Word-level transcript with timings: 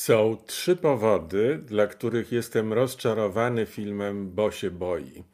Są 0.00 0.36
trzy 0.46 0.76
powody, 0.76 1.60
dla 1.66 1.86
których 1.86 2.32
jestem 2.32 2.72
rozczarowany 2.72 3.66
filmem 3.66 4.30
Bo 4.30 4.50
się 4.50 4.70
boi. 4.70 5.24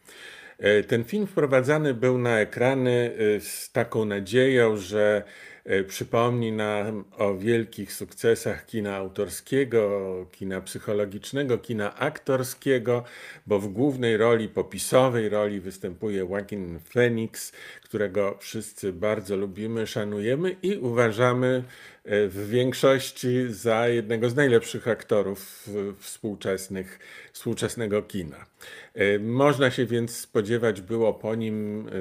E, 0.58 0.82
ten 0.82 1.04
film 1.04 1.26
wprowadzany 1.26 1.94
był 1.94 2.18
na 2.18 2.40
ekrany 2.40 3.16
e, 3.36 3.40
z 3.40 3.72
taką 3.72 4.04
nadzieją, 4.04 4.76
że 4.76 5.22
e, 5.64 5.84
przypomni 5.84 6.52
nam 6.52 7.04
o 7.18 7.34
wielkich 7.34 7.92
sukcesach 7.92 8.66
kina 8.66 8.96
autorskiego, 8.96 9.90
kina 10.32 10.60
psychologicznego, 10.60 11.58
kina 11.58 11.96
aktorskiego, 11.96 13.04
bo 13.46 13.58
w 13.58 13.68
głównej 13.68 14.16
roli, 14.16 14.48
popisowej 14.48 15.28
roli 15.28 15.60
występuje 15.60 16.18
Joaquin 16.18 16.78
Phoenix, 16.92 17.52
którego 17.82 18.36
wszyscy 18.40 18.92
bardzo 18.92 19.36
lubimy, 19.36 19.86
szanujemy 19.86 20.56
i 20.62 20.76
uważamy 20.76 21.62
w 22.08 22.48
większości 22.50 23.46
za 23.48 23.88
jednego 23.88 24.30
z 24.30 24.36
najlepszych 24.36 24.88
aktorów 24.88 25.68
współczesnych, 26.00 26.98
współczesnego 27.32 28.02
kina. 28.02 28.46
E, 28.94 29.18
można 29.18 29.70
się 29.70 29.86
więc 29.86 30.16
spodziewać 30.16 30.80
było 30.80 31.14
po 31.14 31.34
nim 31.34 31.88
e, 31.88 31.92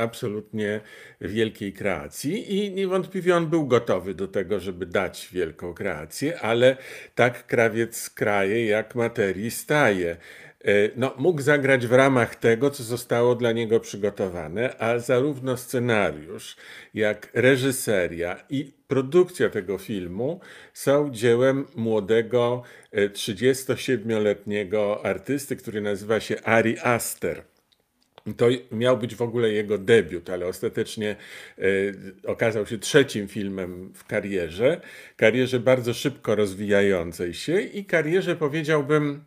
absolutnie 0.00 0.80
wielkiej 1.20 1.72
kreacji 1.72 2.54
i 2.56 2.72
niewątpliwie 2.72 3.36
on 3.36 3.46
był 3.46 3.66
gotowy 3.66 4.14
do 4.14 4.28
tego, 4.28 4.60
żeby 4.60 4.86
dać 4.86 5.28
wielką 5.32 5.74
kreację, 5.74 6.40
ale 6.40 6.76
tak 7.14 7.46
krawiec 7.46 8.10
kraje, 8.10 8.66
jak 8.66 8.94
materii 8.94 9.50
staje. 9.50 10.16
E, 10.64 10.90
no, 10.96 11.14
mógł 11.18 11.42
zagrać 11.42 11.86
w 11.86 11.92
ramach 11.92 12.34
tego, 12.34 12.70
co 12.70 12.82
zostało 12.82 13.34
dla 13.34 13.52
niego 13.52 13.80
przygotowane, 13.80 14.78
a 14.78 14.98
zarówno 14.98 15.56
scenariusz, 15.56 16.56
jak 16.94 17.30
reżyseria 17.34 18.44
i 18.50 18.72
produkcja 18.88 19.50
tego 19.50 19.78
filmu 19.78 20.40
są 20.72 21.10
dziełem 21.10 21.66
młodego 21.76 22.62
37-letniego 22.92 25.04
e, 25.04 25.06
artysty, 25.06 25.56
który 25.56 25.80
nazywa 25.80 26.20
się 26.20 26.42
Ari 26.42 26.78
Aster. 26.78 27.42
To 28.36 28.46
miał 28.72 28.98
być 28.98 29.14
w 29.14 29.22
ogóle 29.22 29.50
jego 29.50 29.78
debiut, 29.78 30.30
ale 30.30 30.46
ostatecznie 30.46 31.16
y, 31.58 31.94
okazał 32.26 32.66
się 32.66 32.78
trzecim 32.78 33.28
filmem 33.28 33.92
w 33.94 34.04
karierze. 34.04 34.80
Karierze 35.16 35.60
bardzo 35.60 35.94
szybko 35.94 36.34
rozwijającej 36.34 37.34
się 37.34 37.60
i 37.60 37.84
karierze, 37.84 38.36
powiedziałbym, 38.36 39.24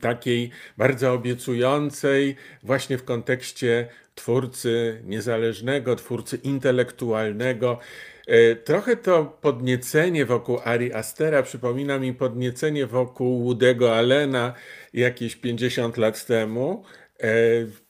takiej 0.00 0.50
bardzo 0.76 1.12
obiecującej 1.12 2.36
właśnie 2.62 2.98
w 2.98 3.04
kontekście 3.04 3.88
twórcy 4.14 5.02
niezależnego, 5.04 5.96
twórcy 5.96 6.36
intelektualnego. 6.36 7.78
E, 8.26 8.56
trochę 8.56 8.96
to 8.96 9.38
podniecenie 9.40 10.26
wokół 10.26 10.58
Ari 10.64 10.92
Astera 10.92 11.42
przypomina 11.42 11.98
mi 11.98 12.14
podniecenie 12.14 12.86
wokół 12.86 13.54
Woody'ego 13.54 13.90
Allena 13.90 14.54
jakieś 14.94 15.36
50 15.36 15.96
lat 15.96 16.26
temu, 16.26 16.84
e, 17.20 17.30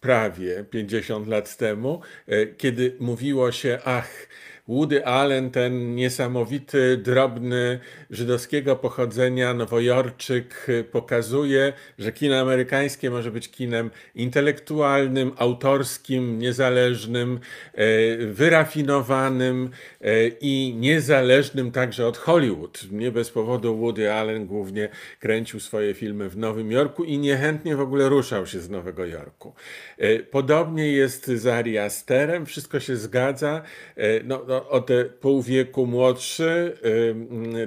prawie 0.00 0.64
50 0.70 1.26
lat 1.26 1.56
temu, 1.56 2.00
e, 2.26 2.46
kiedy 2.46 2.96
mówiło 3.00 3.52
się, 3.52 3.78
ach, 3.84 4.28
Woody 4.68 5.06
Allen, 5.06 5.50
ten 5.50 5.94
niesamowity, 5.94 6.96
drobny, 6.96 7.80
żydowskiego 8.10 8.76
pochodzenia 8.76 9.54
nowojorczyk, 9.54 10.66
pokazuje, 10.92 11.72
że 11.98 12.12
kino 12.12 12.36
amerykańskie 12.36 13.10
może 13.10 13.30
być 13.30 13.50
kinem 13.50 13.90
intelektualnym, 14.14 15.32
autorskim, 15.36 16.38
niezależnym, 16.38 17.40
e, 17.74 18.16
wyrafinowanym 18.26 19.70
e, 20.00 20.28
i 20.28 20.74
niezależnym 20.76 21.72
także 21.72 22.06
od 22.06 22.16
Hollywood. 22.16 22.86
Nie 22.90 23.12
bez 23.12 23.30
powodu 23.30 23.76
Woody 23.76 24.12
Allen 24.12 24.46
głównie 24.46 24.88
kręcił 25.20 25.60
swoje 25.60 25.94
filmy 25.94 26.28
w 26.28 26.36
Nowym 26.36 26.72
Jorku 26.72 27.04
i 27.04 27.18
niechętnie 27.18 27.76
w 27.76 27.80
ogóle 27.80 28.08
ruszał 28.08 28.46
się 28.46 28.60
z 28.60 28.70
Nowego 28.70 29.06
Jorku. 29.06 29.54
E, 29.98 30.18
podobnie 30.18 30.92
jest 30.92 31.26
z 31.26 31.46
Ari 31.46 31.78
Asterem, 31.78 32.46
wszystko 32.46 32.80
się 32.80 32.96
zgadza. 32.96 33.62
No, 34.24 34.44
no, 34.48 34.57
o 34.68 34.80
te 34.80 35.04
pół 35.04 35.42
wieku 35.42 35.86
młodszy, 35.86 36.78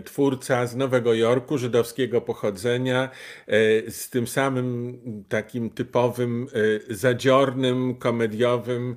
twórca 0.05 0.67
z 0.67 0.75
Nowego 0.75 1.13
Jorku, 1.13 1.57
żydowskiego 1.57 2.21
pochodzenia, 2.21 3.09
e, 3.47 3.91
z 3.91 4.09
tym 4.09 4.27
samym 4.27 4.99
takim 5.29 5.69
typowym 5.69 6.47
zadziornym, 6.89 7.95
komediowym 7.95 8.95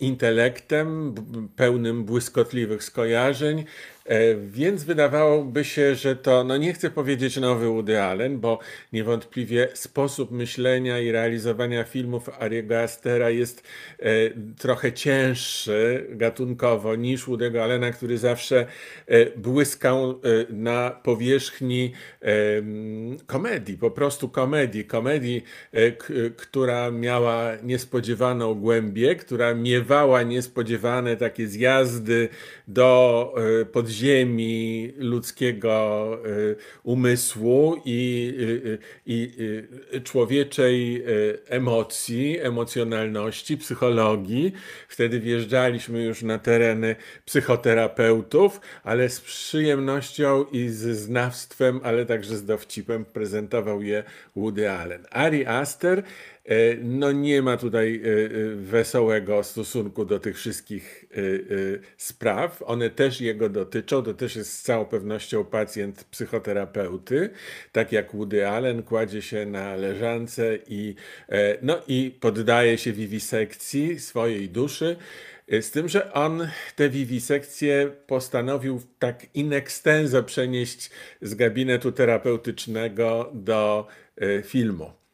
intelektem, 0.00 1.14
pełnym 1.56 2.04
błyskotliwych 2.04 2.84
skojarzeń. 2.84 3.64
E, 4.06 4.34
więc 4.34 4.84
wydawałoby 4.84 5.64
się, 5.64 5.94
że 5.94 6.16
to, 6.16 6.44
no 6.44 6.56
nie 6.56 6.72
chcę 6.72 6.90
powiedzieć 6.90 7.36
nowy 7.36 7.66
Woody 7.66 8.02
Allen, 8.02 8.40
bo 8.40 8.58
niewątpliwie 8.92 9.68
sposób 9.74 10.30
myślenia 10.30 11.00
i 11.00 11.12
realizowania 11.12 11.84
filmów 11.84 12.30
Ariego 12.38 12.80
Astera 12.80 13.30
jest 13.30 13.62
e, 13.98 14.12
trochę 14.58 14.92
cięższy 14.92 16.06
gatunkowo 16.10 16.96
niż 16.96 17.26
Woody'ego 17.26 17.58
Allena, 17.58 17.90
który 17.90 18.18
zawsze 18.18 18.66
e, 19.06 19.26
błyskał 19.36 20.20
na 20.50 20.90
powierzchni 20.90 21.92
komedii, 23.26 23.78
po 23.78 23.90
prostu 23.90 24.28
komedii. 24.28 24.84
Komedii, 24.84 25.44
która 26.36 26.90
miała 26.90 27.52
niespodziewaną 27.62 28.54
głębię, 28.54 29.16
która 29.16 29.54
miewała 29.54 30.22
niespodziewane 30.22 31.16
takie 31.16 31.46
zjazdy 31.46 32.28
do 32.68 33.34
podziemia 33.72 33.95
ziemi 33.96 34.92
ludzkiego 34.96 36.18
y, 36.26 36.56
umysłu 36.82 37.82
i, 37.84 38.34
y, 38.40 38.42
y, 38.72 38.78
i 39.06 39.30
człowieczej 40.04 41.04
emocji, 41.48 42.38
emocjonalności, 42.40 43.56
psychologii. 43.56 44.52
Wtedy 44.88 45.20
wjeżdżaliśmy 45.20 46.04
już 46.04 46.22
na 46.22 46.38
tereny 46.38 46.96
psychoterapeutów, 47.24 48.60
ale 48.84 49.08
z 49.08 49.20
przyjemnością 49.20 50.44
i 50.52 50.68
z 50.68 50.98
znawstwem, 50.98 51.80
ale 51.82 52.06
także 52.06 52.36
z 52.36 52.44
dowcipem 52.44 53.04
prezentował 53.04 53.82
je 53.82 54.04
Woody 54.36 54.70
Allen. 54.70 55.06
Ari 55.10 55.46
Aster 55.46 56.02
no 56.82 57.12
nie 57.12 57.42
ma 57.42 57.56
tutaj 57.56 58.02
e, 58.04 58.08
e, 58.08 58.56
wesołego 58.56 59.42
stosunku 59.42 60.04
do 60.04 60.18
tych 60.18 60.36
wszystkich 60.36 61.04
spraw. 61.96 62.62
One 62.62 62.90
też 62.90 63.20
jego 63.20 63.48
dotyczą. 63.48 64.02
To 64.02 64.14
też 64.14 64.36
jest 64.36 64.52
z 64.52 64.62
całą 64.62 64.84
pewnością 64.84 65.44
pacjent 65.44 66.04
psychoterapeuty. 66.04 67.30
Tak 67.72 67.92
jak 67.92 68.12
Woody 68.12 68.48
Allen 68.48 68.82
kładzie 68.82 69.22
się 69.22 69.46
na 69.46 69.76
leżance 69.76 70.58
i, 70.68 70.94
no 71.62 71.80
i 71.88 72.16
poddaje 72.20 72.78
się 72.78 72.92
wiwisekcji 72.92 74.00
swojej 74.00 74.48
duszy. 74.48 74.96
Z 75.48 75.70
tym, 75.70 75.88
że 75.88 76.12
on 76.12 76.48
tę 76.76 76.88
wiwisekcję 76.88 77.92
postanowił 78.06 78.80
tak 78.98 79.26
in 79.34 79.52
extenso 79.52 80.22
przenieść 80.22 80.90
z 81.22 81.34
gabinetu 81.34 81.92
terapeutycznego 81.92 83.30
do 83.34 83.86
filmu. 84.44 85.05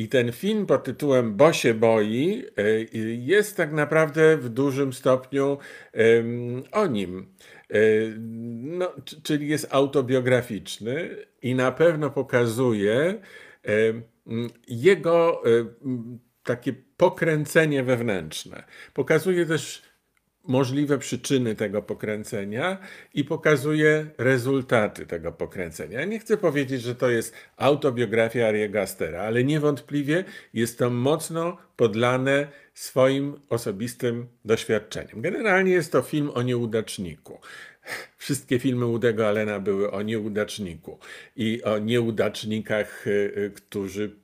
I 0.00 0.08
ten 0.08 0.32
film 0.32 0.66
pod 0.66 0.84
tytułem 0.84 1.36
Bo 1.36 1.52
się 1.52 1.74
boi 1.74 2.44
e, 2.56 2.62
jest 3.16 3.56
tak 3.56 3.72
naprawdę 3.72 4.36
w 4.36 4.48
dużym 4.48 4.92
stopniu 4.92 5.58
o 6.72 6.86
nim. 6.86 7.34
E, 7.70 7.78
no, 8.60 8.92
czyli 9.22 9.48
jest 9.48 9.66
autobiograficzny 9.70 11.16
i 11.42 11.54
na 11.54 11.72
pewno 11.72 12.10
pokazuje 12.10 13.20
jego 14.68 15.42
e, 15.44 15.50
takie 16.42 16.72
pokręcenie 16.96 17.82
wewnętrzne. 17.82 18.64
Pokazuje 18.94 19.46
też 19.46 19.82
możliwe 20.44 20.98
przyczyny 20.98 21.54
tego 21.54 21.82
pokręcenia 21.82 22.78
i 23.14 23.24
pokazuje 23.24 24.06
rezultaty 24.18 25.06
tego 25.06 25.32
pokręcenia. 25.32 26.04
Nie 26.04 26.18
chcę 26.18 26.36
powiedzieć, 26.36 26.82
że 26.82 26.94
to 26.94 27.10
jest 27.10 27.34
autobiografia 27.56 28.46
Ariego 28.46 28.80
Astera, 28.80 29.22
ale 29.22 29.44
niewątpliwie 29.44 30.24
jest 30.54 30.78
to 30.78 30.90
mocno 30.90 31.56
podlane 31.76 32.48
swoim 32.74 33.40
osobistym 33.48 34.28
doświadczeniem. 34.44 35.20
Generalnie 35.20 35.72
jest 35.72 35.92
to 35.92 36.02
film 36.02 36.30
o 36.34 36.42
nieudaczniku. 36.42 37.40
Wszystkie 38.20 38.58
filmy 38.58 38.86
Udego 38.86 39.28
Allena 39.28 39.60
były 39.60 39.90
o 39.90 40.02
nieudaczniku 40.02 40.98
i 41.36 41.62
o 41.62 41.78
nieudacznikach, 41.78 43.06
y, 43.06 43.10
y, 43.10 43.50
którzy 43.54 44.16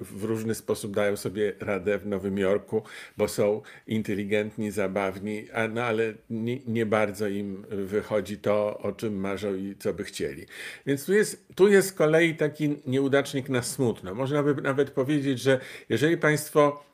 w 0.00 0.24
różny 0.24 0.54
sposób 0.54 0.94
dają 0.94 1.16
sobie 1.16 1.52
radę 1.60 1.98
w 1.98 2.06
Nowym 2.06 2.38
Jorku, 2.38 2.82
bo 3.16 3.28
są 3.28 3.62
inteligentni, 3.86 4.70
zabawni, 4.70 5.46
a, 5.52 5.68
no 5.68 5.82
ale 5.82 6.14
nie, 6.30 6.58
nie, 6.66 6.86
bardzo 6.86 7.28
im 7.28 7.64
wychodzi 7.70 8.38
to, 8.38 8.78
o 8.78 8.92
czym 8.92 9.14
marzą 9.14 9.54
i 9.54 9.76
co 9.78 9.94
by 9.94 10.04
chcieli. 10.04 10.46
Więc 10.86 11.04
tu 11.04 11.12
jest, 11.12 11.46
tu 11.54 11.68
jest 11.68 11.88
z 11.88 11.92
kolei 11.92 12.34
taki 12.34 12.76
nieudacznik 12.86 13.48
na 13.48 13.62
smutno. 13.62 14.14
Można 14.14 14.42
by 14.42 14.62
nawet 14.62 14.90
powiedzieć, 14.90 15.40
że 15.40 15.60
jeżeli 15.88 16.16
Państwo 16.16 16.90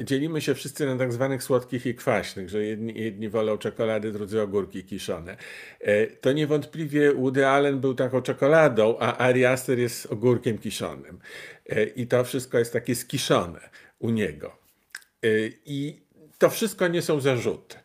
dzielimy 0.00 0.40
się 0.40 0.54
wszyscy 0.54 0.86
na 0.86 0.96
tak 0.96 1.12
zwanych 1.12 1.42
słodkich 1.42 1.86
i 1.86 1.94
kwaśnych, 1.94 2.48
że 2.48 2.64
jedni, 2.64 3.00
jedni 3.00 3.28
wolą 3.28 3.58
czekolady, 3.58 4.12
drudzy 4.12 4.42
ogórki 4.42 4.84
kiszone. 4.84 5.36
E, 5.80 5.93
to 6.20 6.32
niewątpliwie 6.32 7.14
Woody 7.14 7.46
Allen 7.46 7.80
był 7.80 7.94
taką 7.94 8.22
czekoladą, 8.22 8.98
a 8.98 9.16
Ari 9.16 9.44
Aster 9.44 9.78
jest 9.78 10.06
ogórkiem 10.06 10.58
kiszonym. 10.58 11.18
E, 11.68 11.84
I 11.84 12.06
to 12.06 12.24
wszystko 12.24 12.58
jest 12.58 12.72
takie 12.72 12.94
skiszone 12.94 13.70
u 13.98 14.10
niego. 14.10 14.56
I 15.66 16.02
to 16.38 16.50
wszystko 16.50 16.88
nie 16.88 17.02
są 17.02 17.20
zarzuty. 17.20 17.76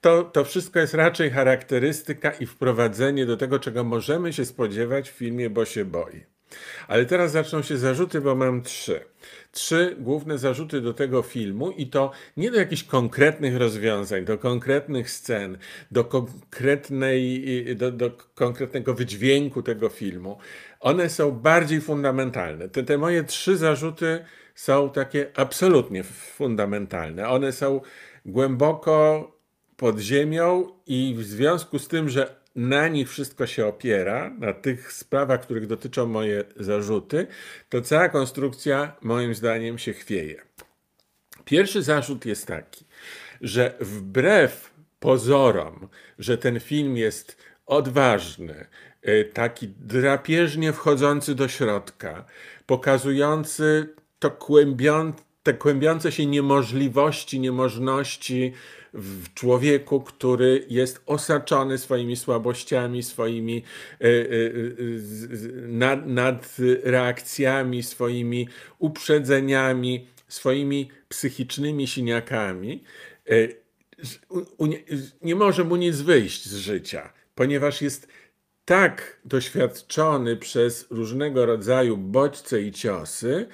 To, 0.00 0.22
to 0.22 0.44
wszystko 0.44 0.78
jest 0.78 0.94
raczej 0.94 1.30
charakterystyka 1.30 2.30
i 2.30 2.46
wprowadzenie 2.46 3.26
do 3.26 3.36
tego, 3.36 3.58
czego 3.58 3.84
możemy 3.84 4.32
się 4.32 4.44
spodziewać 4.44 5.10
w 5.10 5.14
filmie 5.14 5.50
Bo 5.50 5.64
się 5.64 5.84
boi. 5.84 6.35
Ale 6.88 7.06
teraz 7.06 7.32
zaczną 7.32 7.62
się 7.62 7.76
zarzuty, 7.76 8.20
bo 8.20 8.34
mam 8.34 8.62
trzy. 8.62 9.00
Trzy 9.52 9.96
główne 9.98 10.38
zarzuty 10.38 10.80
do 10.80 10.94
tego 10.94 11.22
filmu 11.22 11.70
i 11.70 11.86
to 11.86 12.10
nie 12.36 12.50
do 12.50 12.58
jakichś 12.58 12.84
konkretnych 12.84 13.56
rozwiązań, 13.56 14.24
do 14.24 14.38
konkretnych 14.38 15.10
scen, 15.10 15.58
do, 15.90 16.04
konkretnej, 16.04 17.44
do, 17.76 17.92
do 17.92 18.10
konkretnego 18.34 18.94
wydźwięku 18.94 19.62
tego 19.62 19.88
filmu. 19.88 20.38
One 20.80 21.08
są 21.08 21.32
bardziej 21.32 21.80
fundamentalne. 21.80 22.68
Te, 22.68 22.82
te 22.82 22.98
moje 22.98 23.24
trzy 23.24 23.56
zarzuty 23.56 24.24
są 24.54 24.90
takie 24.90 25.30
absolutnie 25.34 26.02
fundamentalne. 26.02 27.28
One 27.28 27.52
są 27.52 27.80
głęboko 28.26 29.32
pod 29.76 29.98
ziemią 29.98 30.68
i 30.86 31.14
w 31.18 31.24
związku 31.24 31.78
z 31.78 31.88
tym, 31.88 32.08
że 32.08 32.45
na 32.56 32.88
nich 32.88 33.10
wszystko 33.10 33.46
się 33.46 33.66
opiera, 33.66 34.30
na 34.38 34.52
tych 34.52 34.92
sprawach, 34.92 35.40
których 35.40 35.66
dotyczą 35.66 36.06
moje 36.06 36.44
zarzuty, 36.56 37.26
to 37.68 37.82
cała 37.82 38.08
konstrukcja 38.08 38.96
moim 39.02 39.34
zdaniem 39.34 39.78
się 39.78 39.92
chwieje. 39.92 40.42
Pierwszy 41.44 41.82
zarzut 41.82 42.26
jest 42.26 42.46
taki, 42.46 42.84
że 43.40 43.74
wbrew 43.80 44.70
pozorom, 45.00 45.88
że 46.18 46.38
ten 46.38 46.60
film 46.60 46.96
jest 46.96 47.36
odważny, 47.66 48.66
y, 49.08 49.30
taki 49.34 49.68
drapieżnie 49.68 50.72
wchodzący 50.72 51.34
do 51.34 51.48
środka, 51.48 52.24
pokazujący 52.66 53.94
to 54.18 54.38
te 55.42 55.54
kłębiące 55.54 56.12
się 56.12 56.26
niemożliwości, 56.26 57.40
niemożności 57.40 58.52
w 58.96 59.34
człowieku, 59.34 60.00
który 60.00 60.66
jest 60.68 61.02
osaczony 61.06 61.78
swoimi 61.78 62.16
słabościami, 62.16 63.02
swoimi 63.02 63.62
e, 64.00 64.04
e, 64.04 64.08
e, 64.08 64.20
nad, 65.68 66.06
nadreakcjami, 66.06 67.82
swoimi 67.82 68.48
uprzedzeniami, 68.78 70.06
swoimi 70.28 70.90
psychicznymi 71.08 71.86
siniakami, 71.86 72.84
nie 75.22 75.34
może 75.34 75.64
mu 75.64 75.76
nic 75.76 76.00
wyjść 76.00 76.48
z 76.48 76.56
życia, 76.56 77.12
ponieważ 77.34 77.82
jest 77.82 78.08
tak 78.66 79.20
doświadczony 79.24 80.36
przez 80.36 80.86
różnego 80.90 81.46
rodzaju 81.46 81.96
bodźce 81.96 82.62
i 82.62 82.72
ciosy, 82.72 83.46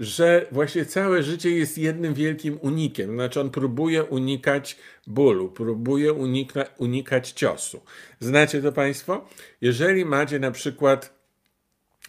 że 0.00 0.46
właśnie 0.52 0.84
całe 0.84 1.22
życie 1.22 1.50
jest 1.50 1.78
jednym 1.78 2.14
wielkim 2.14 2.58
unikiem. 2.60 3.14
Znaczy 3.14 3.40
on 3.40 3.50
próbuje 3.50 4.04
unikać 4.04 4.76
bólu, 5.06 5.48
próbuje 5.48 6.12
unika, 6.12 6.64
unikać 6.78 7.32
ciosu. 7.32 7.80
Znacie 8.20 8.62
to 8.62 8.72
Państwo? 8.72 9.28
Jeżeli 9.60 10.04
macie 10.04 10.38
na 10.38 10.50
przykład 10.50 11.14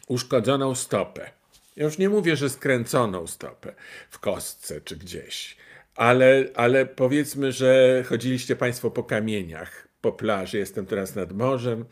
uszkodzoną 0.08 0.76
stopę, 0.76 1.32
ja 1.76 1.86
już 1.86 1.98
nie 1.98 2.10
mówię, 2.10 2.36
że 2.36 2.50
skręconą 2.50 3.28
stopę 3.28 3.74
w 4.10 4.20
kostce 4.20 4.82
czy 4.82 4.98
gdzieś, 4.98 5.58
ale, 5.96 6.46
ale 6.56 6.86
powiedzmy, 6.86 7.52
że 7.52 8.04
chodziliście 8.08 8.56
Państwo 8.56 8.92
po 8.92 9.04
kamieniach, 9.04 9.88
po 10.02 10.12
plaży, 10.12 10.58
jestem 10.58 10.86
teraz 10.86 11.16
nad 11.16 11.32
morzem, 11.32 11.86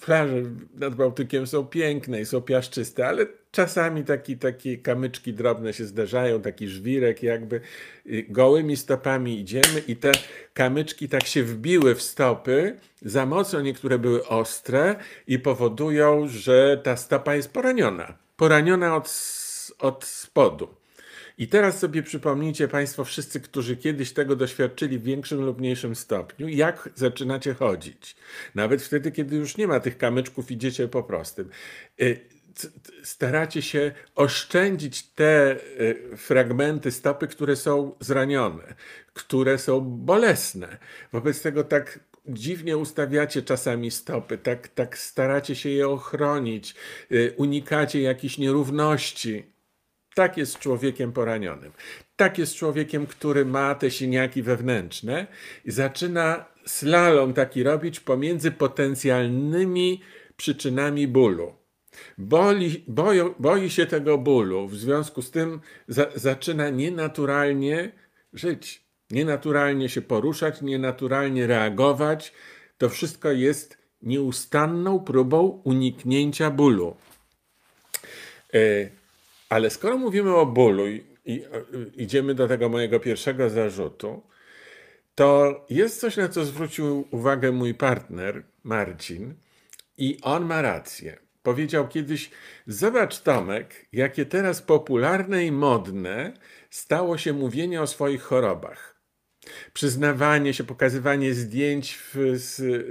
plaże 0.00 0.42
nad 0.74 0.94
Bałtykiem 0.94 1.46
są 1.46 1.66
piękne 1.66 2.20
i 2.20 2.26
są 2.26 2.40
piaszczyste, 2.40 3.06
ale 3.06 3.26
czasami 3.52 4.04
taki, 4.04 4.38
takie 4.38 4.78
kamyczki 4.78 5.32
drobne 5.32 5.72
się 5.72 5.84
zdarzają, 5.84 6.40
taki 6.40 6.68
żwirek 6.68 7.22
jakby. 7.22 7.60
Gołymi 8.28 8.76
stopami 8.76 9.40
idziemy 9.40 9.82
i 9.88 9.96
te 9.96 10.12
kamyczki 10.54 11.08
tak 11.08 11.26
się 11.26 11.42
wbiły 11.42 11.94
w 11.94 12.02
stopy 12.02 12.76
za 13.02 13.26
mocno, 13.26 13.60
niektóre 13.60 13.98
były 13.98 14.26
ostre 14.26 14.96
i 15.26 15.38
powodują, 15.38 16.28
że 16.28 16.80
ta 16.84 16.96
stopa 16.96 17.34
jest 17.34 17.52
poraniona. 17.52 18.18
Poraniona 18.36 18.96
od, 18.96 19.08
od 19.78 20.04
spodu. 20.04 20.83
I 21.38 21.48
teraz 21.48 21.78
sobie 21.78 22.02
przypomnijcie 22.02 22.68
Państwo, 22.68 23.04
wszyscy, 23.04 23.40
którzy 23.40 23.76
kiedyś 23.76 24.12
tego 24.12 24.36
doświadczyli 24.36 24.98
w 24.98 25.02
większym 25.02 25.40
lub 25.40 25.58
mniejszym 25.58 25.94
stopniu, 25.94 26.48
jak 26.48 26.88
zaczynacie 26.94 27.54
chodzić. 27.54 28.16
Nawet 28.54 28.82
wtedy, 28.82 29.12
kiedy 29.12 29.36
już 29.36 29.56
nie 29.56 29.66
ma 29.66 29.80
tych 29.80 29.98
kamyczków, 29.98 30.50
idziecie 30.50 30.88
po 30.88 31.02
prostym. 31.02 31.50
Y, 32.00 32.20
staracie 33.02 33.62
się 33.62 33.92
oszczędzić 34.14 35.02
te 35.02 35.56
y, 35.80 36.16
fragmenty 36.16 36.90
stopy, 36.90 37.26
które 37.26 37.56
są 37.56 37.94
zranione, 38.00 38.74
które 39.14 39.58
są 39.58 39.80
bolesne. 39.80 40.78
Wobec 41.12 41.42
tego 41.42 41.64
tak 41.64 42.00
dziwnie 42.26 42.76
ustawiacie 42.76 43.42
czasami 43.42 43.90
stopy, 43.90 44.38
tak, 44.38 44.68
tak 44.68 44.98
staracie 44.98 45.54
się 45.56 45.68
je 45.68 45.88
ochronić, 45.88 46.74
y, 47.12 47.34
unikacie 47.36 48.00
jakichś 48.00 48.38
nierówności. 48.38 49.53
Tak 50.14 50.36
jest 50.36 50.58
człowiekiem 50.58 51.12
poranionym. 51.12 51.72
Tak 52.16 52.38
jest 52.38 52.54
człowiekiem, 52.54 53.06
który 53.06 53.44
ma 53.44 53.74
te 53.74 53.90
siniaki 53.90 54.42
wewnętrzne 54.42 55.26
i 55.64 55.70
zaczyna 55.70 56.44
slalom 56.66 57.34
taki 57.34 57.62
robić 57.62 58.00
pomiędzy 58.00 58.50
potencjalnymi 58.50 60.00
przyczynami 60.36 61.08
bólu. 61.08 61.52
Boli, 62.18 62.84
boi 63.38 63.70
się 63.70 63.86
tego 63.86 64.18
bólu, 64.18 64.68
w 64.68 64.76
związku 64.76 65.22
z 65.22 65.30
tym 65.30 65.60
za, 65.88 66.06
zaczyna 66.14 66.70
nienaturalnie 66.70 67.92
żyć, 68.32 68.84
nienaturalnie 69.10 69.88
się 69.88 70.02
poruszać, 70.02 70.62
nienaturalnie 70.62 71.46
reagować. 71.46 72.32
To 72.78 72.88
wszystko 72.88 73.32
jest 73.32 73.78
nieustanną 74.02 75.00
próbą 75.00 75.62
uniknięcia 75.64 76.50
bólu. 76.50 76.96
E, 78.54 78.58
ale 79.48 79.70
skoro 79.70 79.98
mówimy 79.98 80.36
o 80.36 80.46
bólu 80.46 80.88
i, 80.88 81.04
i 81.24 81.44
idziemy 81.96 82.34
do 82.34 82.48
tego 82.48 82.68
mojego 82.68 83.00
pierwszego 83.00 83.50
zarzutu, 83.50 84.22
to 85.14 85.60
jest 85.70 86.00
coś, 86.00 86.16
na 86.16 86.28
co 86.28 86.44
zwrócił 86.44 87.08
uwagę 87.10 87.52
mój 87.52 87.74
partner 87.74 88.42
Marcin, 88.64 89.34
i 89.98 90.18
on 90.22 90.44
ma 90.44 90.62
rację. 90.62 91.18
Powiedział 91.42 91.88
kiedyś: 91.88 92.30
Zobacz, 92.66 93.20
Tomek, 93.20 93.86
jakie 93.92 94.26
teraz 94.26 94.62
popularne 94.62 95.44
i 95.44 95.52
modne 95.52 96.32
stało 96.70 97.18
się 97.18 97.32
mówienie 97.32 97.82
o 97.82 97.86
swoich 97.86 98.22
chorobach 98.22 98.93
przyznawanie 99.72 100.54
się, 100.54 100.64
pokazywanie 100.64 101.34
zdjęć 101.34 101.98
w 102.14 102.36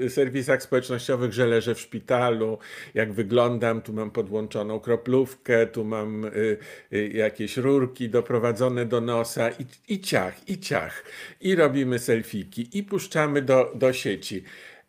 serwisach 0.10 0.64
społecznościowych, 0.64 1.34
że 1.34 1.48
leżę 1.48 1.76
w 1.76 1.80
szpitalu, 1.80 2.58
jak 2.94 3.14
wyglądam, 3.14 3.82
tu 3.82 3.94
mam 3.94 4.12
podłączoną 4.12 4.80
kroplówkę, 4.80 5.68
tu 5.68 5.86
mam 5.86 6.26
y, 6.26 6.58
y, 6.94 7.08
jakieś 7.14 7.58
rurki 7.58 8.10
doprowadzone 8.10 8.86
do 8.86 9.02
nosa 9.02 9.50
i, 9.50 9.94
i 9.94 10.02
ciach, 10.02 10.50
i 10.50 10.60
ciach. 10.60 11.04
I 11.42 11.56
robimy 11.56 12.00
selfiki, 12.00 12.78
i 12.78 12.84
puszczamy 12.84 13.42
do, 13.42 13.72
do 13.76 13.94
sieci. 13.94 14.44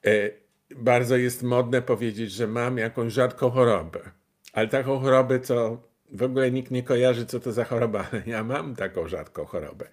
Y, 0.07 0.33
bardzo 0.77 1.17
jest 1.17 1.43
modne 1.43 1.83
powiedzieć, 1.83 2.33
że 2.33 2.47
mam 2.47 2.79
jakąś 2.79 3.13
rzadką 3.13 3.51
chorobę. 3.51 4.01
Ale 4.53 4.69
taką 4.69 4.99
chorobę, 4.99 5.41
co 5.41 5.83
w 6.13 6.23
ogóle 6.23 6.51
nikt 6.51 6.71
nie 6.71 6.83
kojarzy, 6.83 7.27
co 7.27 7.41
to 7.41 7.53
za 7.53 7.65
choroba, 7.65 8.09
ale 8.13 8.23
ja 8.27 8.45
mam 8.45 8.77
taką 8.77 9.09
rzadką 9.09 9.45
chorobę 9.45 9.89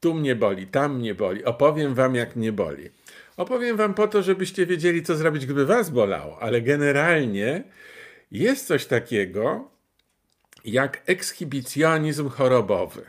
tu 0.00 0.14
mnie 0.14 0.36
boli, 0.36 0.66
tam 0.66 0.98
mnie 0.98 1.14
boli, 1.14 1.44
opowiem 1.44 1.94
wam, 1.94 2.14
jak 2.14 2.36
mnie 2.36 2.52
boli. 2.52 2.90
Opowiem 3.36 3.76
wam 3.76 3.94
po 3.94 4.08
to, 4.08 4.22
żebyście 4.22 4.66
wiedzieli, 4.66 5.02
co 5.02 5.16
zrobić, 5.16 5.44
gdyby 5.44 5.66
was 5.66 5.90
bolało, 5.90 6.42
ale 6.42 6.62
generalnie 6.62 7.62
jest 8.30 8.66
coś 8.66 8.86
takiego 8.86 9.70
jak 10.64 11.02
ekshibicjonizm 11.06 12.28
chorobowy. 12.28 13.02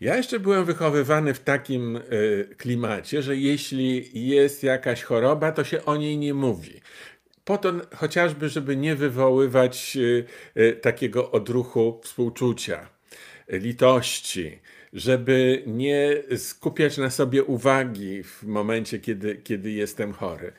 Ja 0.00 0.16
jeszcze 0.16 0.40
byłem 0.40 0.64
wychowywany 0.64 1.34
w 1.34 1.40
takim 1.40 1.96
y, 1.96 2.54
klimacie, 2.56 3.22
że 3.22 3.36
jeśli 3.36 4.10
jest 4.28 4.62
jakaś 4.62 5.02
choroba, 5.02 5.52
to 5.52 5.64
się 5.64 5.84
o 5.84 5.96
niej 5.96 6.18
nie 6.18 6.34
mówi. 6.34 6.80
Po 7.44 7.58
to 7.58 7.72
chociażby, 7.96 8.48
żeby 8.48 8.76
nie 8.76 8.94
wywoływać 8.94 9.96
y, 9.96 10.24
y, 10.56 10.72
takiego 10.72 11.30
odruchu 11.30 12.00
współczucia, 12.04 12.88
litości, 13.48 14.58
żeby 14.96 15.62
nie 15.66 16.22
skupiać 16.36 16.98
na 16.98 17.10
sobie 17.10 17.44
uwagi 17.44 18.22
w 18.22 18.42
momencie, 18.42 18.98
kiedy, 18.98 19.36
kiedy 19.36 19.70
jestem 19.70 20.12
chory. 20.12 20.52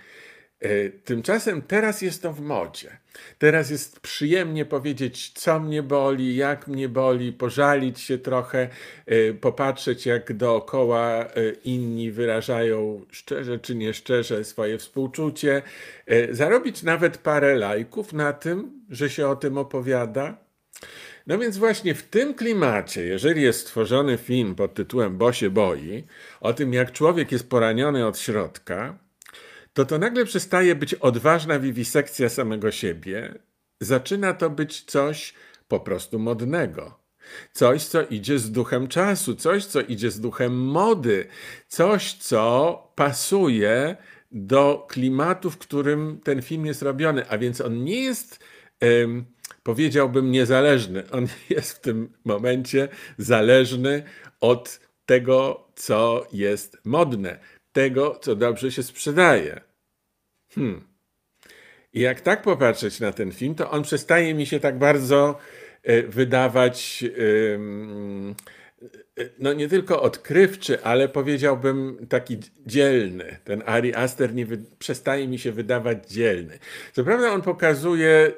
E, 0.60 0.90
tymczasem 0.90 1.62
teraz 1.62 2.02
jest 2.02 2.22
to 2.22 2.34
w 2.34 2.42
modzie. 2.42 2.98
Teraz 3.38 3.70
jest 3.70 4.00
przyjemnie 4.00 4.66
powiedzieć, 4.66 5.32
co 5.36 5.60
mnie 5.60 5.84
boli, 5.84 6.36
jak 6.36 6.68
mnie 6.68 6.90
boli, 6.90 7.34
pożalić 7.34 8.00
się 8.00 8.18
trochę, 8.18 8.70
e, 9.06 9.34
popatrzeć, 9.34 10.06
jak 10.06 10.34
dookoła 10.34 11.26
e, 11.26 11.28
inni 11.64 12.12
wyrażają 12.12 13.06
szczerze 13.12 13.60
czy 13.60 13.76
nieszczerze 13.76 14.44
swoje 14.44 14.78
współczucie, 14.78 15.62
zarobić 16.32 16.84
nawet 16.84 17.18
parę 17.18 17.56
lajków 17.56 18.14
na 18.14 18.34
tym, 18.34 18.86
że 18.90 19.10
się 19.10 19.28
o 19.28 19.36
tym 19.36 19.58
opowiada. 19.58 20.48
No 21.28 21.38
więc 21.38 21.58
właśnie 21.58 21.96
w 21.96 22.04
tym 22.04 22.34
klimacie, 22.34 23.04
jeżeli 23.04 23.42
jest 23.42 23.60
stworzony 23.60 24.18
film 24.18 24.56
pod 24.56 24.74
tytułem 24.74 25.18
Bo 25.18 25.34
się 25.34 25.50
boi, 25.50 26.04
o 26.42 26.54
tym 26.54 26.74
jak 26.74 26.92
człowiek 26.92 27.32
jest 27.32 27.50
poraniony 27.50 28.08
od 28.08 28.20
środka, 28.20 29.00
to 29.74 29.86
to 29.86 29.98
nagle 29.98 30.26
przestaje 30.26 30.76
być 30.76 30.94
odważna 30.94 31.60
wiwisekcja 31.60 32.30
samego 32.30 32.72
siebie, 32.72 33.40
zaczyna 33.82 34.34
to 34.34 34.50
być 34.50 34.82
coś 34.82 35.34
po 35.68 35.80
prostu 35.80 36.20
modnego. 36.20 37.00
Coś, 37.54 37.86
co 37.86 38.02
idzie 38.02 38.40
z 38.40 38.52
duchem 38.52 38.88
czasu, 38.88 39.36
coś, 39.36 39.66
co 39.66 39.82
idzie 39.82 40.12
z 40.12 40.20
duchem 40.20 40.58
mody, 40.58 41.28
coś, 41.68 42.14
co 42.14 42.92
pasuje 42.96 43.98
do 44.32 44.86
klimatu, 44.90 45.52
w 45.52 45.58
którym 45.58 46.20
ten 46.24 46.42
film 46.42 46.66
jest 46.66 46.82
robiony. 46.82 47.30
A 47.30 47.38
więc 47.38 47.62
on 47.62 47.84
nie 47.84 48.02
jest, 48.02 48.40
powiedziałbym, 49.64 50.32
niezależny. 50.32 51.04
On 51.12 51.28
jest 51.50 51.72
w 51.72 51.80
tym 51.80 52.14
momencie 52.26 52.88
zależny 53.18 54.04
od 54.42 54.80
tego, 55.06 55.68
co 55.76 56.28
jest 56.34 56.78
modne, 56.86 57.40
tego, 57.72 58.20
co 58.22 58.36
dobrze 58.36 58.72
się 58.72 58.84
sprzedaje. 58.84 59.62
Hmm. 60.50 60.88
I 61.94 62.00
jak 62.00 62.22
tak 62.22 62.42
popatrzeć 62.42 63.00
na 63.00 63.12
ten 63.12 63.32
film, 63.32 63.56
to 63.56 63.72
on 63.72 63.84
przestaje 63.84 64.34
mi 64.34 64.46
się 64.46 64.60
tak 64.60 64.78
bardzo 64.78 65.38
e, 65.84 66.04
wydawać 66.04 67.04
no 69.40 69.54
nie 69.54 69.68
tylko 69.68 70.02
odkrywczy, 70.02 70.84
ale 70.84 71.10
powiedziałbym 71.10 72.08
taki 72.10 72.38
dzielny. 72.66 73.38
Ten 73.44 73.64
Ari 73.66 73.94
Aster 73.94 74.36
nie 74.36 74.48
przestaje 74.80 75.28
mi 75.28 75.40
się 75.40 75.52
wydawać 75.52 76.10
dzielny. 76.10 76.60
Co 76.94 77.04
prawda 77.04 77.32
on 77.32 77.42
pokazuje 77.42 78.32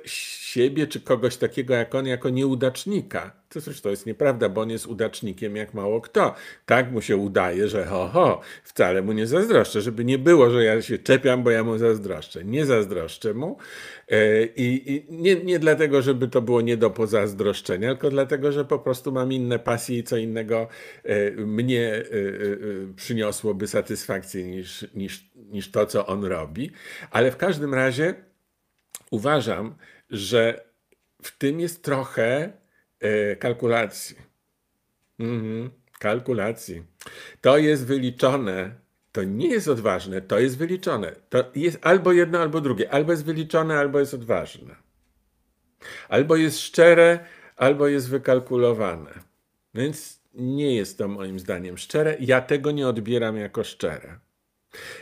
siebie 0.50 0.88
czy 0.88 1.02
kogoś 1.02 1.38
takiego 1.38 1.74
jak 1.74 1.96
on 1.96 2.06
jako 2.08 2.30
nieudacznika. 2.30 3.40
To 3.50 3.60
zresztą 3.60 3.90
jest 3.90 4.06
nieprawda, 4.06 4.50
bo 4.50 4.62
on 4.62 4.70
jest 4.70 4.88
udacznikiem 4.88 5.56
jak 5.56 5.74
mało 5.74 6.02
kto. 6.02 6.36
Tak 6.66 6.92
mu 6.92 7.02
się 7.02 7.18
udaje, 7.18 7.68
że 7.68 7.86
ho, 7.86 8.08
ho, 8.08 8.42
wcale 8.64 9.02
mu 9.02 9.12
nie 9.12 9.28
zazdroszczę, 9.28 9.82
żeby 9.82 10.06
nie 10.06 10.18
było, 10.18 10.50
że 10.50 10.64
ja 10.64 10.82
się 10.82 10.98
czepiam, 10.98 11.44
bo 11.44 11.52
ja 11.52 11.64
mu 11.64 11.78
zazdroszczę. 11.78 12.46
Nie 12.46 12.66
zazdroszczę 12.66 13.34
mu 13.34 13.58
e, 14.08 14.44
i, 14.46 14.94
i 14.94 15.06
nie, 15.10 15.36
nie 15.36 15.60
dlatego, 15.60 16.02
żeby 16.02 16.28
to 16.28 16.42
było 16.42 16.62
nie 16.62 16.78
do 16.78 16.90
pozazdroszczenia, 16.90 17.90
tylko 17.90 18.10
dlatego, 18.10 18.52
że 18.52 18.66
po 18.66 18.80
prostu 18.80 19.12
mam 19.12 19.34
inne 19.34 19.60
pasje 19.60 19.98
i 19.98 20.04
co 20.04 20.18
innego 20.18 20.68
mnie 21.38 21.94
e, 21.96 22.04
przyniosłoby 22.96 23.68
satysfakcję 23.68 24.48
niż, 24.48 24.88
niż, 24.94 25.32
niż 25.36 25.72
to, 25.72 25.86
co 25.86 26.08
on 26.08 26.26
robi. 26.26 26.72
Ale 27.12 27.32
w 27.32 27.38
każdym 27.38 27.74
razie 27.74 28.14
uważam, 29.12 29.76
że 30.10 30.66
w 31.22 31.38
tym 31.38 31.60
jest 31.60 31.84
trochę 31.84 32.54
e, 33.00 33.36
kalkulacji. 33.36 34.16
Mhm, 35.20 35.70
kalkulacji. 36.00 36.84
To 37.42 37.58
jest 37.58 37.86
wyliczone. 37.86 38.76
To 39.12 39.24
nie 39.24 39.48
jest 39.48 39.68
odważne, 39.68 40.22
to 40.22 40.40
jest 40.40 40.58
wyliczone. 40.58 41.16
To 41.30 41.52
jest 41.56 41.80
albo 41.82 42.12
jedno, 42.12 42.40
albo 42.40 42.62
drugie. 42.62 42.94
Albo 42.94 43.12
jest 43.12 43.26
wyliczone, 43.26 43.80
albo 43.80 44.00
jest 44.00 44.14
odważne. 44.14 44.76
Albo 46.10 46.36
jest 46.36 46.60
szczere, 46.60 47.20
albo 47.56 47.88
jest 47.88 48.10
wykalkulowane. 48.10 49.12
Więc 49.74 50.19
nie 50.34 50.76
jest 50.76 50.98
to 50.98 51.08
moim 51.08 51.40
zdaniem 51.40 51.78
szczere. 51.78 52.18
Ja 52.20 52.42
tego 52.42 52.72
nie 52.72 52.88
odbieram 52.88 53.38
jako 53.38 53.64
szczere. 53.64 54.20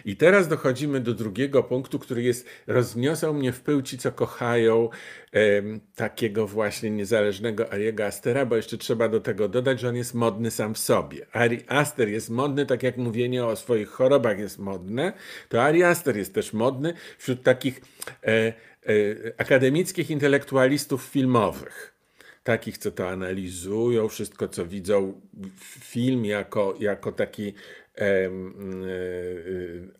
I 0.05 0.15
teraz 0.15 0.47
dochodzimy 0.47 0.99
do 0.99 1.13
drugiego 1.13 1.63
punktu, 1.63 1.99
który 1.99 2.23
jest, 2.23 2.47
rozniosą 2.67 3.33
mnie 3.33 3.51
w 3.51 3.61
pył 3.61 3.81
ci, 3.81 3.97
co 3.97 4.11
kochają 4.11 4.89
e, 5.33 5.39
takiego 5.95 6.47
właśnie 6.47 6.91
niezależnego 6.91 7.71
Ariego 7.71 8.05
Astera, 8.05 8.45
bo 8.45 8.55
jeszcze 8.55 8.77
trzeba 8.77 9.09
do 9.09 9.19
tego 9.19 9.47
dodać, 9.49 9.79
że 9.79 9.89
on 9.89 9.95
jest 9.95 10.13
modny 10.13 10.51
sam 10.51 10.73
w 10.73 10.77
sobie. 10.77 11.25
Ari 11.31 11.63
Aster 11.67 12.09
jest 12.09 12.29
modny, 12.29 12.65
tak 12.65 12.83
jak 12.83 12.97
mówienie 12.97 13.45
o 13.45 13.55
swoich 13.55 13.89
chorobach 13.89 14.39
jest 14.39 14.59
modne, 14.59 15.13
to 15.49 15.63
Ari 15.63 15.83
Aster 15.83 16.17
jest 16.17 16.33
też 16.33 16.53
modny 16.53 16.93
wśród 17.17 17.43
takich 17.43 17.81
e, 18.23 18.27
e, 18.27 18.53
akademickich 19.37 20.11
intelektualistów 20.11 21.03
filmowych 21.03 21.96
takich, 22.47 22.77
co 22.77 22.91
to 22.91 23.09
analizują, 23.09 24.07
wszystko, 24.07 24.47
co 24.47 24.65
widzą 24.65 25.21
film 25.79 26.25
jako, 26.25 26.75
jako 26.79 27.11
taki 27.11 27.53
E, 27.97 28.29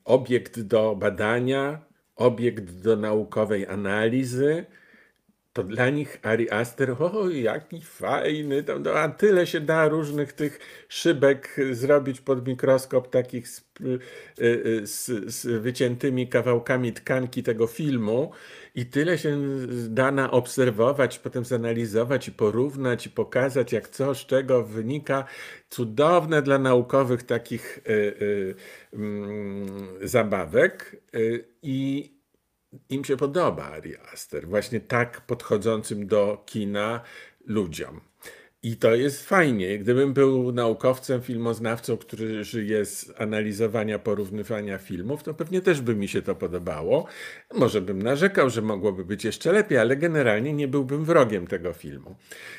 obiekt 0.06 0.60
do 0.60 0.96
badania, 0.96 1.80
obiekt 2.16 2.82
do 2.82 2.96
naukowej 2.96 3.68
analizy, 3.68 4.66
to 5.54 5.63
dla 5.63 5.89
nich 5.89 6.20
Ari 6.24 6.50
Aster, 6.50 6.92
o 7.00 7.30
jaki 7.30 7.82
fajny, 7.82 8.63
tam 8.63 8.84
no, 8.84 8.92
a 8.92 9.10
tyle 9.10 9.48
się 9.48 9.62
da 9.62 9.88
różnych 9.88 10.34
tych 10.34 10.60
szybek 10.89 11.58
zrobić 11.72 12.22
pod 12.22 12.48
mikroskop, 12.48 13.10
takich 13.10 13.48
z, 13.48 13.66
y, 13.82 14.00
y, 14.42 14.88
z, 14.88 15.06
z 15.34 15.62
wyciętymi 15.62 16.27
kawałkami 16.27 16.94
tkanki 16.94 17.44
tego 17.44 17.68
filmu 17.68 18.32
i 18.77 18.86
tyle 18.86 19.17
się 19.17 19.38
da 19.89 20.12
naobserwować, 20.12 21.19
potem 21.19 21.46
zanalizować 21.46 22.27
i 22.27 22.31
porównać 22.31 23.05
i 23.05 23.10
pokazać, 23.10 23.72
jak 23.72 23.89
co 23.89 24.15
z 24.15 24.17
czego 24.17 24.63
wynika. 24.63 25.25
Cudowne 25.69 26.41
dla 26.41 26.60
naukowych 26.60 27.24
takich 27.24 27.77
y, 27.77 27.91
y, 27.91 28.55
y, 30.03 30.07
zabawek 30.07 31.01
i 31.62 32.12
im 32.89 33.03
się 33.03 33.17
podoba 33.17 33.63
Ari 33.63 33.98
Aster, 34.13 34.48
właśnie 34.48 34.79
tak 34.79 35.22
podchodzącym 35.22 36.07
do 36.07 36.43
kina 36.46 37.01
ludziom. 37.46 38.01
I 38.64 38.78
to 38.78 38.96
jest 38.96 39.24
fajnie. 39.30 39.80
Gdybym 39.80 40.14
był 40.14 40.52
naukowcem, 40.52 41.22
filmoznawcą, 41.22 41.98
który 41.98 42.44
żyje 42.44 42.86
z 42.86 43.14
analizowania, 43.18 44.00
porównywania 44.00 44.78
filmów, 44.78 45.24
to 45.24 45.34
pewnie 45.34 45.62
też 45.62 45.82
by 45.82 45.96
mi 45.96 46.08
się 46.08 46.22
to 46.22 46.36
podobało. 46.36 47.08
Może 47.54 47.82
bym 47.82 48.02
narzekał, 48.02 48.50
że 48.50 48.62
mogłoby 48.62 49.06
być 49.06 49.26
jeszcze 49.26 49.52
lepiej, 49.52 49.78
ale 49.78 49.96
generalnie 49.96 50.54
nie 50.54 50.68
byłbym 50.68 51.06
wrogiem 51.06 51.48
tego 51.48 51.74
filmu. 51.74 52.16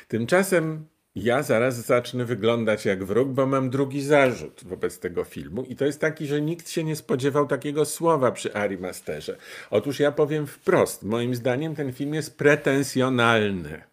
Tymczasem 0.07 0.85
ja 1.15 1.43
zaraz 1.43 1.85
zacznę 1.85 2.25
wyglądać 2.25 2.85
jak 2.85 3.03
wróg, 3.03 3.29
bo 3.29 3.45
mam 3.45 3.69
drugi 3.69 4.01
zarzut 4.01 4.61
wobec 4.65 4.99
tego 4.99 5.23
filmu 5.23 5.63
i 5.63 5.75
to 5.75 5.85
jest 5.85 6.01
taki, 6.01 6.25
że 6.27 6.41
nikt 6.41 6.69
się 6.69 6.83
nie 6.83 6.95
spodziewał 6.95 7.47
takiego 7.47 7.85
słowa 7.85 8.31
przy 8.31 8.53
Ari 8.53 8.77
Masterze. 8.77 9.37
Otóż 9.69 9.99
ja 9.99 10.11
powiem 10.11 10.47
wprost, 10.47 11.03
moim 11.03 11.35
zdaniem 11.35 11.75
ten 11.75 11.93
film 11.93 12.13
jest 12.13 12.37
pretensjonalny. 12.37 13.88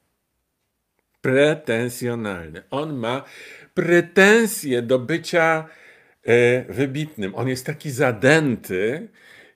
Pretensjonalny. 1.26 2.62
On 2.70 2.96
ma 2.96 3.24
pretensje 3.74 4.82
do 4.82 4.98
bycia 4.98 5.68
e, 6.24 6.64
wybitnym. 6.72 7.34
On 7.34 7.48
jest 7.48 7.66
taki 7.66 7.90
zadęty, 7.90 9.08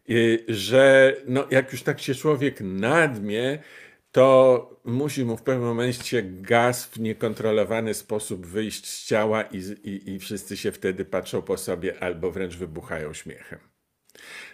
e, 0.09 0.13
że 0.49 1.15
no, 1.29 1.47
jak 1.51 1.73
już 1.73 1.83
tak 1.83 2.01
się 2.01 2.15
człowiek 2.15 2.61
nadmie, 2.61 3.59
to 4.13 4.81
musi 4.85 5.25
mu 5.25 5.37
w 5.37 5.43
pewnym 5.43 5.69
momencie 5.69 6.23
gaz 6.23 6.87
w 6.87 7.01
niekontrolowany 7.01 7.95
sposób 7.95 8.47
wyjść 8.47 8.87
z 8.87 9.07
ciała 9.07 9.43
i, 9.43 9.59
i, 9.85 10.11
i 10.11 10.19
wszyscy 10.19 10.57
się 10.57 10.73
wtedy 10.73 11.05
patrzą 11.05 11.43
po 11.43 11.57
sobie 11.57 12.03
albo 12.03 12.31
wręcz 12.31 12.57
wybuchają 12.57 13.15
śmiechem. 13.15 13.70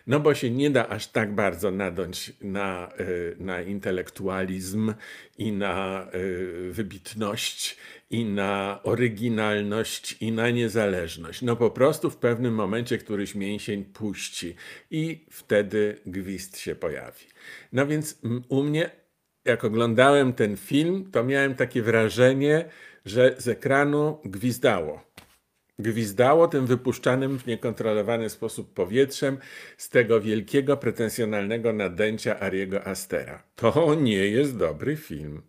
No 0.07 0.21
bo 0.21 0.35
się 0.35 0.51
nie 0.51 0.71
da 0.71 0.89
aż 0.89 1.07
tak 1.07 1.35
bardzo 1.35 1.71
nadąć 1.71 2.33
na, 2.41 2.93
y, 3.01 3.37
na 3.41 3.63
intelektualizm 3.63 4.95
i 5.39 5.53
na 5.53 6.07
y, 6.15 6.73
wybitność 6.73 7.77
i 8.11 8.25
na 8.25 8.81
oryginalność 8.83 10.17
i 10.21 10.33
na 10.33 10.51
niezależność. 10.51 11.43
No 11.43 11.57
po 11.57 11.71
prostu 11.71 12.11
w 12.11 12.17
pewnym 12.17 12.55
momencie 12.55 12.99
któryś 12.99 13.35
mięsień 13.35 13.85
puści 13.85 14.55
i 14.91 15.25
wtedy 15.31 16.01
gwizd 16.07 16.59
się 16.59 16.75
pojawi. 16.75 17.25
No 17.73 17.87
więc 17.87 18.21
u 18.49 18.63
mnie 18.63 18.91
jak 19.47 19.65
oglądałem 19.65 20.33
ten 20.33 20.57
film, 20.57 21.11
to 21.13 21.25
miałem 21.25 21.55
takie 21.55 21.83
wrażenie, 21.83 22.65
że 23.05 23.35
z 23.39 23.49
ekranu 23.49 24.19
gwizdało. 24.25 25.03
Gwizdało 25.79 26.49
tym 26.49 26.67
wypuszczanym 26.67 27.39
w 27.39 27.47
niekontrolowany 27.47 28.31
sposób 28.31 28.75
powietrzem 28.75 29.39
z 29.77 29.89
tego 29.89 30.21
wielkiego, 30.21 30.77
pretensjonalnego 30.77 31.73
nadęcia 31.73 32.41
Ariego 32.41 32.87
Astera. 32.87 33.43
To 33.57 33.95
nie 33.95 34.29
jest 34.29 34.57
dobry 34.57 34.97
film. 34.97 35.43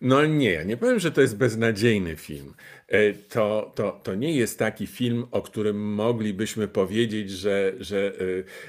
No 0.00 0.26
nie, 0.26 0.52
ja 0.52 0.62
nie 0.62 0.76
powiem, 0.76 0.98
że 0.98 1.12
to 1.12 1.20
jest 1.20 1.36
beznadziejny 1.36 2.16
film. 2.16 2.54
E, 2.88 3.12
to, 3.12 3.72
to, 3.74 4.00
to 4.02 4.14
nie 4.14 4.36
jest 4.36 4.58
taki 4.58 4.86
film, 4.86 5.26
o 5.30 5.42
którym 5.42 5.94
moglibyśmy 5.94 6.68
powiedzieć, 6.68 7.30
że, 7.30 7.72
że, 7.80 8.12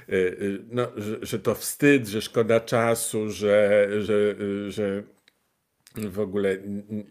e, 0.09 0.13
e, 0.15 0.31
no, 0.71 0.87
że, 0.97 1.17
że 1.21 1.39
to 1.39 1.55
wstyd, 1.55 2.07
że 2.07 2.21
szkoda 2.21 2.59
czasu, 2.59 3.29
że, 3.29 3.89
że, 4.01 4.35
że 4.67 5.03
w 5.95 6.19
ogóle 6.19 6.57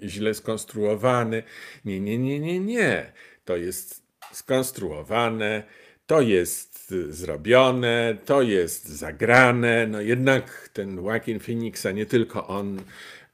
źle 0.02 0.34
skonstruowany. 0.34 1.42
Nie, 1.84 2.00
nie, 2.00 2.18
nie, 2.18 2.40
nie, 2.40 2.60
nie. 2.60 3.12
To 3.46 3.56
jest 3.56 4.02
skonstruowane, 4.32 5.62
to 6.06 6.20
jest 6.20 6.94
zrobione, 7.08 8.16
to 8.24 8.42
jest 8.42 8.88
zagrane. 8.88 9.86
No 9.86 10.00
jednak 10.00 10.70
ten 10.72 11.04
Joaquin 11.04 11.40
Phoenix, 11.40 11.86
a 11.86 11.90
nie 11.92 12.06
tylko 12.06 12.46
on, 12.46 12.82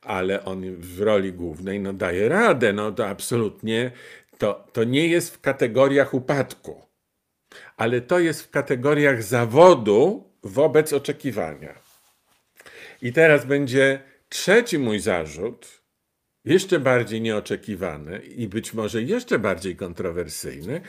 ale 0.02 0.44
on 0.44 0.76
w 0.76 1.00
roli 1.00 1.32
głównej, 1.32 1.80
no 1.80 1.92
daje 1.92 2.28
radę. 2.28 2.72
No 2.72 2.92
to 2.92 3.08
absolutnie, 3.08 3.90
to, 4.38 4.66
to 4.72 4.84
nie 4.84 5.08
jest 5.08 5.34
w 5.34 5.40
kategoriach 5.40 6.14
upadku, 6.14 6.82
ale 7.76 8.00
to 8.00 8.18
jest 8.18 8.42
w 8.42 8.50
kategoriach 8.50 9.22
zawodu 9.22 10.24
wobec 10.42 10.92
oczekiwania. 10.92 11.74
I 13.02 13.12
teraz 13.12 13.44
będzie 13.44 14.00
trzeci 14.28 14.78
mój 14.78 15.00
zarzut, 15.00 15.81
jeszcze 16.44 16.80
bardziej 16.80 17.20
nieoczekiwany 17.20 18.18
i 18.18 18.48
być 18.48 18.74
może 18.74 19.02
jeszcze 19.02 19.38
bardziej 19.38 19.76
kontrowersyjny, 19.76 20.80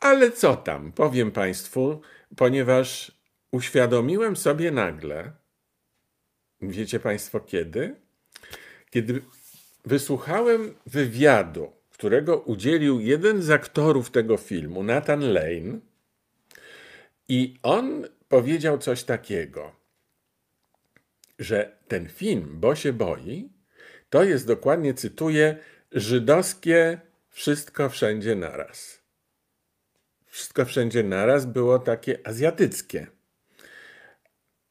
ale 0.00 0.32
co 0.32 0.56
tam, 0.56 0.92
powiem 0.92 1.30
Państwu, 1.30 2.00
ponieważ 2.36 3.12
uświadomiłem 3.50 4.36
sobie 4.36 4.70
nagle, 4.70 5.32
wiecie 6.60 7.00
Państwo 7.00 7.40
kiedy? 7.40 7.94
Kiedy 8.90 9.22
wysłuchałem 9.84 10.74
wywiadu, 10.86 11.72
którego 11.90 12.38
udzielił 12.38 13.00
jeden 13.00 13.42
z 13.42 13.50
aktorów 13.50 14.10
tego 14.10 14.36
filmu, 14.36 14.82
Nathan 14.82 15.32
Lane, 15.32 15.78
i 17.28 17.54
on 17.62 18.06
powiedział 18.28 18.78
coś 18.78 19.04
takiego, 19.04 19.72
że 21.38 21.78
ten 21.88 22.08
film, 22.08 22.48
bo 22.60 22.74
się 22.74 22.92
boi, 22.92 23.48
to 24.10 24.24
jest 24.24 24.46
dokładnie, 24.46 24.94
cytuję, 24.94 25.56
żydowskie 25.92 27.00
wszystko 27.30 27.88
wszędzie 27.88 28.34
naraz. 28.34 29.02
Wszystko 30.26 30.64
wszędzie 30.64 31.02
naraz 31.02 31.46
było 31.46 31.78
takie 31.78 32.18
azjatyckie. 32.24 33.06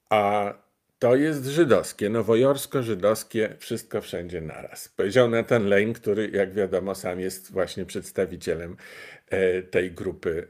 A 0.10 0.54
to 1.00 1.16
jest 1.16 1.46
żydowskie, 1.46 2.10
nowojorsko-żydowskie, 2.10 3.56
wszystko 3.60 4.02
wszędzie 4.02 4.42
naraz. 4.42 4.90
Powiedział 4.90 5.30
Nathan 5.30 5.70
Lane, 5.70 5.94
który, 5.94 6.30
jak 6.30 6.54
wiadomo, 6.54 6.96
sam 6.96 7.20
jest 7.20 7.52
właśnie 7.52 7.86
przedstawicielem 7.86 8.78
e, 9.28 9.62
tej 9.62 9.92
grupy 9.92 10.48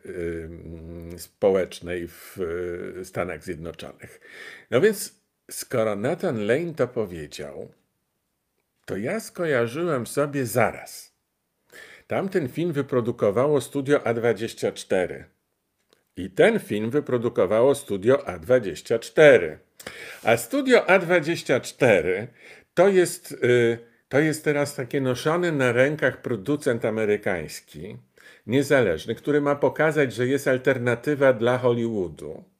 społecznej 1.17 2.07
w 2.07 2.37
e, 3.01 3.05
Stanach 3.05 3.43
Zjednoczonych. 3.43 4.19
No 4.71 4.81
więc, 4.81 5.13
skoro 5.51 5.95
Nathan 5.95 6.45
Lane 6.45 6.73
to 6.73 6.87
powiedział, 6.87 7.71
to 8.87 8.97
ja 8.97 9.19
skojarzyłem 9.19 10.07
sobie 10.07 10.45
zaraz. 10.45 11.17
Tamten 12.07 12.49
film 12.49 12.73
wyprodukowało 12.73 13.61
studio 13.61 13.97
A24. 13.97 15.23
I 16.17 16.29
ten 16.29 16.59
film 16.59 16.89
wyprodukowało 16.89 17.75
studio 17.75 18.15
A24. 18.15 19.57
A 20.23 20.37
studio 20.37 20.79
A24 20.79 22.27
to 22.73 22.89
jest, 22.89 23.31
yy, 23.41 23.77
to 24.09 24.19
jest 24.19 24.43
teraz 24.43 24.75
takie 24.75 25.01
noszony 25.01 25.51
na 25.51 25.71
rękach 25.71 26.21
producent 26.21 26.85
amerykański, 26.85 27.97
niezależny, 28.47 29.15
który 29.15 29.41
ma 29.41 29.55
pokazać, 29.55 30.13
że 30.13 30.27
jest 30.27 30.47
alternatywa 30.47 31.33
dla 31.33 31.57
Hollywoodu 31.57 32.56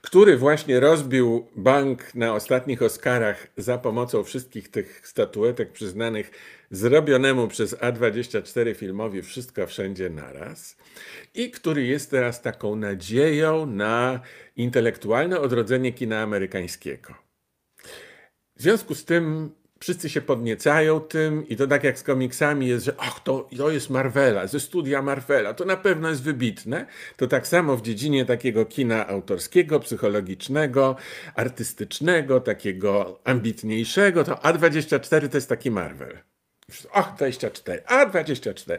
który 0.00 0.36
właśnie 0.36 0.80
rozbił 0.80 1.48
bank 1.56 2.14
na 2.14 2.34
ostatnich 2.34 2.82
Oscarach 2.82 3.46
za 3.56 3.78
pomocą 3.78 4.24
wszystkich 4.24 4.68
tych 4.68 5.08
statuetek 5.08 5.72
przyznanych 5.72 6.30
zrobionemu 6.70 7.48
przez 7.48 7.74
A24 7.74 8.74
filmowi 8.74 9.22
Wszystko 9.22 9.66
Wszędzie 9.66 10.10
Naraz 10.10 10.76
i 11.34 11.50
który 11.50 11.86
jest 11.86 12.10
teraz 12.10 12.42
taką 12.42 12.76
nadzieją 12.76 13.66
na 13.66 14.20
intelektualne 14.56 15.40
odrodzenie 15.40 15.92
kina 15.92 16.22
amerykańskiego. 16.22 17.14
W 18.56 18.62
związku 18.62 18.94
z 18.94 19.04
tym 19.04 19.50
wszyscy 19.80 20.08
się 20.08 20.20
podniecają 20.20 21.00
tym 21.00 21.48
i 21.48 21.56
to 21.56 21.66
tak 21.66 21.84
jak 21.84 21.98
z 21.98 22.02
komiksami 22.02 22.68
jest, 22.68 22.84
że 22.84 22.94
ach, 22.98 23.20
to, 23.20 23.48
to 23.56 23.70
jest 23.70 23.90
Marvela, 23.90 24.46
ze 24.46 24.60
studia 24.60 25.02
Marvela, 25.02 25.54
to 25.54 25.64
na 25.64 25.76
pewno 25.76 26.08
jest 26.08 26.22
wybitne. 26.22 26.86
To 27.16 27.26
tak 27.26 27.46
samo 27.46 27.76
w 27.76 27.82
dziedzinie 27.82 28.24
takiego 28.24 28.64
kina 28.64 29.06
autorskiego, 29.06 29.80
psychologicznego, 29.80 30.96
artystycznego, 31.34 32.40
takiego 32.40 33.20
ambitniejszego, 33.24 34.24
to 34.24 34.34
A24 34.34 35.28
to 35.28 35.36
jest 35.36 35.48
taki 35.48 35.70
Marvel. 35.70 36.18
Ach, 36.92 37.14
24, 37.16 37.82
A24. 37.82 38.78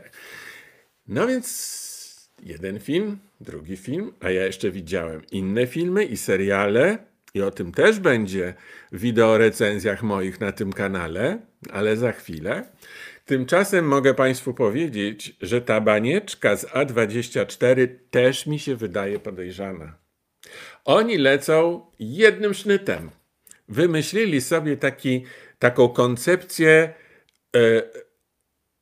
No 1.08 1.28
więc 1.28 2.30
jeden 2.44 2.80
film, 2.80 3.18
drugi 3.42 3.78
film, 3.78 4.14
a 4.20 4.30
ja 4.30 4.46
jeszcze 4.46 4.72
widziałem 4.72 5.22
inne 5.32 5.68
filmy 5.68 6.06
i 6.06 6.18
seriale, 6.18 7.09
i 7.34 7.42
o 7.42 7.52
tym 7.52 7.72
też 7.72 8.00
będzie 8.00 8.54
w 8.92 9.00
wideorecenzjach 9.00 10.04
moich 10.04 10.40
na 10.40 10.52
tym 10.52 10.74
kanale, 10.74 11.40
ale 11.72 11.98
za 11.98 12.12
chwilę. 12.12 12.66
Tymczasem 13.26 13.88
mogę 13.88 14.14
Państwu 14.14 14.54
powiedzieć, 14.54 15.36
że 15.42 15.62
ta 15.62 15.82
banieczka 15.82 16.56
z 16.56 16.66
A24 16.66 17.88
też 18.12 18.46
mi 18.46 18.60
się 18.60 18.76
wydaje 18.76 19.20
podejrzana. 19.20 19.98
Oni 20.86 21.18
lecą 21.18 21.86
jednym 22.00 22.54
sznytem. 22.54 23.10
Wymyślili 23.68 24.42
sobie 24.42 24.78
taki, 24.78 25.26
taką 25.60 25.90
koncepcję 25.90 26.94
e, 27.56 27.60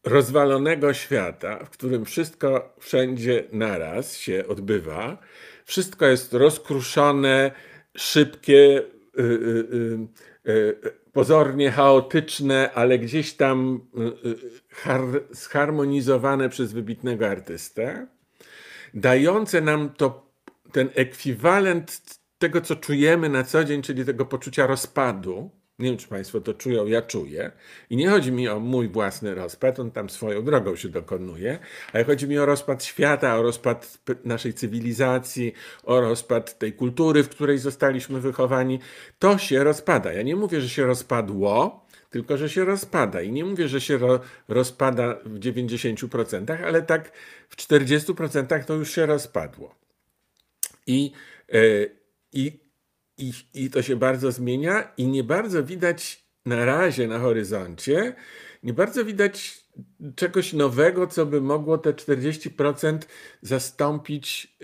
rozwalonego 0.04 0.94
świata, 0.94 1.66
w 1.66 1.70
którym 1.70 2.06
wszystko 2.06 2.76
wszędzie 2.80 3.44
naraz 3.52 4.18
się 4.18 4.44
odbywa. 4.48 5.18
Wszystko 5.66 6.06
jest 6.06 6.34
rozkruszone, 6.34 7.52
szybkie, 7.98 8.84
y, 9.20 9.22
y, 9.22 10.52
y, 10.52 10.76
pozornie 11.14 11.72
chaotyczne, 11.72 12.72
ale 12.74 13.00
gdzieś 13.00 13.34
tam 13.34 13.80
zharmonizowane 15.32 16.50
przez 16.50 16.74
wybitnego 16.74 17.28
artystę, 17.28 18.08
dające 18.94 19.62
nam 19.62 19.90
to, 19.90 20.32
ten 20.72 20.90
ekwiwalent 20.96 22.02
tego, 22.38 22.62
co 22.62 22.76
czujemy 22.76 23.30
na 23.30 23.44
co 23.44 23.64
dzień, 23.64 23.82
czyli 23.82 24.06
tego 24.06 24.26
poczucia 24.26 24.68
rozpadu, 24.68 25.52
nie 25.80 25.90
wiem, 25.90 25.98
czy 25.98 26.08
Państwo 26.08 26.42
to 26.42 26.54
czują, 26.54 26.86
ja 26.86 27.02
czuję. 27.02 27.52
I 27.90 27.98
nie 27.98 28.10
chodzi 28.10 28.32
mi 28.32 28.50
o 28.50 28.60
mój 28.60 28.88
własny 28.90 29.36
rozpad, 29.36 29.80
on 29.80 29.92
tam 29.92 30.10
swoją 30.10 30.44
drogą 30.44 30.76
się 30.76 30.90
dokonuje, 30.90 31.60
ale 31.94 32.04
chodzi 32.04 32.28
mi 32.28 32.40
o 32.40 32.46
rozpad 32.46 32.84
świata, 32.84 33.38
o 33.38 33.42
rozpad 33.42 34.00
naszej 34.26 34.54
cywilizacji, 34.54 35.54
o 35.84 36.02
rozpad 36.02 36.60
tej 36.60 36.74
kultury, 36.74 37.24
w 37.24 37.30
której 37.30 37.58
zostaliśmy 37.58 38.22
wychowani. 38.22 38.80
To 39.20 39.38
się 39.38 39.64
rozpada. 39.64 40.14
Ja 40.14 40.22
nie 40.22 40.36
mówię, 40.36 40.62
że 40.62 40.70
się 40.70 40.86
rozpadło, 40.86 41.86
tylko 42.10 42.38
że 42.38 42.50
się 42.50 42.66
rozpada. 42.66 43.22
I 43.22 43.32
nie 43.32 43.46
mówię, 43.46 43.68
że 43.68 43.82
się 43.82 43.98
ro, 43.98 44.20
rozpada 44.48 45.16
w 45.26 45.40
90%, 45.40 46.64
ale 46.66 46.82
tak 46.82 47.12
w 47.50 47.56
40% 47.56 48.64
to 48.64 48.74
już 48.74 48.92
się 48.92 49.06
rozpadło. 49.06 49.76
I, 50.88 51.12
yy, 51.54 51.96
i 52.34 52.67
i, 53.18 53.34
I 53.54 53.70
to 53.70 53.82
się 53.82 53.96
bardzo 53.96 54.32
zmienia, 54.32 54.92
i 54.98 55.08
nie 55.08 55.24
bardzo 55.24 55.64
widać 55.64 56.28
na 56.46 56.66
razie 56.66 57.08
na 57.08 57.20
horyzoncie, 57.20 58.16
nie 58.64 58.74
bardzo 58.74 59.06
widać 59.06 59.64
czegoś 60.16 60.54
nowego, 60.54 61.08
co 61.08 61.26
by 61.26 61.42
mogło 61.42 61.78
te 61.78 61.94
40% 61.94 62.98
zastąpić 63.42 64.58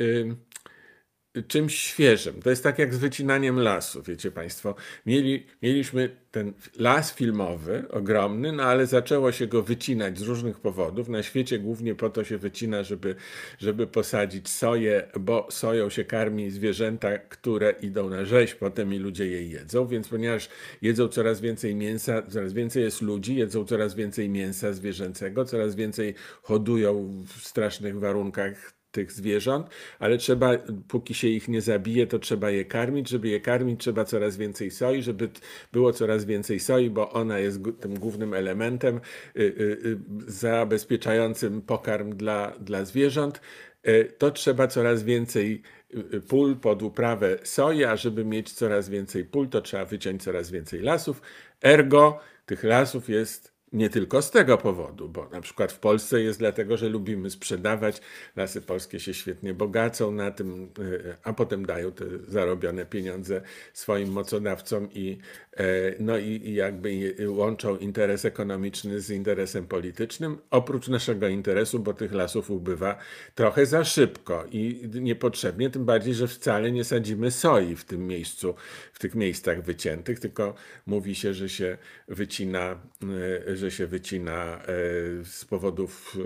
czymś 1.47 1.75
świeżym. 1.75 2.41
To 2.41 2.49
jest 2.49 2.63
tak 2.63 2.79
jak 2.79 2.93
z 2.93 2.97
wycinaniem 2.97 3.59
lasu, 3.59 4.03
wiecie 4.03 4.31
Państwo. 4.31 4.75
Mieli, 5.05 5.45
mieliśmy 5.61 6.15
ten 6.31 6.53
las 6.79 7.13
filmowy, 7.13 7.83
ogromny, 7.89 8.51
no 8.51 8.63
ale 8.63 8.85
zaczęło 8.85 9.31
się 9.31 9.47
go 9.47 9.63
wycinać 9.63 10.19
z 10.19 10.21
różnych 10.21 10.59
powodów. 10.59 11.09
Na 11.09 11.23
świecie 11.23 11.59
głównie 11.59 11.95
po 11.95 12.09
to 12.09 12.23
się 12.23 12.37
wycina, 12.37 12.83
żeby, 12.83 13.15
żeby 13.59 13.87
posadzić 13.87 14.49
soję, 14.49 15.07
bo 15.19 15.47
soją 15.51 15.89
się 15.89 16.05
karmi 16.05 16.51
zwierzęta, 16.51 17.17
które 17.17 17.71
idą 17.81 18.09
na 18.09 18.25
rzeź, 18.25 18.55
potem 18.55 18.93
i 18.93 18.99
ludzie 18.99 19.27
je 19.27 19.47
jedzą, 19.47 19.87
więc 19.87 20.07
ponieważ 20.07 20.49
jedzą 20.81 21.07
coraz 21.07 21.41
więcej 21.41 21.75
mięsa, 21.75 22.21
coraz 22.21 22.53
więcej 22.53 22.83
jest 22.83 23.01
ludzi, 23.01 23.35
jedzą 23.35 23.65
coraz 23.65 23.95
więcej 23.95 24.29
mięsa 24.29 24.73
zwierzęcego, 24.73 25.45
coraz 25.45 25.75
więcej 25.75 26.13
hodują 26.41 27.23
w 27.25 27.47
strasznych 27.47 27.99
warunkach 27.99 28.82
tych 28.93 29.11
zwierząt, 29.11 29.67
ale 29.99 30.17
trzeba, 30.17 30.51
póki 30.87 31.13
się 31.13 31.27
ich 31.27 31.47
nie 31.47 31.61
zabije, 31.61 32.07
to 32.07 32.19
trzeba 32.19 32.49
je 32.49 32.65
karmić. 32.65 33.09
Żeby 33.09 33.27
je 33.27 33.39
karmić, 33.39 33.79
trzeba 33.81 34.05
coraz 34.05 34.37
więcej 34.37 34.71
soi, 34.71 35.01
żeby 35.01 35.29
było 35.71 35.93
coraz 35.93 36.25
więcej 36.25 36.59
soi, 36.59 36.89
bo 36.89 37.11
ona 37.11 37.39
jest 37.39 37.59
tym 37.79 37.99
głównym 37.99 38.33
elementem 38.33 38.95
y, 38.95 39.41
y, 39.41 39.43
y, 39.85 39.97
zabezpieczającym 40.27 41.61
pokarm 41.61 42.15
dla, 42.15 42.53
dla 42.59 42.85
zwierząt. 42.85 43.41
To 44.17 44.31
trzeba 44.31 44.67
coraz 44.67 45.03
więcej 45.03 45.61
pól 46.27 46.55
pod 46.55 46.83
uprawę 46.83 47.37
soi, 47.43 47.83
a 47.83 47.95
żeby 47.95 48.25
mieć 48.25 48.51
coraz 48.51 48.89
więcej 48.89 49.25
pól, 49.25 49.49
to 49.49 49.61
trzeba 49.61 49.85
wyciąć 49.85 50.23
coraz 50.23 50.51
więcej 50.51 50.81
lasów. 50.81 51.21
Ergo 51.63 52.19
tych 52.45 52.63
lasów 52.63 53.09
jest 53.09 53.52
nie 53.73 53.89
tylko 53.89 54.21
z 54.21 54.31
tego 54.31 54.57
powodu, 54.57 55.09
bo 55.09 55.29
na 55.29 55.41
przykład 55.41 55.71
w 55.71 55.79
Polsce 55.79 56.21
jest 56.21 56.39
dlatego, 56.39 56.77
że 56.77 56.89
lubimy 56.89 57.29
sprzedawać, 57.29 58.01
lasy 58.35 58.61
polskie 58.61 58.99
się 58.99 59.13
świetnie 59.13 59.53
bogacą 59.53 60.11
na 60.11 60.31
tym, 60.31 60.69
e, 60.79 61.17
a 61.23 61.33
potem 61.33 61.65
dają 61.65 61.91
te 61.91 62.05
zarobione 62.27 62.85
pieniądze 62.85 63.41
swoim 63.73 64.09
mocodawcom 64.09 64.89
i, 64.93 65.17
e, 65.57 65.63
no 65.99 66.17
i, 66.17 66.53
jakby 66.53 67.15
łączą 67.27 67.77
interes 67.77 68.25
ekonomiczny 68.25 69.01
z 69.01 69.09
interesem 69.09 69.67
politycznym, 69.67 70.37
oprócz 70.51 70.87
naszego 70.87 71.27
interesu, 71.27 71.79
bo 71.79 71.93
tych 71.93 72.13
lasów 72.13 72.51
ubywa 72.51 72.97
trochę 73.35 73.65
za 73.65 73.83
szybko 73.83 74.45
i 74.51 74.89
niepotrzebnie, 75.01 75.69
tym 75.69 75.85
bardziej, 75.85 76.13
że 76.13 76.27
wcale 76.27 76.71
nie 76.71 76.83
sadzimy 76.83 77.31
soi 77.31 77.75
w 77.75 77.85
tym 77.85 78.07
miejscu, 78.07 78.55
w 78.93 78.99
tych 78.99 79.15
miejscach 79.15 79.63
wyciętych, 79.63 80.19
tylko 80.19 80.53
mówi 80.85 81.15
się, 81.15 81.33
że 81.33 81.49
się 81.49 81.77
wycina, 82.07 82.79
że 83.53 83.62
że 83.63 83.71
się 83.71 83.87
wycina 83.87 84.61
e, 84.61 84.65
z 85.25 85.45
powodów 85.45 86.17
e, 86.17 86.19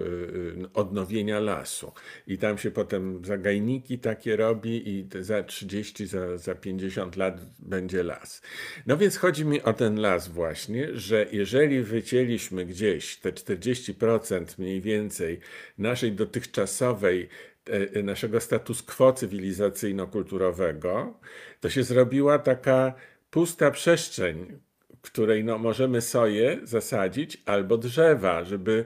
odnowienia 0.74 1.40
lasu. 1.40 1.92
I 2.28 2.38
tam 2.38 2.58
się 2.58 2.72
potem 2.72 3.26
zagajniki 3.26 4.00
takie 4.00 4.36
robi 4.36 4.90
i 4.90 5.08
za 5.20 5.44
30, 5.44 6.08
za, 6.08 6.38
za 6.38 6.56
50 6.56 7.16
lat 7.16 7.42
będzie 7.60 8.04
las. 8.04 8.42
No 8.86 8.98
więc 8.98 9.18
chodzi 9.18 9.46
mi 9.46 9.62
o 9.62 9.74
ten 9.74 10.02
las 10.02 10.28
właśnie, 10.28 10.88
że 10.94 11.26
jeżeli 11.32 11.84
wycięliśmy 11.84 12.66
gdzieś 12.66 13.18
te 13.18 13.32
40% 13.32 14.60
mniej 14.60 14.82
więcej 14.82 15.40
naszej 15.78 16.12
dotychczasowej 16.12 17.30
e, 17.66 18.04
naszego 18.04 18.40
status 18.40 18.84
quo 18.84 19.14
cywilizacyjno-kulturowego, 19.14 21.14
to 21.60 21.70
się 21.70 21.84
zrobiła 21.84 22.40
taka 22.40 22.94
pusta 23.30 23.72
przestrzeń, 23.72 24.60
której 25.12 25.44
no, 25.44 25.58
możemy 25.58 26.02
soję 26.02 26.60
zasadzić 26.64 27.42
albo 27.46 27.78
drzewa, 27.78 28.44
żeby, 28.44 28.86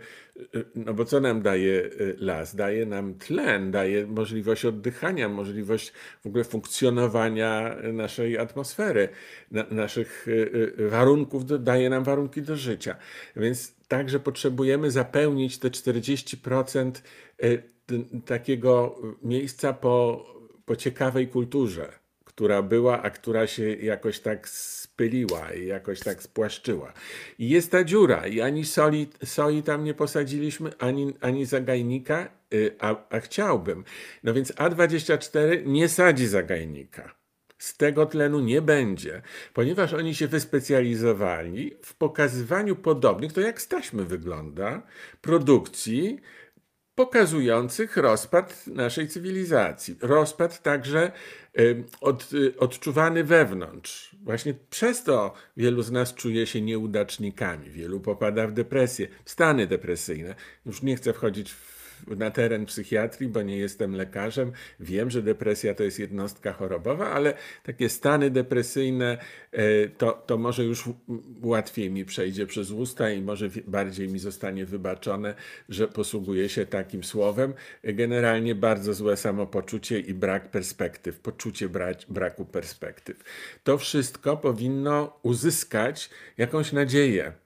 no 0.75 0.93
bo 0.93 1.05
co 1.05 1.19
nam 1.19 1.41
daje 1.41 1.83
y, 1.83 2.15
las? 2.19 2.55
Daje 2.55 2.85
nam 2.85 3.13
tlen, 3.13 3.71
daje 3.71 4.07
możliwość 4.07 4.65
oddychania, 4.65 5.29
możliwość 5.29 5.93
w 6.23 6.27
ogóle 6.27 6.43
funkcjonowania 6.43 7.75
naszej 7.93 8.37
atmosfery, 8.37 9.09
na, 9.51 9.65
naszych 9.71 10.27
y, 10.27 10.31
y, 10.79 10.89
warunków, 10.89 11.63
daje 11.63 11.89
nam 11.89 12.03
warunki 12.03 12.41
do 12.41 12.55
życia. 12.55 12.95
Więc 13.35 13.75
także 13.87 14.19
potrzebujemy 14.19 14.91
zapełnić 14.91 15.57
te 15.59 15.69
40% 15.69 16.91
takiego 18.25 19.01
miejsca 19.23 19.73
po, 19.73 20.25
po 20.65 20.75
ciekawej 20.75 21.27
kulturze, 21.27 22.00
która 22.41 22.61
była, 22.61 23.01
a 23.01 23.09
która 23.09 23.47
się 23.47 23.75
jakoś 23.75 24.19
tak 24.19 24.49
spyliła 24.49 25.53
i 25.53 25.65
jakoś 25.65 25.99
tak 25.99 26.23
spłaszczyła. 26.23 26.93
I 27.39 27.49
jest 27.49 27.71
ta 27.71 27.83
dziura 27.83 28.27
i 28.27 28.41
ani 28.41 28.65
soli, 28.65 29.07
soi 29.23 29.63
tam 29.63 29.83
nie 29.83 29.93
posadziliśmy, 29.93 30.71
ani, 30.79 31.13
ani 31.21 31.45
zagajnika, 31.45 32.29
y, 32.53 32.75
a, 32.79 32.95
a 33.09 33.19
chciałbym. 33.19 33.83
No 34.23 34.33
więc 34.33 34.51
A24 34.51 35.65
nie 35.65 35.89
sadzi 35.89 36.27
zagajnika. 36.27 37.15
Z 37.57 37.77
tego 37.77 38.05
tlenu 38.05 38.39
nie 38.39 38.61
będzie, 38.61 39.21
ponieważ 39.53 39.93
oni 39.93 40.15
się 40.15 40.27
wyspecjalizowali 40.27 41.77
w 41.83 41.93
pokazywaniu 41.93 42.75
podobnych, 42.75 43.33
to 43.33 43.41
jak 43.41 43.61
staśmy 43.61 44.05
wygląda, 44.05 44.81
produkcji, 45.21 46.19
pokazujących 46.95 47.97
rozpad 47.97 48.67
naszej 48.67 49.07
cywilizacji. 49.07 49.95
Rozpad 50.01 50.61
także 50.61 51.11
od, 52.01 52.29
odczuwany 52.57 53.23
wewnątrz. 53.23 54.15
Właśnie 54.23 54.53
przez 54.69 55.03
to 55.03 55.33
wielu 55.57 55.81
z 55.81 55.91
nas 55.91 56.13
czuje 56.13 56.47
się 56.47 56.61
nieudacznikami, 56.61 57.69
wielu 57.69 57.99
popada 57.99 58.47
w 58.47 58.51
depresję, 58.51 59.07
w 59.25 59.31
stany 59.31 59.67
depresyjne. 59.67 60.35
Już 60.65 60.81
nie 60.81 60.95
chcę 60.95 61.13
wchodzić 61.13 61.51
w 61.51 61.80
na 62.07 62.31
teren 62.31 62.65
psychiatrii, 62.65 63.29
bo 63.29 63.41
nie 63.41 63.57
jestem 63.57 63.95
lekarzem. 63.95 64.51
Wiem, 64.79 65.11
że 65.11 65.21
depresja 65.21 65.75
to 65.75 65.83
jest 65.83 65.99
jednostka 65.99 66.53
chorobowa, 66.53 67.11
ale 67.11 67.33
takie 67.63 67.89
stany 67.89 68.29
depresyjne 68.29 69.17
e, 69.51 69.87
to, 69.87 70.11
to 70.11 70.37
może 70.37 70.63
już 70.63 70.89
łatwiej 71.41 71.91
mi 71.91 72.05
przejdzie 72.05 72.47
przez 72.47 72.71
usta 72.71 73.11
i 73.11 73.21
może 73.21 73.49
bardziej 73.67 74.09
mi 74.09 74.19
zostanie 74.19 74.65
wybaczone, 74.65 75.35
że 75.69 75.87
posługuję 75.87 76.49
się 76.49 76.65
takim 76.65 77.03
słowem. 77.03 77.53
Generalnie 77.83 78.55
bardzo 78.55 78.93
złe 78.93 79.17
samopoczucie 79.17 79.99
i 79.99 80.13
brak 80.13 80.51
perspektyw, 80.51 81.19
poczucie 81.19 81.69
braku 82.09 82.45
perspektyw. 82.45 83.23
To 83.63 83.77
wszystko 83.77 84.37
powinno 84.37 85.19
uzyskać 85.23 86.09
jakąś 86.37 86.73
nadzieję 86.73 87.40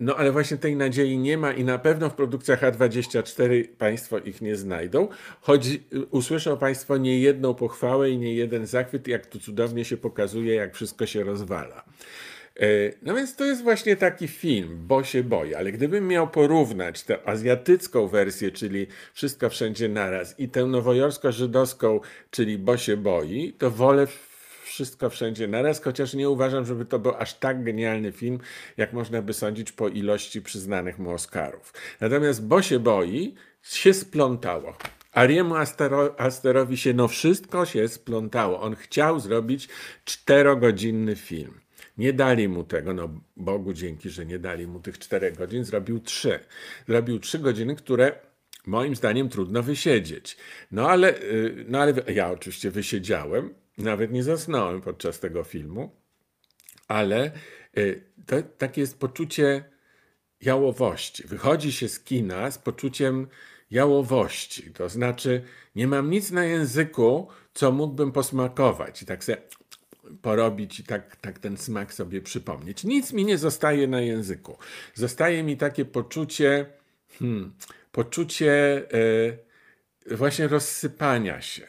no 0.00 0.16
ale 0.16 0.32
właśnie 0.32 0.56
tej 0.56 0.76
nadziei 0.76 1.18
nie 1.18 1.38
ma 1.38 1.52
i 1.52 1.64
na 1.64 1.78
pewno 1.78 2.10
w 2.10 2.14
produkcjach 2.14 2.60
A24 2.60 3.68
Państwo 3.78 4.18
ich 4.18 4.42
nie 4.42 4.56
znajdą. 4.56 5.08
Choć 5.40 5.68
usłyszą 6.10 6.56
Państwo 6.56 6.96
nie 6.96 7.18
jedną 7.18 7.54
pochwałę 7.54 8.10
i 8.10 8.18
nie 8.18 8.34
jeden 8.34 8.66
zachwyt, 8.66 9.08
jak 9.08 9.26
tu 9.26 9.40
cudownie 9.40 9.84
się 9.84 9.96
pokazuje, 9.96 10.54
jak 10.54 10.74
wszystko 10.74 11.06
się 11.06 11.24
rozwala. 11.24 11.84
E, 12.60 12.66
no 13.02 13.14
więc 13.14 13.36
to 13.36 13.44
jest 13.44 13.62
właśnie 13.62 13.96
taki 13.96 14.28
film, 14.28 14.78
bo 14.86 15.04
się 15.04 15.24
boi, 15.24 15.54
ale 15.54 15.72
gdybym 15.72 16.08
miał 16.08 16.28
porównać 16.28 17.02
tę 17.02 17.28
azjatycką 17.28 18.08
wersję, 18.08 18.50
czyli 18.50 18.86
Wszystko 19.14 19.50
Wszędzie 19.50 19.88
Naraz 19.88 20.40
i 20.40 20.48
tę 20.48 20.60
nowojorsko-żydowską, 20.60 22.00
czyli 22.30 22.58
Bo 22.58 22.76
się 22.76 22.96
boi, 22.96 23.52
to 23.58 23.70
wolę 23.70 24.06
wszystko 24.70 25.10
wszędzie 25.10 25.48
naraz, 25.48 25.82
chociaż 25.82 26.14
nie 26.14 26.30
uważam, 26.30 26.64
żeby 26.64 26.84
to 26.84 26.98
był 26.98 27.14
aż 27.14 27.34
tak 27.34 27.64
genialny 27.64 28.12
film, 28.12 28.38
jak 28.76 28.92
można 28.92 29.22
by 29.22 29.32
sądzić 29.32 29.72
po 29.72 29.88
ilości 29.88 30.42
przyznanych 30.42 30.98
mu 30.98 31.10
Oscarów. 31.10 31.72
Natomiast 32.00 32.46
Bo 32.46 32.62
się 32.62 32.78
boi, 32.78 33.34
się 33.62 33.94
splątało. 33.94 34.76
Ariemu 35.12 35.54
Astero, 35.54 36.20
Asterowi 36.20 36.76
się 36.76 36.94
no 36.94 37.08
wszystko 37.08 37.66
się 37.66 37.88
splątało. 37.88 38.60
On 38.60 38.76
chciał 38.76 39.20
zrobić 39.20 39.68
czterogodzinny 40.04 41.16
film. 41.16 41.60
Nie 41.98 42.12
dali 42.12 42.48
mu 42.48 42.64
tego, 42.64 42.94
no 42.94 43.08
Bogu 43.36 43.72
dzięki, 43.72 44.10
że 44.10 44.26
nie 44.26 44.38
dali 44.38 44.66
mu 44.66 44.80
tych 44.80 44.98
czterech 44.98 45.36
godzin, 45.36 45.64
zrobił 45.64 46.00
trzy. 46.00 46.40
Zrobił 46.88 47.18
trzy 47.18 47.38
godziny, 47.38 47.76
które 47.76 48.12
moim 48.66 48.96
zdaniem 48.96 49.28
trudno 49.28 49.62
wysiedzieć. 49.62 50.36
No 50.70 50.90
ale, 50.90 51.18
y, 51.22 51.64
no 51.68 51.78
ale 51.78 51.94
ja 52.14 52.30
oczywiście 52.30 52.70
wysiedziałem, 52.70 53.54
nawet 53.82 54.12
nie 54.12 54.22
zasnąłem 54.22 54.80
podczas 54.80 55.20
tego 55.20 55.44
filmu, 55.44 55.90
ale 56.88 57.32
y, 57.78 58.04
to, 58.26 58.42
takie 58.42 58.80
jest 58.80 58.98
poczucie 58.98 59.64
jałowości. 60.40 61.26
Wychodzi 61.26 61.72
się 61.72 61.88
z 61.88 62.00
kina 62.00 62.50
z 62.50 62.58
poczuciem 62.58 63.26
jałowości. 63.70 64.72
To 64.72 64.88
znaczy, 64.88 65.42
nie 65.74 65.86
mam 65.86 66.10
nic 66.10 66.30
na 66.30 66.44
języku, 66.44 67.28
co 67.54 67.72
mógłbym 67.72 68.12
posmakować 68.12 69.02
i 69.02 69.06
tak 69.06 69.24
sobie 69.24 69.42
porobić 70.22 70.80
i 70.80 70.84
tak, 70.84 71.16
tak 71.16 71.38
ten 71.38 71.56
smak 71.56 71.94
sobie 71.94 72.20
przypomnieć. 72.20 72.84
Nic 72.84 73.12
mi 73.12 73.24
nie 73.24 73.38
zostaje 73.38 73.88
na 73.88 74.00
języku. 74.00 74.58
Zostaje 74.94 75.42
mi 75.42 75.56
takie 75.56 75.84
poczucie, 75.84 76.66
hmm, 77.18 77.54
poczucie 77.92 78.82
y, 80.10 80.16
właśnie 80.16 80.48
rozsypania 80.48 81.40
się. 81.40 81.66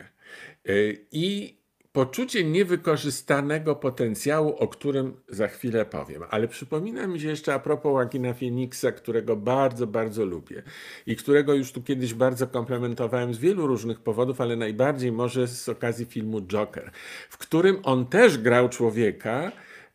Y, 0.69 1.05
I 1.11 1.57
poczucie 1.91 2.43
niewykorzystanego 2.43 3.75
potencjału, 3.75 4.55
o 4.55 4.67
którym 4.67 5.13
za 5.29 5.47
chwilę 5.47 5.85
powiem. 5.85 6.23
Ale 6.29 6.47
przypomina 6.47 7.07
mi 7.07 7.19
się 7.19 7.27
jeszcze 7.27 7.53
a 7.53 7.59
propos 7.59 7.91
Joaquina 7.91 8.33
Phoenixa, 8.33 8.91
którego 8.95 9.35
bardzo, 9.35 9.87
bardzo 9.87 10.25
lubię 10.25 10.63
i 11.05 11.15
którego 11.15 11.53
już 11.53 11.71
tu 11.71 11.83
kiedyś 11.83 12.13
bardzo 12.13 12.47
komplementowałem 12.47 13.33
z 13.33 13.37
wielu 13.37 13.67
różnych 13.67 13.99
powodów, 13.99 14.41
ale 14.41 14.55
najbardziej 14.55 15.11
może 15.11 15.47
z 15.47 15.69
okazji 15.69 16.05
filmu 16.05 16.41
Joker, 16.41 16.91
w 17.29 17.37
którym 17.37 17.79
on 17.83 18.05
też 18.05 18.37
grał 18.37 18.69
człowieka, 18.69 19.51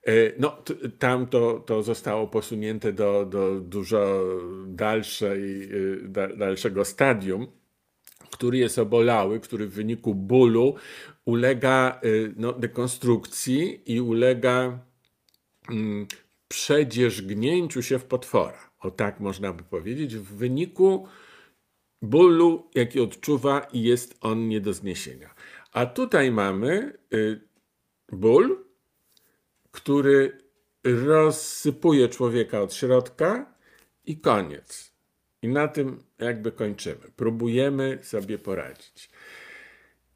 e, 0.07 0.13
no, 0.39 0.63
tam 0.99 1.27
to, 1.27 1.61
to 1.61 1.83
zostało 1.83 2.27
posunięte 2.27 2.93
do, 2.93 3.27
do 3.27 3.61
dużo 3.61 4.21
dalszej, 4.67 5.69
e, 6.17 6.37
dalszego 6.37 6.85
stadium 6.85 7.47
który 8.31 8.59
jest 8.59 8.79
obolały, 8.79 9.41
który 9.41 9.67
w 9.67 9.73
wyniku 9.73 10.15
bólu 10.15 10.75
ulega 11.27 12.01
y, 12.05 12.35
no, 12.37 12.53
dekonstrukcji 12.53 13.83
i 13.87 14.01
ulega 14.01 14.79
mm, 15.71 16.07
przedzierzgnięciu 16.49 17.83
się 17.83 17.99
w 17.99 18.05
potwora. 18.05 18.71
O 18.81 18.91
tak 18.91 19.21
można 19.21 19.53
by 19.53 19.63
powiedzieć. 19.63 20.17
W 20.17 20.37
wyniku 20.37 21.09
bólu, 22.03 22.71
jaki 22.75 23.01
odczuwa 23.01 23.61
i 23.73 23.83
jest 23.83 24.15
on 24.21 24.49
nie 24.49 24.61
do 24.61 24.73
zniesienia. 24.73 25.35
A 25.73 25.87
tutaj 25.87 26.31
mamy 26.31 26.99
y, 27.15 27.41
ból, 28.13 28.65
który 29.71 30.39
rozsypuje 30.85 32.09
człowieka 32.09 32.61
od 32.61 32.75
środka 32.75 33.55
i 34.05 34.21
koniec. 34.21 34.93
I 35.43 35.49
na 35.49 35.69
tym 35.69 36.03
jakby 36.19 36.53
kończymy. 36.53 37.11
Próbujemy 37.17 37.99
sobie 38.03 38.39
poradzić. 38.39 39.11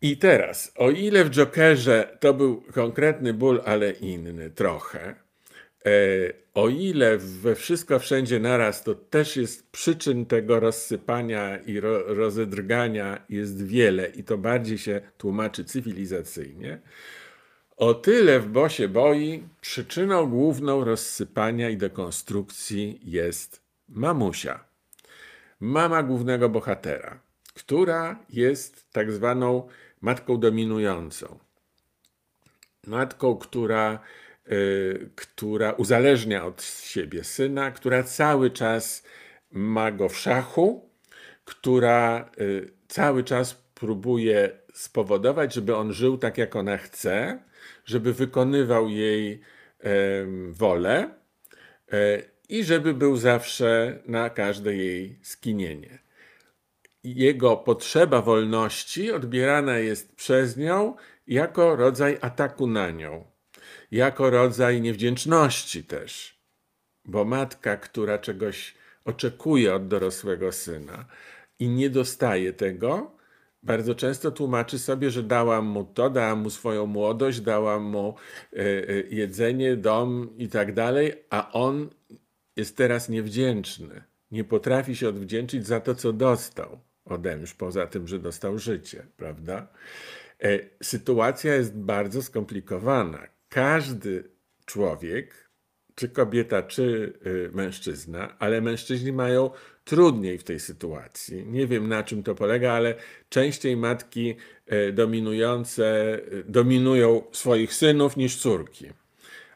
I 0.02 0.16
teraz, 0.16 0.72
o 0.76 0.90
ile 0.90 1.24
w 1.24 1.30
Jokerze 1.30 2.16
to 2.20 2.34
był 2.34 2.62
konkretny 2.72 3.34
ból, 3.34 3.62
ale 3.64 3.90
inny 3.90 4.50
trochę, 4.50 5.14
e, 5.86 5.90
o 6.54 6.68
ile 6.68 7.18
we 7.18 7.54
wszystko 7.54 7.98
wszędzie 7.98 8.40
naraz 8.40 8.84
to 8.84 8.94
też 8.94 9.36
jest 9.36 9.70
przyczyn 9.70 10.26
tego 10.26 10.60
rozsypania 10.60 11.58
i 11.58 11.80
ro, 11.80 12.14
rozedrgania 12.14 13.24
jest 13.28 13.66
wiele 13.66 14.08
i 14.08 14.24
to 14.24 14.38
bardziej 14.38 14.78
się 14.78 15.00
tłumaczy 15.18 15.64
cywilizacyjnie, 15.64 16.80
o 17.76 17.94
tyle 17.94 18.40
w 18.40 18.48
Bosie 18.48 18.88
Boi 18.88 19.42
przyczyną 19.60 20.26
główną 20.26 20.84
rozsypania 20.84 21.70
i 21.70 21.76
dekonstrukcji 21.76 23.00
jest 23.04 23.62
mamusia. 23.88 24.64
Mama 25.60 26.02
głównego 26.02 26.48
bohatera, 26.48 27.20
która 27.54 28.18
jest 28.30 28.92
tak 28.92 29.12
zwaną 29.12 29.68
matką 30.00 30.36
dominującą. 30.36 31.38
Matką, 32.86 33.36
która, 33.36 34.00
y, 34.52 35.10
która 35.16 35.72
uzależnia 35.72 36.46
od 36.46 36.62
siebie 36.62 37.24
syna, 37.24 37.70
która 37.70 38.02
cały 38.02 38.50
czas 38.50 39.04
ma 39.50 39.92
go 39.92 40.08
w 40.08 40.16
szachu, 40.16 40.90
która 41.44 42.30
y, 42.40 42.72
cały 42.88 43.24
czas 43.24 43.54
próbuje 43.54 44.50
spowodować, 44.74 45.54
żeby 45.54 45.76
on 45.76 45.92
żył 45.92 46.18
tak, 46.18 46.38
jak 46.38 46.56
ona 46.56 46.76
chce, 46.76 47.42
żeby 47.84 48.12
wykonywał 48.12 48.88
jej 48.88 49.40
wolę. 50.52 51.10
E, 51.92 52.22
i 52.48 52.64
żeby 52.64 52.94
był 52.94 53.16
zawsze 53.16 53.98
na 54.06 54.30
każde 54.30 54.76
jej 54.76 55.18
skinienie. 55.22 55.98
Jego 57.04 57.56
potrzeba 57.56 58.22
wolności 58.22 59.12
odbierana 59.12 59.78
jest 59.78 60.16
przez 60.16 60.56
nią 60.56 60.94
jako 61.26 61.76
rodzaj 61.76 62.18
ataku 62.20 62.66
na 62.66 62.90
nią, 62.90 63.24
jako 63.90 64.30
rodzaj 64.30 64.80
niewdzięczności 64.80 65.84
też. 65.84 66.40
Bo 67.04 67.24
matka, 67.24 67.76
która 67.76 68.18
czegoś 68.18 68.74
oczekuje 69.04 69.74
od 69.74 69.88
dorosłego 69.88 70.52
syna 70.52 71.04
i 71.58 71.68
nie 71.68 71.90
dostaje 71.90 72.52
tego, 72.52 73.16
bardzo 73.62 73.94
często 73.94 74.30
tłumaczy 74.30 74.78
sobie, 74.78 75.10
że 75.10 75.22
dałam 75.22 75.66
mu 75.66 75.84
to, 75.84 76.10
dałam 76.10 76.40
mu 76.40 76.50
swoją 76.50 76.86
młodość, 76.86 77.40
dałam 77.40 77.82
mu 77.82 78.14
y, 78.52 78.58
y, 78.58 79.08
jedzenie, 79.10 79.76
dom 79.76 80.28
i 80.38 80.48
tak 80.48 80.74
dalej, 80.74 81.12
a 81.30 81.52
on 81.52 81.90
jest 82.56 82.76
teraz 82.76 83.08
niewdzięczny. 83.08 84.02
Nie 84.30 84.44
potrafi 84.44 84.96
się 84.96 85.08
odwdzięczyć 85.08 85.66
za 85.66 85.80
to, 85.80 85.94
co 85.94 86.12
dostał 86.12 86.80
ode 87.12 87.36
mnie, 87.36 87.46
poza 87.58 87.86
tym, 87.86 88.08
że 88.08 88.18
dostał 88.18 88.58
życie, 88.58 89.06
prawda? 89.16 89.68
E, 90.42 90.58
sytuacja 90.82 91.54
jest 91.54 91.76
bardzo 91.76 92.22
skomplikowana. 92.22 93.26
Każdy 93.48 94.24
człowiek, 94.66 95.50
czy 95.94 96.08
kobieta, 96.08 96.62
czy 96.62 97.12
y, 97.26 97.50
mężczyzna, 97.54 98.36
ale 98.38 98.60
mężczyźni 98.60 99.12
mają 99.12 99.50
trudniej 99.84 100.38
w 100.38 100.44
tej 100.44 100.60
sytuacji. 100.60 101.46
Nie 101.46 101.66
wiem 101.66 101.88
na 101.88 102.02
czym 102.02 102.22
to 102.22 102.34
polega, 102.34 102.72
ale 102.72 102.94
częściej 103.28 103.76
matki 103.76 104.36
e, 104.66 104.92
dominujące 104.92 106.18
y, 106.32 106.44
dominują 106.48 107.22
swoich 107.32 107.74
synów 107.74 108.16
niż 108.16 108.36
córki. 108.36 108.86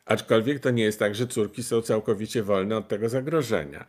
Aczkolwiek 0.04 0.60
to 0.60 0.70
nie 0.70 0.82
jest 0.82 0.98
tak, 0.98 1.14
że 1.14 1.26
córki 1.26 1.62
są 1.62 1.82
całkowicie 1.82 2.42
wolne 2.42 2.76
od 2.76 2.88
tego 2.88 3.08
zagrożenia. 3.08 3.84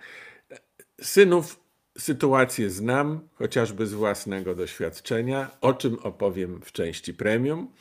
Synów 1.02 1.65
sytuację 1.98 2.70
znam, 2.70 3.30
chociażby 3.34 3.88
z 3.88 3.94
własnego 3.94 4.56
doświadczenia, 4.56 5.52
o 5.62 5.74
czym 5.74 6.00
opowiem 6.00 6.62
w 6.62 6.72
części 6.72 7.14
premium, 7.14 7.72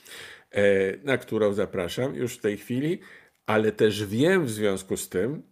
e, 0.50 0.62
na 0.96 1.18
którą 1.18 1.52
zapraszam 1.52 2.14
już 2.14 2.34
w 2.34 2.40
tej 2.40 2.56
chwili, 2.56 3.00
ale 3.46 3.72
też 3.72 4.06
wiem 4.06 4.46
w 4.46 4.50
związku 4.50 4.96
z 4.96 5.08
tym, 5.08 5.42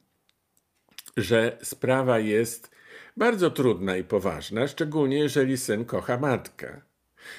że 1.16 1.58
sprawa 1.62 2.18
jest 2.18 2.70
bardzo 3.16 3.50
trudna 3.50 3.96
i 3.96 4.04
poważna, 4.04 4.68
szczególnie 4.68 5.18
jeżeli 5.18 5.56
syn 5.56 5.84
kocha 5.84 6.18
matkę. 6.18 6.80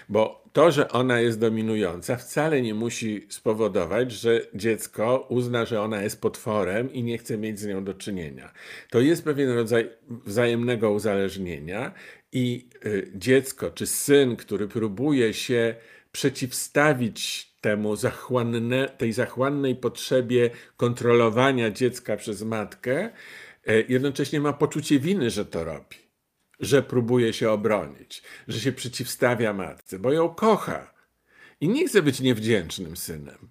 Bo 0.10 0.44
to, 0.54 0.72
że 0.72 0.90
ona 0.90 1.20
jest 1.20 1.40
dominująca, 1.40 2.16
wcale 2.16 2.62
nie 2.62 2.74
musi 2.74 3.26
spowodować, 3.30 4.12
że 4.12 4.42
dziecko 4.54 5.26
uzna, 5.30 5.66
że 5.66 5.82
ona 5.82 6.04
jest 6.04 6.22
potworem 6.22 6.94
i 6.94 7.04
nie 7.04 7.18
chce 7.18 7.38
mieć 7.38 7.60
z 7.60 7.68
nią 7.68 7.84
do 7.84 7.94
czynienia. 7.94 8.52
To 8.90 9.00
jest 9.00 9.24
pewien 9.24 9.50
rodzaj 9.50 9.90
wzajemnego 10.26 10.92
uzależnienia, 10.92 11.94
i 12.34 12.70
y, 12.86 13.12
dziecko 13.16 13.72
czy 13.72 13.88
syn, 13.88 14.36
który 14.36 14.68
próbuje 14.68 15.34
się 15.34 15.76
przeciwstawić 16.12 17.52
temu 17.62 17.96
zachłanne, 17.96 18.90
tej 18.98 19.14
zachłannej 19.14 19.76
potrzebie 19.76 20.50
kontrolowania 20.78 21.72
dziecka 21.72 22.18
przez 22.18 22.44
matkę, 22.44 23.10
y, 23.70 23.86
jednocześnie 23.90 24.40
ma 24.40 24.54
poczucie 24.54 25.00
winy, 25.00 25.30
że 25.30 25.46
to 25.46 25.64
robi 25.64 26.03
że 26.64 26.84
próbuje 26.84 27.34
się 27.34 27.52
obronić, 27.52 28.24
że 28.48 28.60
się 28.60 28.72
przeciwstawia 28.72 29.54
matce, 29.54 30.00
bo 30.00 30.12
ją 30.12 30.30
kocha 30.30 30.94
i 31.62 31.68
nie 31.68 31.88
chce 31.88 32.02
być 32.02 32.20
niewdzięcznym 32.20 32.98
synem, 32.98 33.50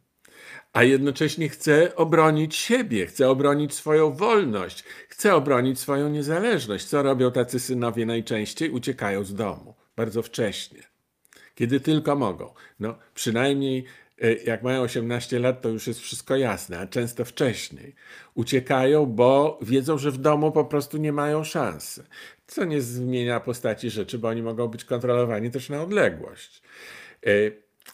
a 0.72 0.82
jednocześnie 0.82 1.48
chce 1.48 1.96
obronić 1.96 2.56
siebie, 2.56 3.06
chce 3.06 3.30
obronić 3.30 3.74
swoją 3.74 4.12
wolność, 4.12 4.84
chce 5.08 5.34
obronić 5.34 5.80
swoją 5.80 6.08
niezależność. 6.08 6.84
Co 6.84 7.02
robią 7.02 7.32
tacy 7.32 7.60
synowie 7.60 8.06
najczęściej? 8.06 8.70
Uciekają 8.70 9.24
z 9.24 9.34
domu 9.34 9.74
bardzo 9.96 10.22
wcześnie, 10.22 10.82
kiedy 11.54 11.80
tylko 11.80 12.16
mogą. 12.16 12.54
No, 12.80 12.98
przynajmniej 13.14 13.84
jak 14.44 14.62
mają 14.62 14.82
18 14.82 15.38
lat, 15.38 15.62
to 15.62 15.68
już 15.68 15.86
jest 15.86 16.00
wszystko 16.00 16.36
jasne, 16.36 16.78
a 16.78 16.86
często 16.86 17.24
wcześniej. 17.24 17.94
Uciekają, 18.34 19.06
bo 19.06 19.58
wiedzą, 19.62 19.98
że 19.98 20.10
w 20.10 20.18
domu 20.18 20.52
po 20.52 20.64
prostu 20.64 20.96
nie 20.96 21.12
mają 21.12 21.44
szansy. 21.44 22.04
Co 22.46 22.64
nie 22.64 22.80
zmienia 22.80 23.40
postaci 23.40 23.90
rzeczy, 23.90 24.18
bo 24.18 24.28
oni 24.28 24.42
mogą 24.42 24.68
być 24.68 24.84
kontrolowani 24.84 25.50
też 25.50 25.68
na 25.68 25.82
odległość. 25.82 26.62
E, 27.26 27.30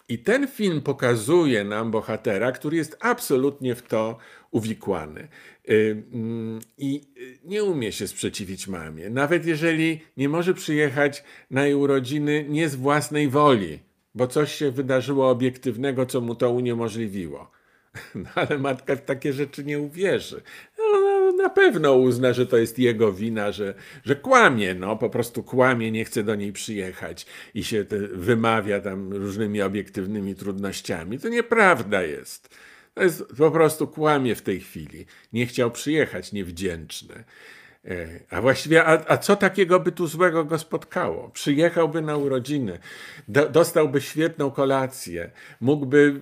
I 0.08 0.18
ten 0.18 0.48
film 0.48 0.82
pokazuje 0.82 1.64
nam 1.64 1.90
bohatera, 1.90 2.52
który 2.52 2.76
jest 2.76 2.96
absolutnie 3.00 3.74
w 3.74 3.82
to 3.82 4.18
uwikłany. 4.50 5.28
E, 5.68 5.72
mm, 6.12 6.58
I 6.78 7.02
nie 7.44 7.64
umie 7.64 7.92
się 7.92 8.08
sprzeciwić 8.08 8.68
mamie. 8.68 9.10
Nawet 9.10 9.46
jeżeli 9.46 10.00
nie 10.16 10.28
może 10.28 10.54
przyjechać 10.54 11.24
na 11.50 11.64
jej 11.64 11.74
urodziny 11.74 12.46
nie 12.48 12.68
z 12.68 12.74
własnej 12.74 13.28
woli, 13.28 13.87
bo 14.18 14.26
coś 14.26 14.54
się 14.54 14.70
wydarzyło 14.70 15.30
obiektywnego, 15.30 16.06
co 16.06 16.20
mu 16.20 16.34
to 16.34 16.50
uniemożliwiło. 16.50 17.50
No, 18.14 18.28
ale 18.34 18.58
matka 18.58 18.96
w 18.96 19.04
takie 19.04 19.32
rzeczy 19.32 19.64
nie 19.64 19.78
uwierzy. 19.78 20.42
No, 20.78 21.32
na 21.32 21.50
pewno 21.50 21.94
uzna, 21.94 22.32
że 22.32 22.46
to 22.46 22.56
jest 22.56 22.78
jego 22.78 23.12
wina, 23.12 23.52
że, 23.52 23.74
że 24.04 24.16
kłamie, 24.16 24.74
no 24.74 24.96
po 24.96 25.10
prostu 25.10 25.42
kłamie, 25.42 25.90
nie 25.90 26.04
chce 26.04 26.22
do 26.22 26.34
niej 26.34 26.52
przyjechać 26.52 27.26
i 27.54 27.64
się 27.64 27.84
wymawia 28.12 28.80
tam 28.80 29.12
różnymi 29.12 29.62
obiektywnymi 29.62 30.34
trudnościami. 30.34 31.18
To 31.18 31.28
nieprawda 31.28 32.02
jest. 32.02 32.56
To 32.94 33.02
jest 33.02 33.24
po 33.38 33.50
prostu 33.50 33.86
kłamie 33.86 34.34
w 34.34 34.42
tej 34.42 34.60
chwili. 34.60 35.06
Nie 35.32 35.46
chciał 35.46 35.70
przyjechać, 35.70 36.32
niewdzięczny. 36.32 37.24
E, 37.84 38.20
a 38.30 38.40
właściwie, 38.40 38.84
a, 38.84 39.04
a, 39.08 39.16
co 39.16 39.36
takiego 39.36 39.80
by 39.80 39.92
tu 39.92 40.06
złego 40.06 40.44
go 40.44 40.58
spotkało? 40.58 41.30
Przyjechałby 41.30 42.02
na 42.02 42.16
urodziny, 42.16 42.78
do, 43.28 43.48
dostałby 43.48 44.00
świetną 44.00 44.50
kolację, 44.50 45.30
mógłby 45.60 46.20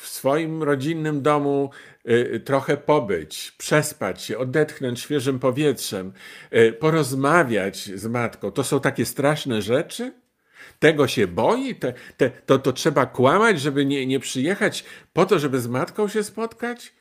w 0.00 0.06
swoim 0.08 0.62
rodzinnym 0.62 1.22
domu 1.22 1.70
y, 2.08 2.40
trochę 2.44 2.76
pobyć, 2.76 3.52
przespać 3.58 4.22
się, 4.22 4.38
odetchnąć 4.38 5.00
świeżym 5.00 5.38
powietrzem, 5.38 6.12
y, 6.54 6.72
porozmawiać 6.72 7.90
z 7.94 8.06
matką. 8.06 8.50
To 8.50 8.64
są 8.64 8.80
takie 8.80 9.06
straszne 9.06 9.62
rzeczy? 9.62 10.12
Tego 10.78 11.08
się 11.08 11.26
boi? 11.26 11.74
Te, 11.74 11.92
te, 12.16 12.30
to, 12.30 12.58
to 12.58 12.72
trzeba 12.72 13.06
kłamać, 13.06 13.60
żeby 13.60 13.86
nie, 13.86 14.06
nie 14.06 14.20
przyjechać 14.20 14.84
po 15.12 15.26
to, 15.26 15.38
żeby 15.38 15.60
z 15.60 15.66
matką 15.66 16.08
się 16.08 16.22
spotkać? 16.22 16.92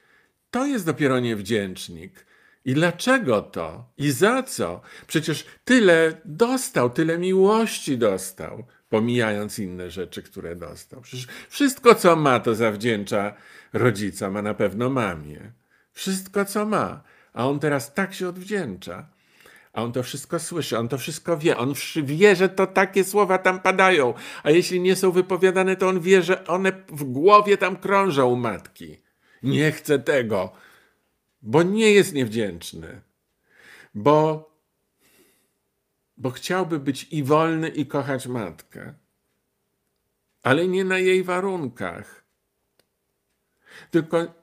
To 0.52 0.66
jest 0.66 0.86
dopiero 0.86 1.20
niewdzięcznik. 1.20 2.29
I 2.66 2.74
dlaczego 2.74 3.42
to? 3.42 3.86
I 3.98 4.12
za 4.12 4.44
co? 4.44 4.82
Przecież 5.08 5.46
tyle 5.64 6.22
dostał, 6.26 6.90
tyle 6.90 7.18
miłości 7.18 7.98
dostał, 7.98 8.64
pomijając 8.90 9.60
inne 9.60 9.92
rzeczy, 9.92 10.24
które 10.24 10.56
dostał. 10.56 11.02
Przecież 11.02 11.28
wszystko, 11.50 11.96
co 11.96 12.16
ma, 12.16 12.40
to 12.40 12.56
zawdzięcza 12.56 13.34
rodzicom, 13.74 14.38
a 14.38 14.42
na 14.42 14.54
pewno 14.54 14.90
mamie. 14.90 15.52
Wszystko, 15.92 16.46
co 16.46 16.66
ma. 16.66 17.04
A 17.34 17.48
on 17.48 17.60
teraz 17.60 17.94
tak 17.94 18.14
się 18.14 18.28
odwdzięcza. 18.28 19.10
A 19.74 19.84
on 19.84 19.92
to 19.92 20.04
wszystko 20.04 20.40
słyszy, 20.40 20.78
on 20.78 20.88
to 20.88 20.98
wszystko 20.98 21.38
wie. 21.38 21.58
On 21.58 21.74
wie, 22.04 22.36
że 22.36 22.50
to 22.50 22.68
takie 22.68 23.04
słowa 23.04 23.38
tam 23.38 23.60
padają. 23.60 24.14
A 24.44 24.52
jeśli 24.52 24.82
nie 24.82 24.96
są 24.96 25.12
wypowiadane, 25.12 25.76
to 25.76 25.88
on 25.88 26.00
wie, 26.00 26.22
że 26.22 26.48
one 26.48 26.72
w 26.88 27.04
głowie 27.04 27.58
tam 27.58 27.76
krążą 27.76 28.28
u 28.28 28.36
matki. 28.36 29.02
Nie 29.44 29.72
chce 29.72 30.00
tego 30.00 30.52
bo 31.42 31.64
nie 31.64 31.92
jest 31.92 32.14
niewdzięczny, 32.14 33.02
bo, 33.94 34.50
bo 36.18 36.32
chciałby 36.32 36.80
być 36.80 37.08
i 37.12 37.24
wolny, 37.24 37.70
i 37.70 37.86
kochać 37.86 38.28
matkę, 38.28 38.94
ale 40.44 40.68
nie 40.68 40.84
na 40.86 40.98
jej 40.98 41.24
warunkach, 41.24 42.24
tylko 43.92 44.34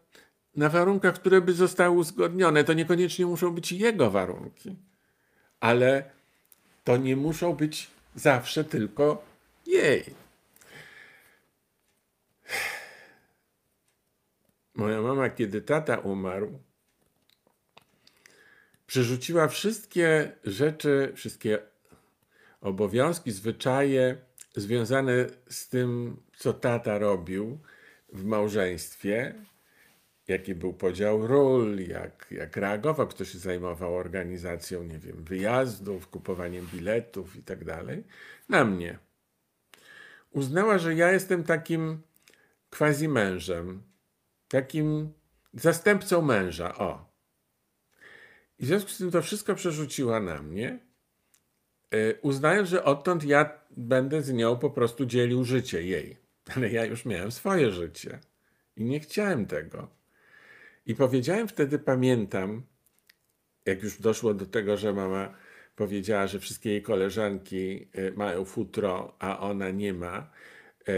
na 0.57 0.69
warunkach, 0.69 1.15
które 1.15 1.41
by 1.41 1.53
zostały 1.53 1.97
uzgodnione. 1.97 2.65
To 2.65 2.73
niekoniecznie 2.73 3.27
muszą 3.27 3.55
być 3.55 3.73
jego 3.73 4.11
warunki, 4.11 4.77
ale 5.61 6.11
to 6.85 6.97
nie 6.97 7.17
muszą 7.17 7.55
być 7.55 7.91
zawsze 8.15 8.65
tylko 8.65 9.25
jej. 9.67 10.05
Moja 14.75 15.03
mama, 15.03 15.31
kiedy 15.31 15.61
tata 15.63 15.99
umarł, 15.99 16.59
przerzuciła 18.87 19.49
wszystkie 19.49 20.33
rzeczy, 20.44 21.12
wszystkie 21.14 21.59
obowiązki, 22.61 23.33
zwyczaje 23.33 24.16
związane 24.57 25.12
z 25.49 25.68
tym, 25.68 26.16
co 26.37 26.53
tata 26.53 26.99
robił 26.99 27.59
w 28.12 28.25
małżeństwie, 28.25 29.35
jaki 30.29 30.55
był 30.55 30.75
podział 30.75 31.27
ról, 31.27 31.79
jak, 31.79 32.27
jak 32.31 32.57
reagował, 32.57 33.07
kto 33.07 33.25
się 33.25 33.38
zajmował 33.38 33.96
organizacją, 33.96 34.83
nie 34.83 34.99
wiem, 34.99 35.25
wyjazdów, 35.25 36.09
kupowaniem 36.09 36.66
biletów 36.75 37.37
i 37.37 37.42
tak 37.42 37.64
dalej, 37.64 38.05
na 38.49 38.64
mnie. 38.64 38.99
Uznała, 40.31 40.79
że 40.79 40.94
ja 40.94 41.12
jestem 41.12 41.44
takim 41.44 42.03
quasi 42.70 43.09
mężem, 43.09 43.83
takim 44.49 45.12
zastępcą 45.55 46.22
męża, 46.22 46.79
o. 46.79 47.16
I 48.59 48.64
w 48.64 48.66
związku 48.66 48.90
z 48.90 48.99
tym 48.99 49.11
to 49.11 49.23
wszystko 49.23 49.55
przerzuciła 49.55 50.21
na 50.21 50.42
mnie, 50.42 50.79
e, 51.90 52.14
uznając, 52.21 52.69
że 52.69 52.85
odtąd 52.85 53.25
ja 53.25 53.61
będę 53.77 54.23
z 54.23 54.33
nią 54.33 54.59
po 54.59 54.71
prostu 54.71 55.07
dzielił 55.07 55.45
życie 55.45 55.83
jej. 55.83 56.16
Ale 56.57 56.71
ja 56.71 56.85
już 56.85 57.05
miałem 57.05 57.33
swoje 57.33 57.71
życie 57.71 58.21
i 58.77 58.85
nie 58.85 59.01
chciałem 59.01 59.47
tego. 59.47 59.88
I 60.87 60.95
powiedziałem 60.95 61.49
wtedy, 61.49 61.79
pamiętam, 61.79 62.62
jak 63.64 63.83
już 63.83 64.01
doszło 64.01 64.35
do 64.35 64.47
tego, 64.47 64.77
że 64.77 64.92
mama 64.92 65.35
powiedziała, 65.77 66.27
że 66.27 66.40
wszystkie 66.40 66.71
jej 66.71 66.83
koleżanki 66.83 67.88
e, 67.92 68.12
mają 68.12 68.45
futro, 68.45 69.16
a 69.19 69.40
ona 69.40 69.71
nie 69.71 69.92
ma, 69.92 70.31
e, 70.88 70.92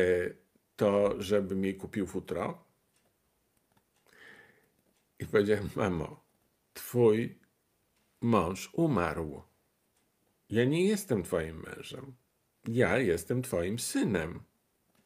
to 0.77 1.23
żebym 1.23 1.65
jej 1.65 1.75
kupił 1.77 2.07
futro. 2.07 2.65
I 5.19 5.27
powiedziałem, 5.27 5.71
mamo, 5.77 6.25
twój 6.75 7.39
mąż 8.21 8.71
umarł. 8.73 9.43
Ja 10.51 10.65
nie 10.65 10.85
jestem 10.85 11.23
twoim 11.23 11.63
mężem. 11.67 12.15
Ja 12.69 12.99
jestem 12.99 13.43
twoim 13.43 13.79
synem. 13.79 14.41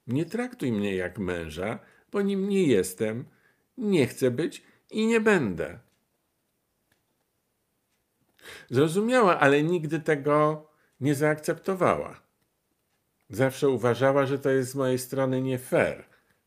Nie 0.07 0.25
traktuj 0.25 0.73
mnie 0.73 0.97
jak 0.97 1.19
męża, 1.19 1.79
bo 2.13 2.23
nim 2.23 2.49
nie 2.49 2.67
jestem, 2.67 3.25
nie 3.77 4.07
chcę 4.07 4.31
być 4.31 4.63
i 4.91 5.07
nie 5.07 5.21
będę. 5.21 5.79
Zrozumiała, 8.71 9.41
ale 9.41 9.63
nigdy 9.63 10.01
tego 10.01 10.67
nie 11.01 11.15
zaakceptowała. 11.15 12.23
Zawsze 13.29 13.69
uważała, 13.69 14.27
że 14.27 14.39
to 14.39 14.51
jest 14.51 14.71
z 14.71 14.75
mojej 14.75 14.99
strony 14.99 15.43
nie 15.43 15.59
fair, 15.59 16.05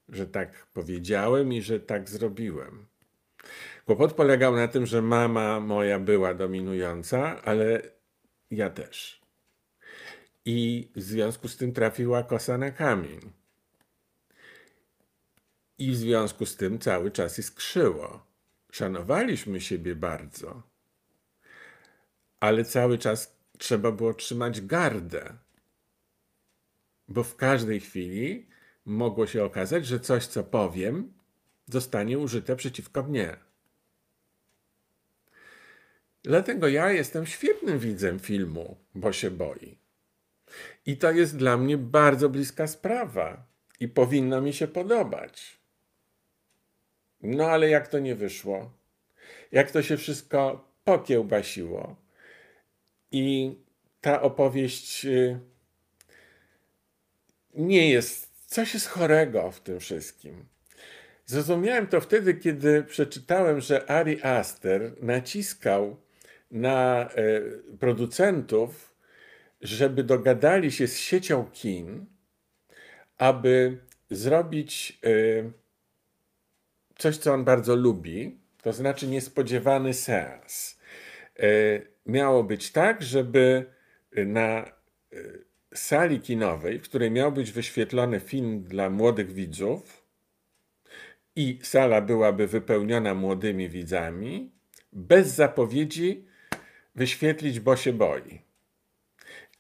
że 0.10 0.28
tak 0.28 0.68
powiedziałem 0.74 1.54
i 1.54 1.62
że 1.62 1.80
tak 1.80 2.10
zrobiłem. 2.10 2.86
Kłopot 3.86 4.14
polegał 4.14 4.56
na 4.56 4.68
tym, 4.68 4.86
że 4.86 5.02
mama 5.02 5.60
moja 5.60 6.00
była 6.00 6.34
dominująca, 6.34 7.42
ale 7.42 7.82
ja 8.52 8.70
też. 8.70 9.22
I 10.46 10.90
w 10.96 11.02
związku 11.02 11.48
z 11.48 11.58
tym 11.58 11.74
trafiła 11.74 12.24
kosa 12.24 12.58
na 12.58 12.72
kamień. 12.72 13.20
I 15.78 15.92
w 15.92 15.96
związku 15.96 16.46
z 16.46 16.56
tym 16.56 16.80
cały 16.80 17.12
czas 17.12 17.40
iskrzyło. 17.40 18.26
Szanowaliśmy 18.72 19.62
siebie 19.62 19.96
bardzo, 19.96 20.64
ale 22.40 22.66
cały 22.66 22.98
czas 22.98 23.38
trzeba 23.58 23.92
było 23.92 24.14
trzymać 24.14 24.62
gardę, 24.62 25.34
bo 27.08 27.24
w 27.24 27.36
każdej 27.36 27.80
chwili 27.80 28.48
mogło 28.86 29.28
się 29.28 29.44
okazać, 29.44 29.86
że 29.86 30.00
coś, 30.00 30.28
co 30.28 30.44
powiem, 30.44 31.14
zostanie 31.68 32.20
użyte 32.20 32.56
przeciwko 32.56 33.04
mnie. 33.04 33.38
Dlatego 36.26 36.68
ja 36.68 36.92
jestem 36.92 37.26
świetnym 37.26 37.80
widzem 37.80 38.20
filmu, 38.20 38.78
bo 38.96 39.14
się 39.14 39.32
boi. 39.32 39.78
I 40.86 40.98
to 40.98 41.12
jest 41.12 41.38
dla 41.38 41.58
mnie 41.58 41.78
bardzo 41.78 42.30
bliska 42.30 42.68
sprawa 42.68 43.48
i 43.80 43.88
powinno 43.88 44.42
mi 44.42 44.54
się 44.54 44.68
podobać. 44.68 45.60
No 47.22 47.46
ale 47.46 47.70
jak 47.70 47.88
to 47.88 48.00
nie 48.00 48.16
wyszło? 48.16 48.72
Jak 49.52 49.72
to 49.72 49.84
się 49.84 49.98
wszystko 49.98 50.70
pokiełbasiło? 50.84 51.96
I 53.12 53.56
ta 54.02 54.22
opowieść 54.22 55.06
y, 55.06 55.40
nie 57.54 57.90
jest, 57.90 58.32
coś 58.48 58.74
jest 58.74 58.88
chorego 58.88 59.52
w 59.52 59.60
tym 59.60 59.80
wszystkim. 59.80 60.46
Zrozumiałem 61.26 61.88
to 61.88 62.02
wtedy, 62.02 62.34
kiedy 62.34 62.84
przeczytałem, 62.84 63.62
że 63.62 63.90
Ari 63.90 64.22
Aster 64.24 64.96
naciskał 65.02 66.05
na 66.56 67.10
e, 67.10 67.42
producentów, 67.80 68.96
żeby 69.62 70.04
dogadali 70.04 70.72
się 70.72 70.88
z 70.88 71.00
siecią 71.00 71.46
kin, 71.54 72.06
aby 73.18 73.78
zrobić 74.12 75.00
e, 75.04 75.10
coś, 76.98 77.18
co 77.18 77.34
on 77.34 77.44
bardzo 77.44 77.76
lubi, 77.76 78.38
to 78.62 78.74
znaczy 78.74 79.08
niespodziewany 79.08 79.94
seans. 79.94 80.80
E, 81.40 81.46
miało 82.06 82.44
być 82.44 82.72
tak, 82.72 83.02
żeby 83.02 83.66
na 84.26 84.66
sali 85.74 86.20
kinowej, 86.20 86.80
w 86.80 86.84
której 86.84 87.12
miał 87.12 87.32
być 87.32 87.52
wyświetlony 87.52 88.20
film 88.20 88.64
dla 88.64 88.90
młodych 88.90 89.32
widzów, 89.32 90.06
i 91.36 91.60
sala 91.62 92.02
byłaby 92.02 92.48
wypełniona 92.48 93.14
młodymi 93.14 93.70
widzami, 93.70 94.52
bez 94.94 95.28
zapowiedzi 95.28 96.26
wyświetlić, 96.96 97.60
bo 97.60 97.76
się 97.76 97.94
boi. 97.94 98.42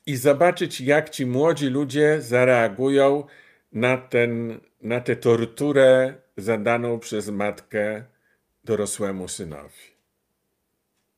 I 0.05 0.15
zobaczyć, 0.15 0.81
jak 0.81 1.09
ci 1.09 1.25
młodzi 1.25 1.67
ludzie 1.67 2.21
zareagują 2.21 3.27
na, 3.71 3.97
ten, 3.97 4.59
na 4.81 5.01
tę 5.01 5.15
torturę 5.15 6.13
zadaną 6.37 6.99
przez 6.99 7.29
matkę 7.29 8.03
dorosłemu 8.63 9.27
synowi. 9.27 9.95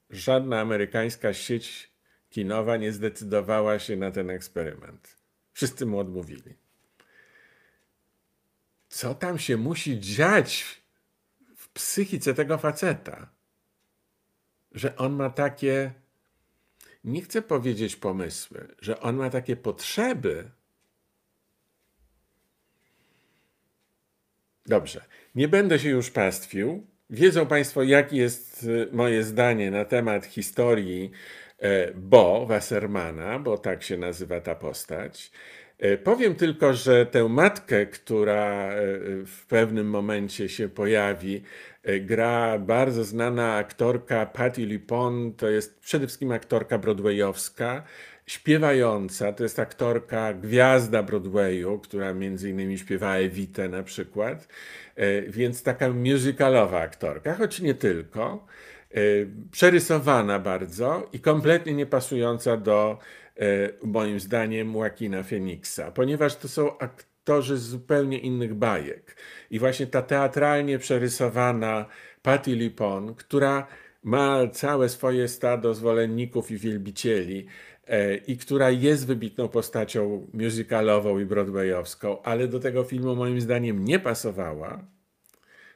Żadna 0.10 0.62
amerykańska 0.62 1.34
sieć 1.34 1.92
kinowa 2.30 2.78
nie 2.78 2.92
zdecydowała 2.92 3.80
się 3.80 3.96
na 3.96 4.12
ten 4.12 4.30
eksperyment. 4.30 5.18
Wszyscy 5.54 5.86
mu 5.86 6.00
odmówili. 6.00 6.56
Co 8.90 9.16
tam 9.16 9.40
się 9.40 9.58
musi 9.58 10.00
dziać 10.00 10.82
w 11.56 11.70
psychice 11.70 12.34
tego 12.34 12.58
faceta? 12.58 13.30
Że 14.72 14.96
on 14.96 15.14
ma 15.14 15.30
takie 15.30 15.94
nie 17.08 17.22
chcę 17.22 17.42
powiedzieć 17.42 17.96
pomysły, 17.96 18.68
że 18.82 19.00
on 19.00 19.16
ma 19.16 19.30
takie 19.30 19.56
potrzeby. 19.56 20.52
Dobrze, 24.66 25.06
nie 25.36 25.48
będę 25.48 25.80
się 25.80 25.90
już 25.90 26.12
pastwił. 26.12 26.88
Wiedzą 27.10 27.46
Państwo, 27.46 27.84
jakie 27.84 28.18
jest 28.18 28.64
y, 28.64 28.88
moje 28.92 29.24
zdanie 29.24 29.72
na 29.72 29.86
temat 29.86 30.26
historii 30.26 31.12
e, 31.60 31.94
Bo 31.94 32.46
Wassermana, 32.46 33.40
bo 33.40 33.58
tak 33.58 33.84
się 33.84 33.98
nazywa 33.98 34.42
ta 34.42 34.56
postać. 34.56 35.32
E, 35.80 35.98
powiem 35.98 36.36
tylko, 36.36 36.74
że 36.74 37.06
tę 37.06 37.30
matkę, 37.30 37.86
która 37.86 38.72
e, 38.72 38.76
w 39.26 39.46
pewnym 39.48 39.90
momencie 39.90 40.50
się 40.50 40.70
pojawi, 40.70 41.44
gra 42.02 42.60
bardzo 42.60 43.04
znana 43.04 43.56
aktorka 43.56 44.26
Patti 44.26 44.66
LuPone. 44.66 45.34
To 45.34 45.50
jest 45.50 45.80
przede 45.80 46.08
wszystkim 46.08 46.32
aktorka 46.32 46.78
broadwayowska, 46.78 47.84
śpiewająca. 48.26 49.34
To 49.34 49.44
jest 49.44 49.60
aktorka 49.60 50.34
gwiazda 50.34 51.04
Broadwayu, 51.04 51.80
która 51.80 52.14
między 52.14 52.50
innymi 52.50 52.78
śpiewa 52.78 53.16
Evitę 53.16 53.70
na 53.70 53.84
przykład. 53.84 54.48
Więc 55.28 55.64
taka 55.64 55.90
musicalowa 55.90 56.80
aktorka, 56.80 57.34
choć 57.34 57.60
nie 57.60 57.74
tylko. 57.74 58.46
Przerysowana 59.52 60.40
bardzo 60.40 61.10
i 61.14 61.20
kompletnie 61.20 61.74
nie 61.74 61.86
pasująca 61.86 62.58
do 62.58 63.00
E, 63.40 63.70
moim 63.84 64.20
zdaniem 64.20 64.74
Joaquina 64.74 65.24
Phoenixa, 65.24 65.92
ponieważ 65.94 66.36
to 66.36 66.48
są 66.48 66.78
aktorzy 66.78 67.07
z 67.58 67.62
zupełnie 67.62 68.20
innych 68.20 68.54
bajek. 68.54 69.16
I 69.52 69.60
właśnie 69.60 69.88
ta 69.88 70.02
teatralnie 70.02 70.80
przerysowana 70.80 71.86
Patti 72.22 72.56
Lipon, 72.56 73.16
która 73.16 73.68
ma 74.04 74.48
całe 74.48 74.90
swoje 74.90 75.28
stado 75.28 75.74
zwolenników 75.74 76.52
i 76.52 76.58
wielbicieli 76.58 77.46
e, 77.88 78.16
i 78.16 78.38
która 78.38 78.70
jest 78.70 79.08
wybitną 79.08 79.48
postacią 79.48 80.28
musicalową 80.34 81.20
i 81.20 81.26
broadwayowską, 81.26 82.22
ale 82.22 82.48
do 82.48 82.60
tego 82.60 82.84
filmu 82.84 83.16
moim 83.16 83.42
zdaniem 83.42 83.86
nie 83.86 84.00
pasowała, 84.00 84.84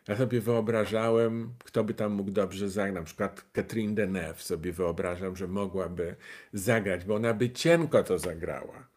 ja 0.08 0.18
sobie 0.18 0.42
wyobrażałem, 0.42 1.54
kto 1.60 1.84
by 1.84 1.94
tam 1.94 2.12
mógł 2.12 2.32
dobrze 2.32 2.70
zagrać. 2.70 2.96
Na 2.96 3.04
przykład 3.04 3.46
Catherine 3.54 3.96
Deneuve 3.96 4.44
sobie 4.44 4.72
wyobrażam, 4.72 5.36
że 5.36 5.48
mogłaby 5.48 6.16
zagrać, 6.54 7.06
bo 7.06 7.16
ona 7.16 7.34
by 7.34 7.50
cienko 7.50 8.04
to 8.04 8.20
zagrała. 8.20 8.91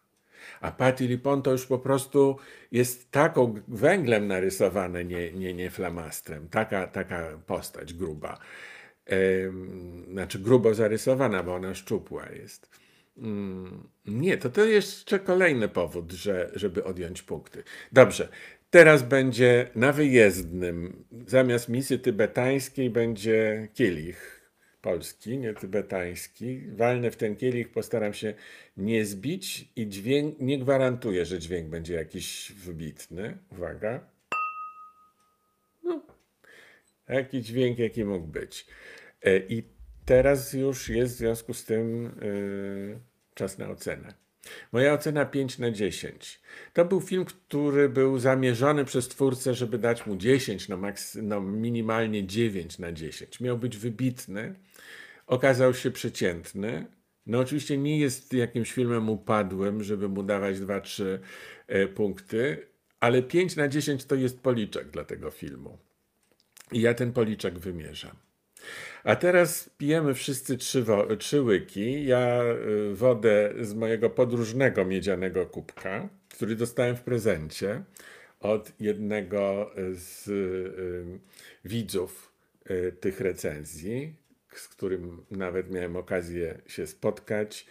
A 0.61 0.71
Patti 0.71 1.07
Lipon 1.07 1.41
to 1.41 1.51
już 1.51 1.65
po 1.65 1.79
prostu 1.79 2.37
jest 2.71 3.11
taką 3.11 3.55
węglem 3.67 4.27
narysowane, 4.27 5.05
nie, 5.05 5.31
nie, 5.31 5.53
nie 5.53 5.69
flamastrem. 5.69 6.49
Taka, 6.49 6.87
taka 6.87 7.39
postać 7.45 7.93
gruba. 7.93 8.37
Znaczy 10.11 10.39
grubo 10.39 10.73
zarysowana, 10.73 11.43
bo 11.43 11.55
ona 11.55 11.75
szczupła 11.75 12.29
jest. 12.29 12.69
Mm, 13.17 13.89
nie, 14.05 14.37
to 14.37 14.49
to 14.49 14.65
jeszcze 14.65 15.19
kolejny 15.19 15.69
powód, 15.69 16.11
że, 16.11 16.51
żeby 16.55 16.83
odjąć 16.83 17.21
punkty. 17.21 17.63
Dobrze, 17.91 18.29
Teraz 18.75 19.03
będzie 19.03 19.69
na 19.75 19.91
wyjezdnym. 19.91 21.05
Zamiast 21.27 21.69
misy 21.69 21.99
tybetańskiej 21.99 22.89
będzie 22.89 23.67
kielich 23.73 24.34
polski, 24.85 25.37
nie 25.37 25.53
tybetański. 25.53 26.61
Walnę 26.75 27.11
w 27.11 27.15
ten 27.15 27.35
kielich, 27.35 27.71
postaram 27.71 28.13
się 28.13 28.33
nie 28.77 29.05
zbić 29.05 29.69
i 29.75 29.87
dźwięk, 29.87 30.39
nie 30.39 30.59
gwarantuję, 30.59 31.25
że 31.25 31.39
dźwięk 31.39 31.69
będzie 31.69 31.93
jakiś 31.93 32.51
wybitny. 32.51 33.37
Uwaga. 33.51 33.99
No, 35.83 36.01
taki 37.05 37.41
dźwięk, 37.41 37.79
jaki 37.79 38.05
mógł 38.05 38.27
być. 38.27 38.65
E, 39.23 39.37
I 39.37 39.63
teraz 40.05 40.53
już 40.53 40.89
jest 40.89 41.13
w 41.13 41.17
związku 41.17 41.53
z 41.53 41.65
tym 41.65 42.03
yy, 42.21 42.99
czas 43.33 43.57
na 43.57 43.69
ocenę. 43.69 44.13
Moja 44.71 44.93
ocena 44.93 45.25
5 45.25 45.59
na 45.59 45.71
10. 45.71 46.41
To 46.73 46.85
był 46.85 47.01
film, 47.01 47.25
który 47.25 47.89
był 47.89 48.19
zamierzony 48.19 48.85
przez 48.85 49.07
twórcę, 49.07 49.53
żeby 49.53 49.77
dać 49.77 50.05
mu 50.05 50.15
10, 50.15 50.69
no, 50.69 50.77
maks- 50.77 51.23
no 51.23 51.41
minimalnie 51.41 52.27
9 52.27 52.79
na 52.79 52.91
10. 52.91 53.39
Miał 53.39 53.57
być 53.57 53.77
wybitny, 53.77 54.55
okazał 55.27 55.73
się 55.73 55.91
przeciętny. 55.91 56.85
No 57.25 57.39
oczywiście 57.39 57.77
nie 57.77 57.99
jest 57.99 58.33
jakimś 58.33 58.71
filmem 58.71 59.09
upadłym, 59.09 59.83
żeby 59.83 60.09
mu 60.09 60.23
dawać 60.23 60.57
2-3 60.57 61.03
e, 61.67 61.87
punkty, 61.87 62.67
ale 62.99 63.23
5 63.23 63.55
na 63.55 63.67
10 63.67 64.05
to 64.05 64.15
jest 64.15 64.39
policzek 64.39 64.89
dla 64.89 65.03
tego 65.03 65.31
filmu. 65.31 65.77
I 66.71 66.81
ja 66.81 66.93
ten 66.93 67.13
policzek 67.13 67.59
wymierzam. 67.59 68.15
A 69.03 69.15
teraz 69.15 69.69
pijemy 69.77 70.13
wszyscy 70.13 70.57
trzy, 70.57 70.85
trzy 71.19 71.41
łyki. 71.41 72.05
Ja 72.05 72.43
y, 72.43 72.95
wodę 72.95 73.53
z 73.61 73.73
mojego 73.73 74.09
podróżnego 74.09 74.85
miedzianego 74.85 75.45
kubka, 75.45 76.09
który 76.29 76.55
dostałem 76.55 76.95
w 76.95 77.01
prezencie 77.01 77.83
od 78.39 78.71
jednego 78.79 79.71
z 79.93 80.27
y, 80.27 81.19
widzów 81.65 82.31
tych 82.99 83.19
recenzji, 83.19 84.15
z 84.59 84.67
którym 84.67 85.25
nawet 85.31 85.71
miałem 85.71 85.95
okazję 85.95 86.61
się 86.67 86.87
spotkać 86.87 87.67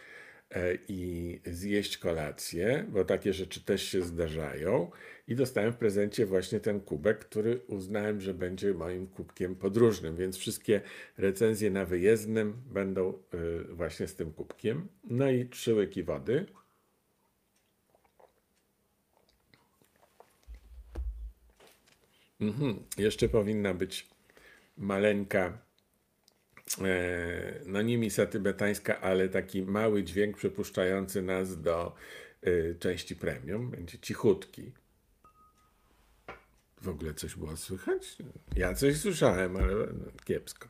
e, 0.51 0.75
i 0.89 1.41
zjeść 1.47 1.99
kolację, 1.99 2.87
bo 2.89 3.05
takie 3.05 3.33
rzeczy 3.33 3.65
też 3.65 3.83
się 3.83 4.03
zdarzają. 4.03 4.91
I 5.29 5.35
dostałem 5.35 5.73
w 5.73 5.77
prezencie 5.77 6.27
właśnie 6.27 6.61
ten 6.61 6.81
kubek, 6.81 7.19
który 7.19 7.61
uznałem, 7.67 8.21
że 8.21 8.35
będzie 8.35 8.75
moim 8.75 9.07
kubkiem 9.07 9.57
podróżnym, 9.57 10.17
więc 10.17 10.37
wszystkie 10.37 10.81
recenzje 11.19 11.71
na 11.71 11.85
wyjezdnym 11.85 12.63
będą 12.67 13.13
y, 13.35 13.75
właśnie 13.75 14.07
z 14.07 14.17
tym 14.17 14.33
kubkiem. 14.33 14.89
No 15.05 15.31
i 15.31 15.49
trzy 15.49 15.75
łyki 15.75 16.03
wody. 16.03 16.47
Mhm. 22.41 22.85
Jeszcze 22.99 23.29
powinna 23.29 23.75
być 23.75 24.09
maleńka, 24.77 25.47
e, 25.47 25.64
no 27.67 27.83
nie 27.83 27.99
misa 27.99 28.27
tybetańska, 28.27 29.01
ale 29.01 29.29
taki 29.29 29.63
mały 29.63 30.05
dźwięk 30.05 30.37
przypuszczający 30.37 31.23
nas 31.23 31.61
do 31.61 31.95
y, 32.47 32.77
części 32.81 33.17
premium. 33.17 33.71
Będzie 33.71 33.99
cichutki. 33.99 34.73
W 36.83 36.89
ogóle 36.89 37.15
coś 37.15 37.35
było 37.35 37.57
słychać? 37.57 38.17
Ja 38.57 38.75
coś 38.75 38.97
słyszałem, 38.97 39.57
ale 39.57 39.75
kiepsko. 40.25 40.69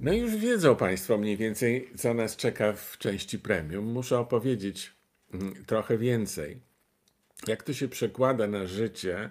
No 0.00 0.12
już 0.12 0.36
wiedzą 0.36 0.76
Państwo 0.76 1.18
mniej 1.18 1.36
więcej, 1.36 1.90
co 1.96 2.14
nas 2.14 2.36
czeka 2.36 2.72
w 2.72 2.98
części 2.98 3.38
premium. 3.38 3.84
Muszę 3.84 4.18
opowiedzieć 4.18 4.92
mm, 5.34 5.64
trochę 5.64 5.98
więcej. 5.98 6.60
Jak 7.46 7.62
to 7.62 7.72
się 7.72 7.88
przekłada 7.88 8.46
na 8.46 8.66
życie 8.66 9.30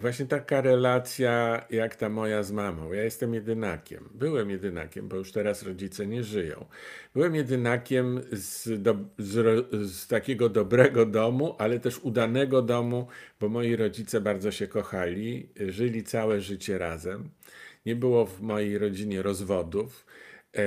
właśnie 0.00 0.26
taka 0.26 0.60
relacja 0.60 1.64
jak 1.70 1.96
ta 1.96 2.08
moja 2.08 2.42
z 2.42 2.52
mamą. 2.52 2.92
Ja 2.92 3.02
jestem 3.02 3.34
jedynakiem. 3.34 4.08
Byłem 4.14 4.50
jedynakiem, 4.50 5.08
bo 5.08 5.16
już 5.16 5.32
teraz 5.32 5.62
rodzice 5.62 6.06
nie 6.06 6.24
żyją. 6.24 6.66
Byłem 7.14 7.34
jedynakiem 7.34 8.20
z, 8.32 8.82
do, 8.82 8.96
z, 9.18 9.66
z, 9.90 10.06
takiego 10.06 10.48
dobrego 10.48 11.06
domu, 11.06 11.56
ale 11.58 11.80
też 11.80 11.98
udanego 11.98 12.62
domu, 12.62 13.06
bo 13.40 13.48
moi 13.48 13.76
rodzice 13.76 14.20
bardzo 14.20 14.50
się 14.50 14.66
kochali, 14.66 15.48
żyli 15.68 16.04
całe 16.04 16.40
życie 16.40 16.78
razem. 16.78 17.30
Nie 17.86 17.96
było 17.96 18.26
w 18.26 18.40
mojej 18.40 18.78
rodzinie 18.78 19.22
rozwodów. 19.22 20.06
E, 20.54 20.60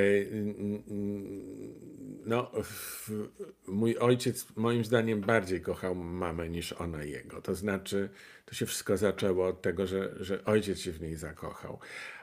no, 2.25 2.51
mój 3.67 3.97
ojciec 3.97 4.47
moim 4.55 4.85
zdaniem 4.85 5.21
bardziej 5.21 5.61
kochał 5.61 5.95
mamę 5.95 6.49
niż 6.49 6.73
ona 6.73 7.03
jego. 7.03 7.41
To 7.41 7.55
znaczy, 7.55 8.09
to 8.45 8.55
się 8.55 8.65
wszystko 8.65 8.97
zaczęło 8.97 9.47
od 9.47 9.61
tego, 9.61 9.87
że, 9.87 10.13
że 10.19 10.45
ojciec 10.45 10.79
się 10.79 10.91
w 10.91 11.01
niej 11.01 11.15
zakochał. 11.15 11.79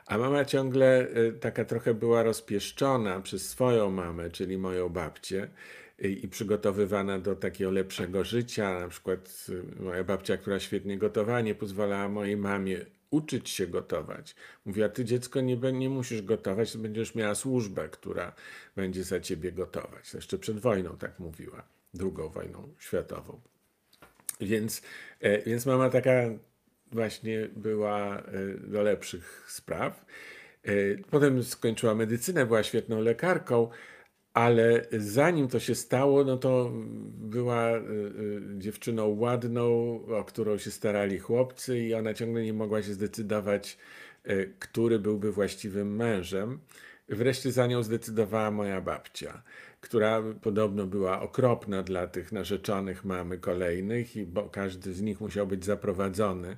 A 0.07 0.19
mama 0.19 0.45
ciągle 0.45 1.09
e, 1.09 1.33
taka 1.33 1.65
trochę 1.65 1.95
była 1.95 2.23
rozpieszczona 2.23 3.21
przez 3.21 3.49
swoją 3.49 3.91
mamę, 3.91 4.31
czyli 4.31 4.59
moją 4.59 4.89
babcię 4.89 5.49
i 5.99 6.29
przygotowywana 6.29 7.19
do 7.19 7.37
takiego 7.37 7.71
lepszego 7.71 8.25
życia. 8.25 8.81
Na 8.81 8.89
przykład 8.89 9.47
e, 9.79 9.83
moja 9.83 10.05
babcia, 10.05 10.37
która 10.37 10.61
świetnie 10.61 10.99
gotowała, 10.99 11.41
nie 11.41 11.55
pozwalała 11.55 12.09
mojej 12.09 12.37
mamie 12.37 12.87
uczyć 13.15 13.51
się 13.51 13.67
gotować. 13.67 14.35
Mówiła, 14.65 14.89
ty 14.89 15.05
dziecko 15.05 15.41
nie, 15.41 15.57
nie 15.57 15.91
musisz 15.91 16.23
gotować, 16.23 16.77
będziesz 16.77 17.15
miała 17.15 17.35
służbę, 17.35 17.89
która 17.89 18.33
będzie 18.77 19.05
za 19.05 19.21
ciebie 19.21 19.53
gotować. 19.53 20.15
Jeszcze 20.15 20.39
przed 20.39 20.59
wojną 20.59 20.97
tak 20.97 21.19
mówiła, 21.19 21.63
drugą 21.95 22.29
wojną 22.29 22.69
światową. 22.79 23.41
Więc, 24.41 24.83
e, 25.21 25.43
więc 25.43 25.67
mama 25.67 25.91
taka 25.91 26.13
właśnie 26.93 27.49
była 27.57 28.19
e, 28.19 28.23
do 28.59 28.83
lepszych 28.83 29.47
spraw. 29.49 30.05
E, 30.63 30.73
potem 31.11 31.43
skończyła 31.43 31.95
medycynę, 31.95 32.47
była 32.47 32.63
świetną 32.63 33.01
lekarką, 33.01 33.71
ale 34.35 34.87
zanim 34.93 35.49
to 35.49 35.61
się 35.61 35.75
stało, 35.75 36.25
no 36.25 36.37
to 36.37 36.71
była 37.19 37.77
y, 37.77 37.81
y, 37.81 38.59
dziewczyną 38.59 39.07
ładną, 39.07 39.67
o 40.07 40.25
którą 40.25 40.59
się 40.59 40.71
starali 40.71 41.19
chłopcy, 41.19 41.79
i 41.79 41.95
ona 41.95 42.15
ciągle 42.15 42.43
nie 42.43 42.53
mogła 42.53 42.83
się 42.83 42.93
zdecydować, 42.93 43.79
y, 44.29 44.53
który 44.59 44.99
byłby 44.99 45.33
właściwym 45.33 45.97
mężem. 45.97 46.61
wreszcie 47.09 47.53
za 47.53 47.67
nią 47.67 47.83
zdecydowała 47.83 48.51
moja 48.51 48.81
babcia, 48.81 49.43
która 49.81 50.23
podobno 50.43 50.87
była 50.87 51.21
okropna 51.21 51.83
dla 51.83 52.07
tych 52.07 52.33
narzeczonych 52.33 53.05
mamy 53.05 53.39
kolejnych, 53.39 54.17
i 54.17 54.27
bo 54.27 54.49
każdy 54.49 54.93
z 54.93 55.03
nich 55.03 55.21
musiał 55.21 55.47
być 55.47 55.65
zaprowadzony 55.65 56.57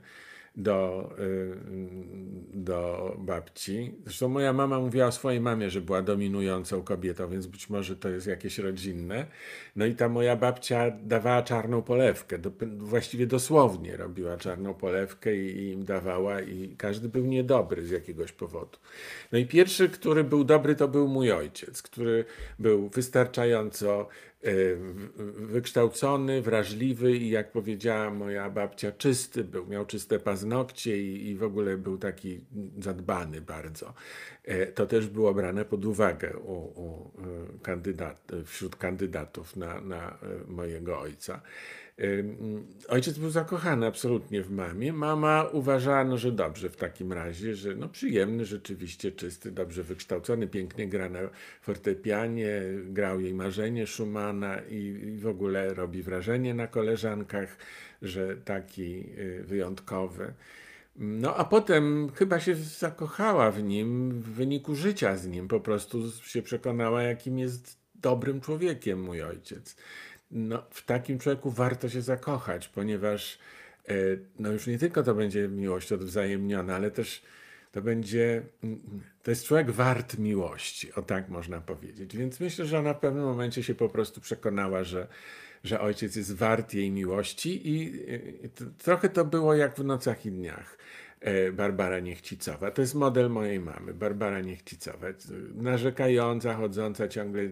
do, 0.57 1.11
y, 1.18 1.57
do 2.54 3.14
babci. 3.18 3.94
Zresztą 4.04 4.28
moja 4.28 4.52
mama 4.52 4.80
mówiła 4.80 5.07
o 5.07 5.12
swojej 5.12 5.40
mamie, 5.40 5.70
że 5.70 5.80
była 5.80 6.02
dominującą 6.02 6.82
kobietą, 6.82 7.28
więc 7.28 7.46
być 7.46 7.70
może 7.70 7.96
to 7.96 8.09
jest 8.09 8.26
jakieś 8.26 8.59
rodzinne. 8.59 9.26
No 9.76 9.86
i 9.86 9.94
ta 9.94 10.09
moja 10.09 10.36
babcia 10.36 10.90
dawała 10.90 11.42
czarną 11.42 11.82
polewkę, 11.82 12.38
do, 12.38 12.50
właściwie 12.78 13.26
dosłownie 13.26 13.96
robiła 13.96 14.36
czarną 14.36 14.74
polewkę 14.74 15.36
i, 15.36 15.59
i 15.59 15.70
im 15.72 15.84
dawała 15.84 16.40
i 16.40 16.74
każdy 16.78 17.09
był 17.09 17.26
niedobry 17.26 17.86
z 17.86 17.90
jakiegoś 17.90 18.32
powodu. 18.32 18.78
No 19.32 19.38
i 19.38 19.46
pierwszy, 19.46 19.88
który 19.88 20.24
był 20.24 20.44
dobry, 20.44 20.74
to 20.74 20.88
był 20.88 21.09
mój 21.09 21.32
ojciec, 21.32 21.82
który 21.82 22.24
był 22.59 22.88
wystarczająco 22.88 24.09
wykształcony, 25.37 26.43
wrażliwy 26.43 27.16
i 27.16 27.30
jak 27.30 27.53
powiedziała 27.53 28.11
moja 28.11 28.51
babcia, 28.51 28.93
czysty 28.93 29.45
był, 29.45 29.66
miał 29.66 29.87
czyste 29.87 30.18
paznokcie 30.18 30.99
i, 31.03 31.28
i 31.28 31.37
w 31.37 31.43
ogóle 31.43 31.76
był 31.76 31.99
taki 31.99 32.41
zadbany 32.78 33.41
bardzo. 33.41 33.95
E, 34.45 34.66
to 34.66 34.87
też 34.87 35.07
było 35.07 35.34
brane 35.34 35.64
pod 35.64 35.84
uwagę 35.84 36.37
u, 36.37 36.53
u 36.53 37.12
e, 37.20 37.62
kandydat, 37.62 38.32
wśród 38.45 38.76
kandydatów 38.76 39.57
na, 39.57 39.80
na 39.80 40.18
mojego 40.49 41.01
ojca. 41.01 41.43
Ojciec 42.88 43.18
był 43.18 43.30
zakochany 43.30 43.86
absolutnie 43.86 44.42
w 44.42 44.51
mamie. 44.51 44.92
Mama 44.92 45.49
uważano, 45.53 46.18
że 46.18 46.32
dobrze 46.32 46.70
w 46.70 46.76
takim 46.76 47.12
razie, 47.12 47.55
że 47.55 47.74
no 47.74 47.88
przyjemny, 47.88 48.44
rzeczywiście 48.44 49.12
czysty, 49.12 49.51
dobrze 49.51 49.82
wykształcony, 49.82 50.47
pięknie 50.47 50.88
gra 50.88 51.09
na 51.09 51.18
fortepianie, 51.61 52.62
grał 52.84 53.20
jej 53.20 53.34
marzenie 53.34 53.86
Schumana 53.86 54.61
i, 54.70 54.76
i 55.14 55.18
w 55.18 55.26
ogóle 55.26 55.74
robi 55.74 56.03
wrażenie 56.03 56.55
na 56.55 56.66
koleżankach, 56.66 57.57
że 58.03 58.36
taki 58.36 59.05
y, 59.18 59.44
wyjątkowy. 59.47 60.32
No 60.97 61.36
a 61.36 61.44
potem 61.44 62.11
chyba 62.14 62.40
się 62.40 62.55
zakochała 62.55 63.51
w 63.51 63.62
nim 63.62 64.11
w 64.11 64.30
wyniku 64.30 64.74
życia 64.74 65.16
z 65.16 65.26
nim. 65.26 65.49
Po 65.49 65.61
prostu 65.61 66.11
się 66.11 66.42
przekonała, 66.42 67.03
jakim 67.03 67.38
jest 67.38 67.78
dobrym 67.94 68.40
człowiekiem 68.40 69.03
mój 69.03 69.22
ojciec 69.22 69.76
no, 70.31 70.62
w 70.70 70.85
takim 70.85 71.18
człowieku 71.18 71.51
warto 71.51 71.89
się 71.89 72.03
zakochać, 72.03 72.68
ponieważ 72.68 73.39
e, 73.89 73.95
no 74.39 74.53
już 74.53 74.66
nie 74.66 74.79
tylko 74.79 75.03
to 75.03 75.14
będzie 75.14 75.49
miłość 75.49 75.93
odwzajemniona, 75.93 76.77
ale 76.77 76.91
też 76.91 77.22
to 77.72 77.83
będzie, 77.83 78.43
mm, 78.64 78.81
to 79.22 79.31
jest 79.31 79.45
człowiek 79.45 79.70
wart 79.70 80.18
miłości, 80.18 80.93
o 80.95 81.03
tak 81.03 81.29
można 81.29 81.61
powiedzieć. 81.61 82.16
Więc 82.16 82.41
myślę, 82.41 82.66
że 82.66 82.79
ona 82.79 82.95
w 82.95 83.01
pewnym 83.01 83.24
momencie 83.24 83.62
się 83.62 83.74
po 83.74 83.89
prostu 83.89 84.20
przekonała, 84.20 84.85
że, 84.85 85.07
że 85.64 85.81
ojciec 85.81 86.16
jest 86.16 86.35
wart 86.35 86.74
jej 86.74 86.91
miłości 86.91 87.68
i, 87.68 87.95
i 88.45 88.49
trochę 88.79 89.09
to 89.09 89.24
było 89.24 89.55
jak 89.55 89.77
w 89.77 89.85
nocach 89.85 90.27
i 90.27 90.31
dniach. 90.31 90.79
E, 91.20 91.52
Barbara 91.52 92.00
Niechcicowa. 92.00 92.70
To 92.70 92.82
jest 92.82 92.94
model 92.94 93.30
mojej 93.30 93.60
mamy, 93.60 93.94
Barbara 93.94 94.40
Niechcicowa. 94.40 95.06
Narzekająca, 95.54 96.54
chodząca 96.54 97.08
ciągle 97.08 97.42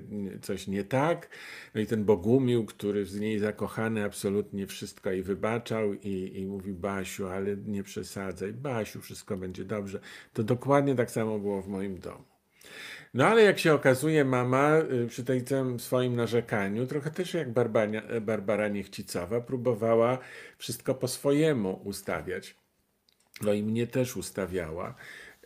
coś 0.43 0.67
nie 0.67 0.85
tak. 0.85 1.29
No 1.75 1.81
i 1.81 1.87
ten 1.87 2.05
Bogumił, 2.05 2.65
który 2.65 3.07
z 3.07 3.21
niej 3.21 3.39
zakochany 3.39 4.05
absolutnie 4.05 4.67
wszystko 4.67 5.11
jej 5.11 5.23
wybaczał 5.23 5.95
i, 5.95 6.33
i 6.35 6.47
mówi 6.47 6.73
Basiu, 6.73 7.29
ale 7.29 7.57
nie 7.57 7.83
przesadzaj, 7.83 8.53
Basiu, 8.53 9.01
wszystko 9.01 9.37
będzie 9.37 9.65
dobrze. 9.65 10.01
To 10.33 10.43
dokładnie 10.43 10.95
tak 10.95 11.11
samo 11.11 11.39
było 11.39 11.63
w 11.63 11.69
moim 11.69 11.99
domu. 11.99 12.25
No 13.15 13.27
ale 13.27 13.43
jak 13.43 13.59
się 13.59 13.75
okazuje, 13.75 14.25
mama 14.25 14.79
y, 14.79 15.07
przy 15.09 15.25
tej 15.25 15.45
całym 15.45 15.81
swoim 15.81 16.17
narzekaniu, 16.17 16.87
trochę 16.87 17.11
też 17.11 17.35
jak 17.35 17.53
Barbara, 17.53 18.03
Barbara 18.21 18.69
Niechcicowa, 18.69 19.41
próbowała 19.41 20.19
wszystko 20.59 20.95
po 20.95 21.09
swojemu 21.09 21.81
ustawiać. 21.85 22.64
No 23.43 23.53
i 23.53 23.63
mnie 23.63 23.87
też 23.87 24.17
ustawiała, 24.17 24.95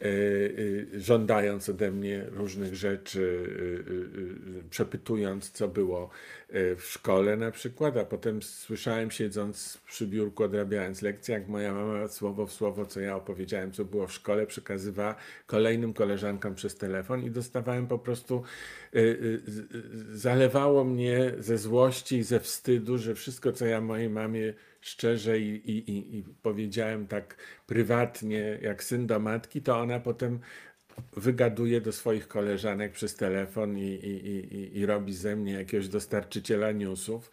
e, 0.01 0.05
e, 0.05 1.01
żądając 1.01 1.69
ode 1.69 1.91
mnie 1.91 2.25
różnych 2.31 2.75
rzeczy, 2.75 3.49
e, 4.67 4.69
przepytując, 4.71 5.51
co 5.51 5.69
było 5.69 6.11
w 6.77 6.83
szkole 6.83 7.37
na 7.37 7.51
przykład, 7.51 7.97
a 7.97 8.05
potem 8.05 8.43
słyszałem 8.43 9.11
siedząc 9.11 9.79
przy 9.87 10.07
biurku, 10.07 10.45
odrabiając 10.45 11.03
lekcje, 11.03 11.35
jak 11.35 11.49
moja 11.49 11.75
mama 11.75 12.09
słowo 12.09 12.47
w 12.47 12.53
słowo, 12.53 12.87
co 12.87 13.01
ja 13.01 13.17
opowiedziałem, 13.17 13.73
co 13.73 13.85
było 13.85 14.07
w 14.07 14.13
szkole, 14.13 14.47
przekazywała 14.47 15.15
kolejnym 15.47 15.93
koleżankom 15.93 16.55
przez 16.55 16.77
telefon 16.77 17.25
i 17.25 17.31
dostawałem 17.31 17.87
po 17.87 17.99
prostu, 17.99 18.43
zalewało 20.13 20.85
mnie 20.85 21.33
ze 21.39 21.59
złości 21.59 22.17
i 22.17 22.23
ze 22.23 22.41
wstydu, 22.41 22.99
że 22.99 23.15
wszystko, 23.15 23.53
co 23.53 23.67
ja 23.67 23.81
mojej 23.81 24.11
mamie 24.11 24.55
szczerze 24.81 25.39
i, 25.39 25.71
i, 25.71 26.17
i 26.19 26.25
powiedziałem 26.43 27.07
tak 27.07 27.37
prywatnie, 27.67 28.59
jak 28.63 28.85
syn 28.85 29.07
do 29.07 29.19
matki, 29.19 29.63
to 29.63 29.79
ona 29.79 30.01
potem 30.01 30.41
wygaduje 31.17 31.81
do 31.81 31.93
swoich 31.93 32.29
koleżanek 32.29 32.93
przez 32.93 33.17
telefon 33.17 33.79
i, 33.79 33.83
i, 33.83 34.29
i, 34.57 34.79
i 34.79 34.87
robi 34.87 35.15
ze 35.15 35.37
mnie 35.37 35.53
jakiegoś 35.53 35.89
dostarczyciela 35.89 36.73
newsów. 36.73 37.31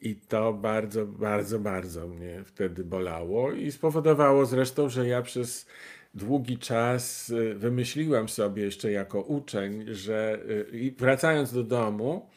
I 0.00 0.16
to 0.16 0.52
bardzo, 0.52 1.06
bardzo, 1.06 1.58
bardzo 1.58 2.08
mnie 2.08 2.42
wtedy 2.44 2.84
bolało 2.84 3.52
i 3.52 3.72
spowodowało 3.72 4.46
zresztą, 4.46 4.88
że 4.88 5.08
ja 5.08 5.22
przez 5.22 5.66
długi 6.14 6.58
czas 6.58 7.30
y, 7.30 7.54
wymyśliłem 7.54 8.28
sobie 8.28 8.62
jeszcze 8.62 8.92
jako 8.92 9.22
uczeń, 9.22 9.84
że 9.88 10.38
y, 10.72 10.94
wracając 10.98 11.52
do 11.52 11.64
domu, 11.64 12.28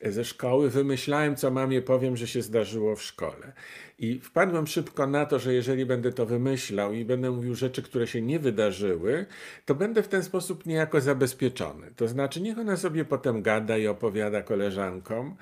ze 0.00 0.24
szkoły, 0.24 0.70
wymyślałem, 0.70 1.36
co 1.36 1.50
mamie 1.50 1.82
powiem, 1.82 2.16
że 2.16 2.26
się 2.26 2.42
zdarzyło 2.42 2.96
w 2.96 3.02
szkole. 3.02 3.52
I 3.98 4.20
wpadłem 4.20 4.66
szybko 4.66 5.06
na 5.06 5.26
to, 5.26 5.38
że 5.38 5.54
jeżeli 5.54 5.86
będę 5.86 6.12
to 6.12 6.26
wymyślał 6.26 6.92
i 6.92 7.04
będę 7.04 7.30
mówił 7.30 7.54
rzeczy, 7.54 7.82
które 7.82 8.06
się 8.06 8.22
nie 8.22 8.38
wydarzyły, 8.38 9.26
to 9.64 9.74
będę 9.74 10.02
w 10.02 10.08
ten 10.08 10.22
sposób 10.22 10.66
niejako 10.66 11.00
zabezpieczony. 11.00 11.90
To 11.96 12.08
znaczy, 12.08 12.40
niech 12.40 12.58
ona 12.58 12.76
sobie 12.76 13.04
potem 13.04 13.42
gada 13.42 13.78
i 13.78 13.86
opowiada 13.86 14.42
koleżankom, 14.42 15.36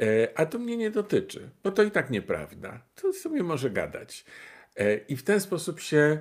e, 0.00 0.28
a 0.38 0.46
to 0.46 0.58
mnie 0.58 0.76
nie 0.76 0.90
dotyczy, 0.90 1.50
bo 1.64 1.70
to 1.70 1.82
i 1.82 1.90
tak 1.90 2.10
nieprawda. 2.10 2.82
To 2.94 3.12
sobie 3.12 3.42
może 3.42 3.70
gadać. 3.70 4.24
E, 4.76 4.96
I 4.96 5.16
w 5.16 5.22
ten 5.22 5.40
sposób 5.40 5.80
się 5.80 5.96
e, 5.96 6.18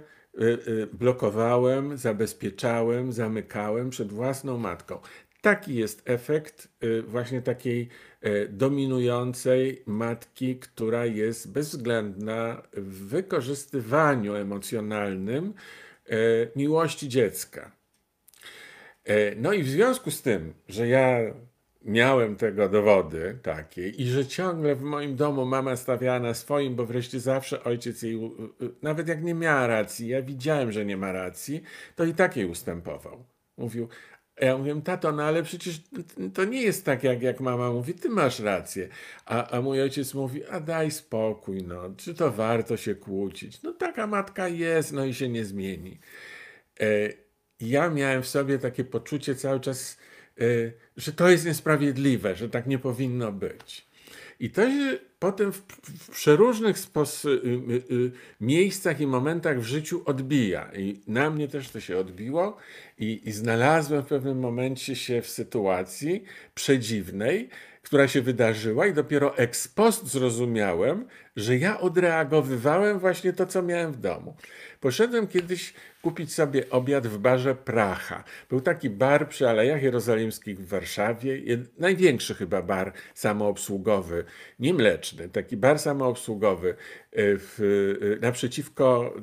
blokowałem, 0.94 1.98
zabezpieczałem, 1.98 3.14
zamykałem 3.14 3.90
przed 3.90 4.12
własną 4.12 4.58
matką. 4.58 5.00
Taki 5.42 5.76
jest 5.76 6.10
efekt 6.10 6.68
y, 6.84 7.02
właśnie 7.02 7.42
takiej 7.42 7.90
e, 8.22 8.48
dominującej 8.48 9.84
matki, 9.86 10.60
która 10.60 11.06
jest 11.06 11.52
bezwzględna 11.52 12.62
w 12.74 13.08
wykorzystywaniu 13.08 14.36
emocjonalnym 14.36 15.54
e, 16.06 16.16
miłości 16.56 17.10
dziecka. 17.10 17.72
No 19.36 19.54
i 19.54 19.64
w 19.64 19.70
związku 19.70 20.12
z 20.12 20.22
tym, 20.22 20.54
że 20.68 20.88
ja 20.88 21.20
miałem 21.86 22.36
tego 22.36 22.70
dowody 22.70 23.38
takie 23.44 23.90
i 23.90 24.06
że 24.08 24.26
ciągle 24.26 24.76
w 24.76 24.82
moim 24.82 25.16
domu 25.16 25.46
mama 25.46 25.76
stawiała 25.76 26.20
na 26.20 26.34
swoim, 26.34 26.76
bo 26.76 26.86
wreszcie 26.86 27.20
zawsze 27.20 27.64
ojciec 27.64 28.02
jej, 28.02 28.20
nawet 28.82 29.08
jak 29.08 29.24
nie 29.24 29.34
miała 29.34 29.68
racji, 29.68 30.08
ja 30.08 30.22
widziałem, 30.22 30.72
że 30.72 30.86
nie 30.86 30.98
ma 30.98 31.12
racji, 31.12 31.64
to 31.96 32.06
i 32.06 32.14
tak 32.14 32.38
jej 32.38 32.46
ustępował. 32.46 33.24
Mówił, 33.58 33.88
ja 34.46 34.58
mówię, 34.58 34.82
tato, 34.84 35.12
no 35.12 35.24
ale 35.24 35.44
przecież 35.44 35.82
to 36.34 36.46
nie 36.46 36.62
jest 36.62 36.86
tak, 36.86 37.04
jak, 37.04 37.22
jak 37.22 37.40
mama 37.40 37.72
mówi, 37.72 37.94
ty 37.94 38.10
masz 38.10 38.40
rację. 38.40 38.90
A, 39.26 39.52
a 39.52 39.62
mój 39.62 39.82
ojciec 39.82 40.14
mówi, 40.14 40.46
a 40.46 40.60
daj 40.60 40.92
spokój, 40.92 41.64
no, 41.64 41.90
czy 41.98 42.14
to 42.14 42.32
warto 42.32 42.78
się 42.78 42.96
kłócić? 42.96 43.62
No 43.62 43.74
taka 43.74 44.08
matka 44.08 44.48
jest, 44.48 44.94
no 44.94 45.06
i 45.06 45.14
się 45.14 45.30
nie 45.30 45.46
zmieni. 45.46 46.00
E, 46.80 46.86
ja 47.60 47.90
miałem 47.90 48.24
w 48.24 48.28
sobie 48.28 48.60
takie 48.60 48.84
poczucie 48.84 49.36
cały 49.36 49.60
czas, 49.60 49.98
e, 50.40 50.44
że 50.98 51.14
to 51.14 51.30
jest 51.30 51.46
niesprawiedliwe, 51.46 52.36
że 52.36 52.50
tak 52.50 52.68
nie 52.68 52.80
powinno 52.80 53.32
być. 53.32 53.89
I 54.40 54.50
to 54.50 54.70
się 54.70 55.00
potem 55.20 55.52
w, 55.52 55.58
w 55.84 56.10
przeróżnych 56.12 56.78
y, 56.78 57.30
y, 57.30 57.34
y, 57.92 58.12
miejscach 58.42 59.02
i 59.02 59.08
momentach 59.08 59.60
w 59.60 59.64
życiu 59.64 60.02
odbija. 60.06 60.72
I 60.78 61.00
na 61.08 61.30
mnie 61.30 61.48
też 61.48 61.70
to 61.70 61.80
się 61.80 61.98
odbiło 61.98 62.58
i, 63.00 63.22
i 63.26 63.32
znalazłem 63.32 64.04
w 64.04 64.08
pewnym 64.08 64.40
momencie 64.40 64.96
się 64.96 65.22
w 65.22 65.30
sytuacji 65.30 66.24
przedziwnej, 66.56 67.50
która 67.82 68.07
się 68.07 68.21
wydarzyła 68.21 68.88
i 68.88 68.93
dopiero 68.93 69.38
ex 69.38 69.67
post 69.67 70.07
zrozumiałem, 70.07 71.07
że 71.36 71.57
ja 71.57 71.80
odreagowywałem 71.80 72.99
właśnie 72.99 73.34
to, 73.34 73.45
co 73.45 73.61
miałem 73.61 73.91
w 73.91 73.97
domu. 73.97 74.36
Poszedłem 74.80 75.27
kiedyś 75.27 75.73
kupić 76.01 76.34
sobie 76.34 76.69
obiad 76.69 77.07
w 77.07 77.17
barze 77.17 77.55
Pracha. 77.55 78.23
Był 78.49 78.61
taki 78.61 78.89
bar 78.89 79.30
przy 79.30 79.49
Alejach 79.49 79.84
Jerozolimskich 79.84 80.59
w 80.59 80.67
Warszawie, 80.67 81.41
największy 81.77 82.36
chyba 82.36 82.61
bar 82.61 82.93
samoobsługowy, 83.13 84.23
nie 84.59 84.73
mleczny, 84.73 85.30
taki 85.30 85.57
bar 85.57 85.80
samoobsługowy 85.80 86.69
e, 86.69 86.75
w, 87.15 87.59
e, 88.17 88.19
naprzeciwko 88.19 89.13
e, 89.15 89.21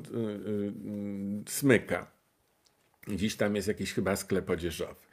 Smyka. 1.49 2.11
Dziś 3.07 3.35
tam 3.35 3.55
jest 3.55 3.67
jakiś 3.67 3.93
chyba 3.93 4.15
sklep 4.15 4.49
odzieżowy. 4.49 5.07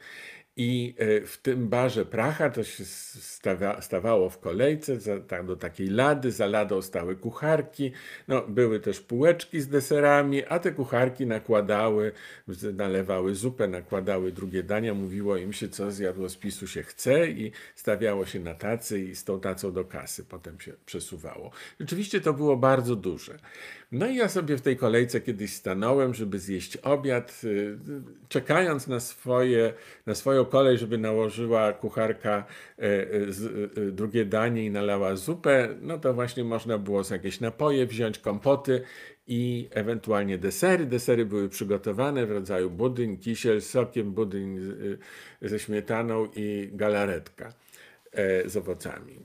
I 0.57 0.95
e, 0.97 1.21
w 1.21 1.37
tym 1.37 1.67
barze 1.67 2.05
Pracha 2.05 2.49
to 2.49 2.63
się 2.63 2.85
stawa, 2.85 3.81
stawało 3.81 4.29
w 4.29 4.39
kolejce 4.39 4.97
tak, 5.27 5.45
do 5.45 5.55
takiej 5.55 5.87
lady. 5.87 6.31
Za 6.31 6.45
ladą 6.45 6.81
stały 6.81 7.15
kucharki. 7.15 7.91
No, 8.27 8.41
były 8.47 8.79
też 8.79 8.99
półeczki 8.99 9.61
z 9.61 9.67
deserami, 9.67 10.45
a 10.45 10.59
te 10.59 10.71
kucharki 10.71 11.25
nakładały, 11.25 12.11
nalewały 12.73 13.35
zupę, 13.35 13.67
nakładały 13.67 14.31
drugie 14.31 14.63
dania. 14.63 14.93
Mówiło 14.93 15.37
im 15.37 15.53
się, 15.53 15.69
co 15.69 15.91
z 15.91 15.99
jadłospisu 15.99 16.67
się 16.67 16.83
chce 16.83 17.27
i 17.27 17.51
stawiało 17.75 18.25
się 18.25 18.39
na 18.39 18.53
tacy 18.53 18.99
i 18.99 19.15
z 19.15 19.23
tą 19.23 19.39
tacą 19.39 19.71
do 19.71 19.85
kasy 19.85 20.25
potem 20.25 20.59
się 20.59 20.73
przesuwało. 20.85 21.51
Rzeczywiście 21.79 22.21
to 22.21 22.33
było 22.33 22.57
bardzo 22.57 22.95
duże. 22.95 23.39
No 23.91 24.07
i 24.07 24.15
ja 24.15 24.29
sobie 24.29 24.57
w 24.57 24.61
tej 24.61 24.77
kolejce 24.77 25.21
kiedyś 25.21 25.53
stanąłem, 25.53 26.13
żeby 26.13 26.39
zjeść 26.39 26.77
obiad, 26.77 27.41
y, 27.43 27.77
czekając 28.29 28.87
na, 28.87 28.99
swoje, 28.99 29.73
na 30.05 30.15
swoją 30.15 30.44
kolej, 30.45 30.77
żeby 30.77 30.97
nałożyła 30.97 31.73
kucharka 31.73 32.45
y, 32.79 32.83
y, 33.77 33.91
drugie 33.91 34.25
danie 34.25 34.65
i 34.65 34.71
nalała 34.71 35.15
zupę, 35.15 35.69
no 35.81 35.97
to 35.97 36.13
właśnie 36.13 36.43
można 36.43 36.77
było 36.77 37.03
z 37.03 37.09
jakieś 37.09 37.39
napoje 37.39 37.85
wziąć, 37.85 38.19
kompoty 38.19 38.81
i 39.27 39.67
ewentualnie 39.71 40.37
desery. 40.37 40.85
Desery 40.85 41.25
były 41.25 41.49
przygotowane 41.49 42.25
w 42.25 42.31
rodzaju 42.31 42.69
budyń, 42.69 43.17
kisiel 43.17 43.61
z 43.61 43.69
sokiem, 43.69 44.11
budyń 44.11 44.59
ze 45.41 45.59
śmietaną 45.59 46.27
i 46.35 46.69
galaretka. 46.73 47.53
E, 48.15 48.49
z 48.49 48.57
owocami. 48.57 49.19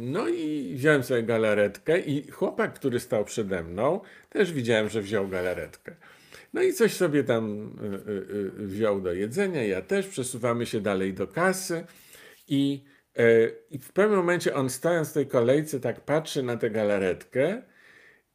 No 0.00 0.28
i 0.28 0.72
wziąłem 0.74 1.02
sobie 1.02 1.22
galaretkę 1.22 2.00
i 2.00 2.30
chłopak, 2.30 2.74
który 2.74 3.00
stał 3.00 3.24
przede 3.24 3.62
mną, 3.62 4.00
też 4.30 4.52
widziałem, 4.52 4.88
że 4.88 5.02
wziął 5.02 5.28
galaretkę. 5.28 5.94
No 6.52 6.62
i 6.62 6.72
coś 6.72 6.94
sobie 6.94 7.24
tam 7.24 7.72
e, 7.82 8.62
e, 8.62 8.66
wziął 8.66 9.00
do 9.00 9.12
jedzenia, 9.12 9.64
ja 9.64 9.82
też, 9.82 10.06
przesuwamy 10.06 10.66
się 10.66 10.80
dalej 10.80 11.14
do 11.14 11.26
kasy 11.26 11.84
i, 12.48 12.84
i 13.70 13.78
w 13.78 13.92
pewnym 13.92 14.18
momencie 14.18 14.54
on 14.54 14.70
stojąc 14.70 15.10
w 15.10 15.12
tej 15.12 15.26
kolejce 15.26 15.80
tak 15.80 16.00
patrzy 16.00 16.42
na 16.42 16.56
tę 16.56 16.70
galaretkę 16.70 17.62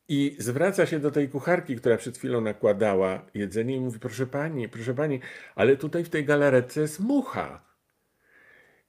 i 0.08 0.36
zwraca 0.40 0.86
się 0.86 1.00
do 1.00 1.12
tej 1.12 1.30
kucharki, 1.30 1.76
która 1.76 1.98
przed 1.98 2.18
chwilą 2.18 2.42
nakładała 2.42 3.26
jedzenie 3.34 3.76
i 3.76 3.80
mówi, 3.80 4.00
proszę 4.00 4.28
pani, 4.28 4.70
proszę 4.70 4.94
pani, 4.94 5.20
ale 5.56 5.78
tutaj 5.78 6.04
w 6.04 6.10
tej 6.10 6.26
galaretce 6.26 6.82
jest 6.82 7.00
mucha. 7.00 7.64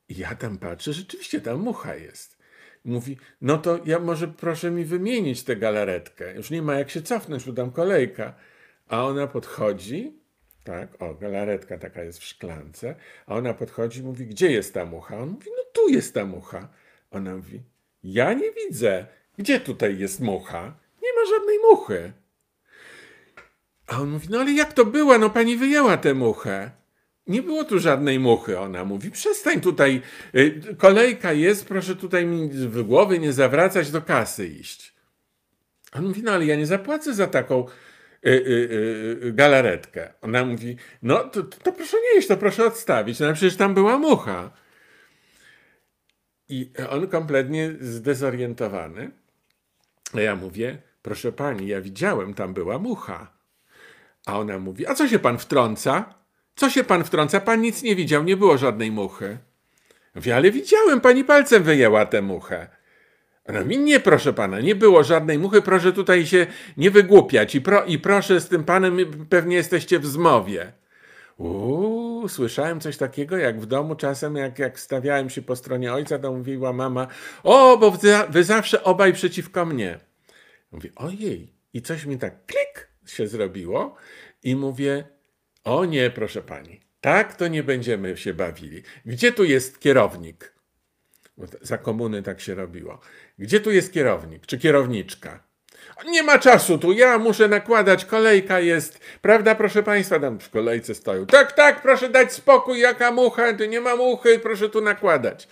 I 0.09 0.16
ja 0.18 0.35
tam 0.35 0.59
patrzę, 0.59 0.93
rzeczywiście 0.93 1.41
tam 1.41 1.61
mucha 1.61 1.95
jest. 1.95 2.39
Mówi, 2.85 3.16
no 3.41 3.59
to 3.59 3.81
ja 3.85 3.99
może 3.99 4.29
proszę 4.29 4.70
mi 4.70 4.85
wymienić 4.85 5.43
tę 5.43 5.57
galaretkę. 5.57 6.35
Już 6.35 6.51
nie 6.51 6.62
ma 6.62 6.75
jak 6.75 6.91
się 6.91 7.03
cofnąć, 7.03 7.45
bo 7.45 7.53
tam 7.53 7.70
kolejka. 7.70 8.35
A 8.89 9.05
ona 9.05 9.26
podchodzi, 9.26 10.12
tak, 10.64 11.03
o, 11.03 11.14
galaretka 11.14 11.78
taka 11.78 12.03
jest 12.03 12.18
w 12.18 12.24
szklance, 12.24 12.95
a 13.26 13.35
ona 13.35 13.55
podchodzi 13.55 14.01
i 14.01 14.03
mówi, 14.03 14.26
gdzie 14.26 14.51
jest 14.51 14.74
ta 14.74 14.85
mucha? 14.85 15.18
On 15.18 15.28
mówi, 15.28 15.51
no 15.57 15.62
tu 15.72 15.89
jest 15.89 16.14
ta 16.14 16.24
mucha. 16.24 16.68
Ona 17.11 17.37
mówi, 17.37 17.62
ja 18.05 18.32
nie 18.32 18.51
widzę. 18.53 19.07
Gdzie 19.39 19.61
tutaj 19.61 19.99
jest 19.99 20.20
mucha? 20.20 20.62
Nie 21.03 21.09
ma 21.16 21.37
żadnej 21.37 21.59
muchy. 21.70 22.12
A 23.87 24.01
on 24.01 24.11
mówi, 24.11 24.26
no 24.30 24.41
ale 24.41 24.53
jak 24.53 24.72
to 24.72 24.85
była? 24.85 25.18
No 25.18 25.30
pani 25.30 25.57
wyjęła 25.57 25.97
tę 25.97 26.14
muchę. 26.14 26.70
Nie 27.26 27.43
było 27.43 27.64
tu 27.64 27.78
żadnej 27.78 28.18
muchy, 28.20 28.59
ona 28.59 28.85
mówi. 28.85 29.11
Przestań 29.11 29.61
tutaj, 29.61 30.03
y, 30.35 30.76
kolejka 30.78 31.32
jest, 31.32 31.66
proszę 31.66 31.97
tutaj 31.97 32.26
mi 32.26 32.49
w 32.49 32.82
głowy 32.82 33.18
nie 33.18 33.32
zawracać, 33.32 33.91
do 33.91 34.03
kasy 34.03 34.49
iść. 34.49 34.95
On 35.93 36.07
mówi, 36.07 36.22
no 36.22 36.32
ale 36.32 36.47
ja 36.47 36.57
nie 36.57 36.66
zapłacę 36.66 37.14
za 37.14 37.26
taką 37.26 37.66
galaretkę. 39.33 40.12
Ona 40.20 40.45
mówi, 40.45 40.77
no 41.03 41.25
to, 41.25 41.43
to 41.43 41.72
proszę 41.72 41.97
nie 41.97 42.18
iść, 42.18 42.29
to 42.29 42.37
proszę 42.37 42.66
odstawić. 42.66 43.20
No 43.20 43.33
przecież 43.33 43.57
tam 43.57 43.75
była 43.75 43.99
mucha. 43.99 44.51
I 46.49 46.72
on 46.91 47.09
kompletnie 47.09 47.72
zdezorientowany. 47.81 49.11
A 50.14 50.20
ja 50.20 50.37
mówię, 50.37 50.79
proszę 51.03 51.33
pani, 51.33 51.66
ja 51.66 51.81
widziałem, 51.81 52.35
tam 52.35 52.55
była 52.55 52.79
mucha. 52.79 53.33
A 54.27 54.39
ona 54.39 54.59
mówi, 54.59 54.87
a 54.87 54.95
co 54.95 55.09
się 55.09 55.18
pan 55.18 55.39
wtrąca? 55.39 56.14
Co 56.57 56.70
się 56.70 56.85
pan 56.85 57.05
wtrąca? 57.05 57.41
Pan 57.41 57.61
nic 57.61 57.83
nie 57.83 57.97
widział, 57.97 58.25
nie 58.25 58.37
było 58.37 58.59
żadnej 58.59 58.91
muchy. 58.91 59.39
Mówię, 60.14 60.37
ale 60.37 60.51
widziałem, 60.51 61.01
pani 61.01 61.25
palcem 61.25 61.62
wyjęła 61.62 62.07
tę 62.07 62.22
muchę. 62.22 62.68
Ona 63.49 63.64
mi, 63.64 63.78
nie 63.78 64.01
proszę 64.01 64.32
pana, 64.32 64.61
nie 64.61 64.74
było 64.74 65.05
żadnej 65.05 65.38
muchy, 65.38 65.62
proszę 65.62 65.92
tutaj 65.92 66.26
się 66.26 66.47
nie 66.76 66.90
wygłupiać 66.90 67.55
i, 67.55 67.61
pro, 67.61 67.84
i 67.84 67.99
proszę 67.99 68.40
z 68.40 68.49
tym 68.49 68.64
panem, 68.64 68.99
pewnie 69.28 69.57
jesteście 69.57 69.99
w 69.99 70.07
zmowie. 70.07 70.72
Uuu, 71.36 72.28
słyszałem 72.28 72.80
coś 72.80 72.97
takiego, 72.97 73.36
jak 73.36 73.61
w 73.61 73.66
domu 73.66 73.95
czasem, 73.97 74.36
jak, 74.36 74.59
jak 74.59 74.80
stawiałem 74.80 75.30
się 75.30 75.42
po 75.42 75.57
stronie 75.57 75.92
ojca, 75.92 76.18
to 76.18 76.32
mówiła 76.32 76.72
mama, 76.72 77.07
o, 77.42 77.76
bo 77.76 77.90
wy, 78.30 78.45
zawsze 78.45 78.84
obaj 78.84 79.12
przeciwko 79.12 79.66
mnie. 79.66 79.99
Mówię, 80.72 80.90
ojej, 80.97 81.55
i 81.72 81.82
coś 81.82 82.07
mi 82.07 82.18
tak 82.18 82.47
klik 82.47 82.88
się 83.07 83.28
zrobiło 83.28 83.97
i 84.42 84.57
mówię, 84.57 85.05
o 85.64 85.84
nie, 85.84 86.11
proszę 86.11 86.42
pani, 86.42 86.80
tak 87.01 87.36
to 87.36 87.49
nie 87.49 87.62
będziemy 87.62 88.16
się 88.16 88.34
bawili. 88.34 88.82
Gdzie 89.07 89.32
tu 89.32 89.45
jest 89.45 89.80
kierownik? 89.80 90.55
Za 91.61 91.78
komuny 91.78 92.22
tak 92.22 92.40
się 92.40 92.55
robiło. 92.55 93.01
Gdzie 93.39 93.61
tu 93.61 93.70
jest 93.70 93.93
kierownik 93.93 94.47
czy 94.47 94.59
kierowniczka? 94.59 95.41
Nie 96.07 96.22
ma 96.22 96.39
czasu 96.39 96.78
tu, 96.78 96.93
ja 96.93 97.18
muszę 97.18 97.49
nakładać, 97.49 98.05
kolejka 98.05 98.61
jest. 98.61 99.01
Prawda, 99.22 99.55
proszę 99.55 99.82
państwa, 99.82 100.20
tam 100.20 100.39
w 100.41 100.51
kolejce 100.51 100.95
stoją. 100.95 101.26
Tak, 101.26 101.53
tak, 101.53 101.82
proszę 101.82 102.09
dać 102.09 102.32
spokój, 102.32 102.80
jaka 102.80 103.12
mucha, 103.12 103.53
tu 103.53 103.64
nie 103.64 103.80
ma 103.80 103.97
muchy, 103.97 104.39
proszę 104.39 104.68
tu 104.68 104.80
nakładać. 104.80 105.49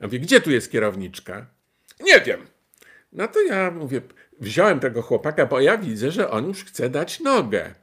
Ja 0.00 0.06
mówię, 0.06 0.18
gdzie 0.18 0.40
tu 0.40 0.50
jest 0.50 0.72
kierowniczka? 0.72 1.46
Nie 2.00 2.20
wiem. 2.20 2.46
No 3.12 3.28
to 3.28 3.40
ja 3.40 3.70
mówię, 3.70 4.00
wziąłem 4.40 4.80
tego 4.80 5.02
chłopaka, 5.02 5.46
bo 5.46 5.60
ja 5.60 5.78
widzę, 5.78 6.10
że 6.10 6.30
on 6.30 6.48
już 6.48 6.64
chce 6.64 6.88
dać 6.90 7.20
nogę. 7.20 7.74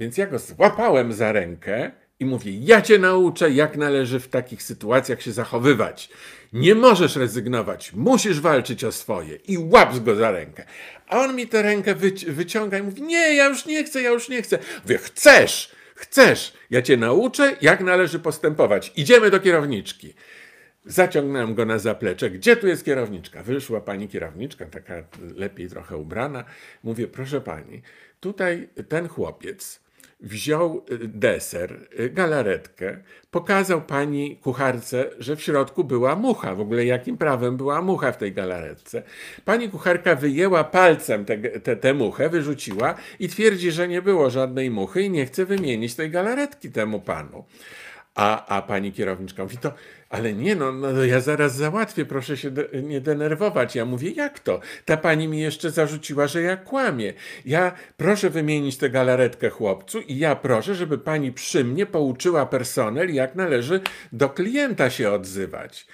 Więc 0.00 0.18
ja 0.18 0.26
go 0.26 0.38
złapałem 0.38 1.12
za 1.12 1.32
rękę 1.32 1.90
i 2.20 2.24
mówię: 2.24 2.52
Ja 2.60 2.82
cię 2.82 2.98
nauczę, 2.98 3.50
jak 3.50 3.76
należy 3.76 4.20
w 4.20 4.28
takich 4.28 4.62
sytuacjach 4.62 5.22
się 5.22 5.32
zachowywać. 5.32 6.10
Nie 6.52 6.74
możesz 6.74 7.16
rezygnować, 7.16 7.92
musisz 7.92 8.40
walczyć 8.40 8.84
o 8.84 8.92
swoje. 8.92 9.36
I 9.36 9.58
łap 9.58 9.98
go 9.98 10.16
za 10.16 10.30
rękę. 10.30 10.64
A 11.06 11.18
on 11.18 11.36
mi 11.36 11.46
tę 11.46 11.62
rękę 11.62 11.94
wyci 11.94 12.26
wyciąga 12.26 12.78
i 12.78 12.82
mówi: 12.82 13.02
Nie, 13.02 13.34
ja 13.34 13.48
już 13.48 13.66
nie 13.66 13.84
chcę, 13.84 14.02
ja 14.02 14.10
już 14.10 14.28
nie 14.28 14.42
chcę. 14.42 14.58
Mówię: 14.82 14.98
Chcesz, 14.98 15.70
chcesz, 15.94 16.52
ja 16.70 16.82
cię 16.82 16.96
nauczę, 16.96 17.56
jak 17.60 17.80
należy 17.80 18.18
postępować. 18.18 18.92
Idziemy 18.96 19.30
do 19.30 19.40
kierowniczki. 19.40 20.14
Zaciągnąłem 20.84 21.54
go 21.54 21.66
na 21.66 21.78
zaplecze. 21.78 22.30
Gdzie 22.30 22.56
tu 22.56 22.66
jest 22.66 22.84
kierowniczka? 22.84 23.42
Wyszła 23.42 23.80
pani 23.80 24.08
kierowniczka, 24.08 24.66
taka 24.66 24.94
lepiej 25.36 25.68
trochę 25.68 25.96
ubrana. 25.96 26.44
Mówię, 26.82 27.08
proszę 27.08 27.40
pani, 27.40 27.82
tutaj 28.20 28.68
ten 28.88 29.08
chłopiec 29.08 29.80
wziął 30.22 30.84
y, 30.90 30.98
deser, 30.98 31.88
y, 32.00 32.10
galaretkę, 32.10 32.96
pokazał 33.30 33.82
pani 33.82 34.36
kucharce, 34.36 35.10
że 35.18 35.36
w 35.36 35.42
środku 35.42 35.84
była 35.84 36.16
mucha. 36.16 36.54
W 36.54 36.60
ogóle 36.60 36.84
jakim 36.84 37.16
prawem 37.16 37.56
była 37.56 37.82
mucha 37.82 38.12
w 38.12 38.16
tej 38.16 38.32
galaretce. 38.32 39.02
Pani 39.44 39.68
kucharka 39.68 40.14
wyjęła 40.14 40.64
palcem 40.64 41.24
tę 41.80 41.94
muchę, 41.94 42.28
wyrzuciła 42.28 42.94
i 43.18 43.28
twierdzi, 43.28 43.70
że 43.70 43.88
nie 43.88 44.02
było 44.02 44.30
żadnej 44.30 44.70
muchy 44.70 45.02
i 45.02 45.10
nie 45.10 45.26
chce 45.26 45.44
wymienić 45.44 45.94
tej 45.94 46.10
galaretki 46.10 46.70
temu 46.70 47.00
panu. 47.00 47.44
A, 48.14 48.46
a 48.56 48.62
pani 48.62 48.92
kierowniczka 48.92 49.42
mówi, 49.42 49.58
to, 49.58 49.72
ale 50.08 50.32
nie 50.32 50.56
no, 50.56 50.72
no 50.72 51.04
ja 51.04 51.20
zaraz 51.20 51.56
załatwię, 51.56 52.04
proszę 52.04 52.36
się 52.36 52.50
de 52.50 52.64
nie 52.82 53.00
denerwować. 53.00 53.74
Ja 53.74 53.84
mówię, 53.84 54.10
jak 54.10 54.40
to? 54.40 54.60
Ta 54.84 54.96
pani 54.96 55.28
mi 55.28 55.40
jeszcze 55.40 55.70
zarzuciła, 55.70 56.26
że 56.26 56.42
ja 56.42 56.56
kłamię. 56.56 57.12
Ja 57.44 57.72
proszę 57.96 58.30
wymienić 58.30 58.76
tę 58.76 58.90
galaretkę 58.90 59.50
chłopcu 59.50 60.00
i 60.00 60.18
ja 60.18 60.36
proszę, 60.36 60.74
żeby 60.74 60.98
pani 60.98 61.32
przy 61.32 61.64
mnie 61.64 61.86
pouczyła 61.86 62.46
personel, 62.46 63.14
jak 63.14 63.34
należy 63.34 63.80
do 64.12 64.28
klienta 64.28 64.90
się 64.90 65.10
odzywać. 65.10 65.86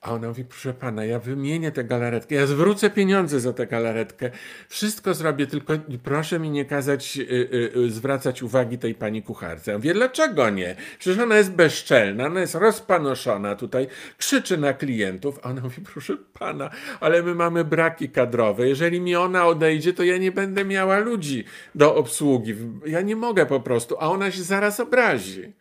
A 0.00 0.12
ona 0.12 0.28
mówi, 0.28 0.44
proszę 0.44 0.74
pana, 0.74 1.04
ja 1.04 1.18
wymienię 1.18 1.72
tę 1.72 1.84
galaretkę, 1.84 2.34
ja 2.34 2.46
zwrócę 2.46 2.90
pieniądze 2.90 3.40
za 3.40 3.52
tę 3.52 3.66
galaretkę, 3.66 4.30
wszystko 4.68 5.14
zrobię, 5.14 5.46
tylko 5.46 5.74
proszę 6.02 6.38
mi 6.38 6.50
nie 6.50 6.64
kazać 6.64 7.18
y, 7.18 7.22
y, 7.22 7.72
y, 7.76 7.90
zwracać 7.90 8.42
uwagi 8.42 8.78
tej 8.78 8.94
pani 8.94 9.22
kucharce. 9.22 9.70
Ja 9.70 9.78
mówię, 9.78 9.94
dlaczego 9.94 10.50
nie? 10.50 10.76
Przecież 10.98 11.22
ona 11.22 11.36
jest 11.36 11.52
bezczelna, 11.52 12.26
ona 12.26 12.40
jest 12.40 12.54
rozpanoszona 12.54 13.56
tutaj, 13.56 13.86
krzyczy 14.18 14.58
na 14.58 14.72
klientów. 14.72 15.40
A 15.42 15.50
ona 15.50 15.60
mówi, 15.60 15.82
proszę 15.92 16.16
pana, 16.38 16.70
ale 17.00 17.22
my 17.22 17.34
mamy 17.34 17.64
braki 17.64 18.08
kadrowe. 18.08 18.68
Jeżeli 18.68 19.00
mi 19.00 19.16
ona 19.16 19.46
odejdzie, 19.46 19.92
to 19.92 20.04
ja 20.04 20.18
nie 20.18 20.32
będę 20.32 20.64
miała 20.64 20.98
ludzi 20.98 21.44
do 21.74 21.94
obsługi. 21.94 22.54
Ja 22.86 23.00
nie 23.00 23.16
mogę 23.16 23.46
po 23.46 23.60
prostu, 23.60 23.96
a 24.00 24.10
ona 24.10 24.30
się 24.30 24.42
zaraz 24.42 24.80
obrazi. 24.80 25.52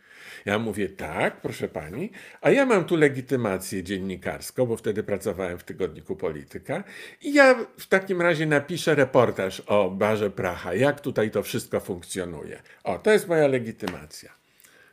Ja 0.48 0.60
mówię, 0.60 0.90
tak, 0.90 1.42
proszę 1.42 1.68
pani, 1.68 2.12
a 2.42 2.50
ja 2.50 2.66
mam 2.66 2.86
tu 2.86 2.96
legitymację 2.96 3.84
dziennikarską, 3.84 4.66
bo 4.66 4.78
wtedy 4.78 5.04
pracowałem 5.04 5.58
w 5.58 5.64
tygodniku 5.64 6.16
Polityka 6.16 6.84
i 7.22 7.34
ja 7.34 7.56
w 7.78 7.88
takim 7.88 8.22
razie 8.22 8.46
napiszę 8.46 8.96
reportaż 8.96 9.60
o 9.60 9.90
barze 9.90 10.30
Pracha, 10.30 10.74
jak 10.74 11.02
tutaj 11.02 11.32
to 11.32 11.44
wszystko 11.44 11.80
funkcjonuje. 11.80 12.62
O, 12.84 13.00
to 13.00 13.12
jest 13.12 13.28
moja 13.28 13.48
legitymacja. 13.48 14.37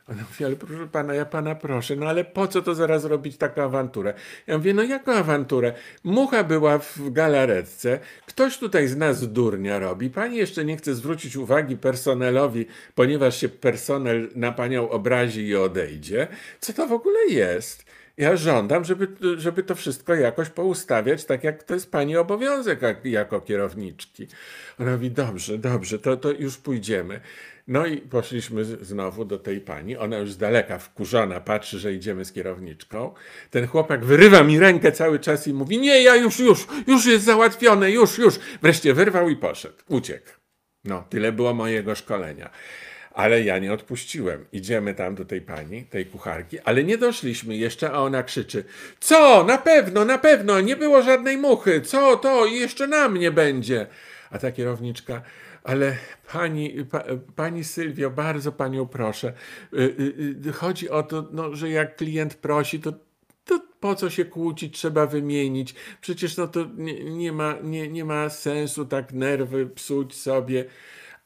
Ona 0.09 0.23
mówi, 0.23 0.45
ale 0.45 0.55
proszę 0.55 0.87
pana, 0.87 1.13
ja 1.13 1.25
pana 1.25 1.55
proszę, 1.55 1.95
no 1.95 2.05
ale 2.05 2.25
po 2.25 2.47
co 2.47 2.61
to 2.61 2.75
zaraz 2.75 3.05
robić 3.05 3.37
taką 3.37 3.63
awanturę? 3.63 4.13
Ja 4.47 4.57
mówię, 4.57 4.73
no 4.73 4.83
jaką 4.83 5.13
awanturę? 5.13 5.73
Mucha 6.03 6.43
była 6.43 6.79
w 6.79 6.99
galaretce, 7.11 7.99
ktoś 8.25 8.57
tutaj 8.57 8.87
z 8.87 8.97
nas 8.97 9.31
durnia 9.31 9.79
robi, 9.79 10.09
pani 10.09 10.37
jeszcze 10.37 10.65
nie 10.65 10.77
chce 10.77 10.95
zwrócić 10.95 11.35
uwagi 11.35 11.77
personelowi, 11.77 12.65
ponieważ 12.95 13.37
się 13.37 13.49
personel 13.49 14.29
na 14.35 14.51
panią 14.51 14.89
obrazi 14.89 15.47
i 15.47 15.55
odejdzie. 15.55 16.27
Co 16.59 16.73
to 16.73 16.87
w 16.87 16.91
ogóle 16.91 17.19
jest? 17.29 17.84
Ja 18.17 18.37
żądam, 18.37 18.85
żeby, 18.85 19.07
żeby 19.37 19.63
to 19.63 19.75
wszystko 19.75 20.15
jakoś 20.15 20.49
poustawiać, 20.49 21.25
tak 21.25 21.43
jak 21.43 21.63
to 21.63 21.73
jest 21.73 21.91
pani 21.91 22.17
obowiązek 22.17 22.81
jak, 22.81 23.05
jako 23.05 23.41
kierowniczki. 23.41 24.27
Ona 24.79 24.91
mówi, 24.91 25.11
dobrze, 25.11 25.57
dobrze, 25.57 25.99
to, 25.99 26.17
to 26.17 26.31
już 26.31 26.57
pójdziemy. 26.57 27.21
No 27.67 27.85
i 27.85 27.97
poszliśmy 27.97 28.65
znowu 28.65 29.25
do 29.25 29.39
tej 29.39 29.61
pani. 29.61 29.97
Ona 29.97 30.17
już 30.17 30.31
z 30.31 30.37
daleka 30.37 30.79
wkurzona 30.79 31.39
patrzy, 31.39 31.79
że 31.79 31.93
idziemy 31.93 32.25
z 32.25 32.31
kierowniczką. 32.31 33.13
Ten 33.49 33.67
chłopak 33.67 34.05
wyrywa 34.05 34.43
mi 34.43 34.59
rękę 34.59 34.91
cały 34.91 35.19
czas 35.19 35.47
i 35.47 35.53
mówi: 35.53 35.79
Nie, 35.79 36.03
ja 36.03 36.15
już, 36.15 36.39
już, 36.39 36.67
już 36.87 37.05
jest 37.05 37.25
załatwione, 37.25 37.91
już, 37.91 38.17
już. 38.17 38.39
Wreszcie 38.61 38.93
wyrwał 38.93 39.29
i 39.29 39.35
poszedł. 39.35 39.77
Uciekł. 39.87 40.29
No, 40.83 41.03
tyle 41.09 41.31
było 41.31 41.53
mojego 41.53 41.95
szkolenia. 41.95 42.49
Ale 43.15 43.41
ja 43.41 43.59
nie 43.59 43.73
odpuściłem. 43.73 44.45
Idziemy 44.51 44.93
tam 44.93 45.15
do 45.15 45.25
tej 45.25 45.41
pani, 45.41 45.83
tej 45.83 46.05
kucharki, 46.05 46.59
ale 46.59 46.83
nie 46.83 46.97
doszliśmy 46.97 47.55
jeszcze, 47.55 47.91
a 47.91 47.99
ona 47.99 48.23
krzyczy: 48.23 48.63
Co? 48.99 49.43
Na 49.43 49.57
pewno, 49.57 50.05
na 50.05 50.17
pewno, 50.17 50.61
nie 50.61 50.75
było 50.75 51.01
żadnej 51.01 51.37
muchy. 51.37 51.81
Co 51.81 52.17
to? 52.17 52.45
I 52.45 52.55
jeszcze 52.55 52.87
na 52.87 53.09
mnie 53.09 53.31
będzie. 53.31 53.87
A 54.31 54.39
ta 54.39 54.51
kierowniczka: 54.51 55.21
ale 55.63 55.97
pani, 56.33 56.85
pa, 56.91 57.03
pani 57.35 57.63
Sylwio, 57.63 58.09
bardzo 58.09 58.51
panią 58.51 58.87
proszę. 58.87 59.33
Y, 59.73 59.77
y, 59.77 60.49
y, 60.49 60.53
chodzi 60.53 60.89
o 60.89 61.03
to, 61.03 61.29
no, 61.31 61.55
że 61.55 61.69
jak 61.69 61.95
klient 61.95 62.35
prosi, 62.35 62.79
to, 62.79 62.93
to 63.45 63.61
po 63.79 63.95
co 63.95 64.09
się 64.09 64.25
kłócić, 64.25 64.77
trzeba 64.77 65.05
wymienić. 65.05 65.75
Przecież 66.01 66.37
no, 66.37 66.47
to 66.47 66.65
nie, 66.77 67.03
nie, 67.03 67.31
ma, 67.31 67.55
nie, 67.63 67.87
nie 67.87 68.05
ma 68.05 68.29
sensu 68.29 68.85
tak 68.85 69.13
nerwy 69.13 69.65
psuć 69.65 70.15
sobie. 70.15 70.65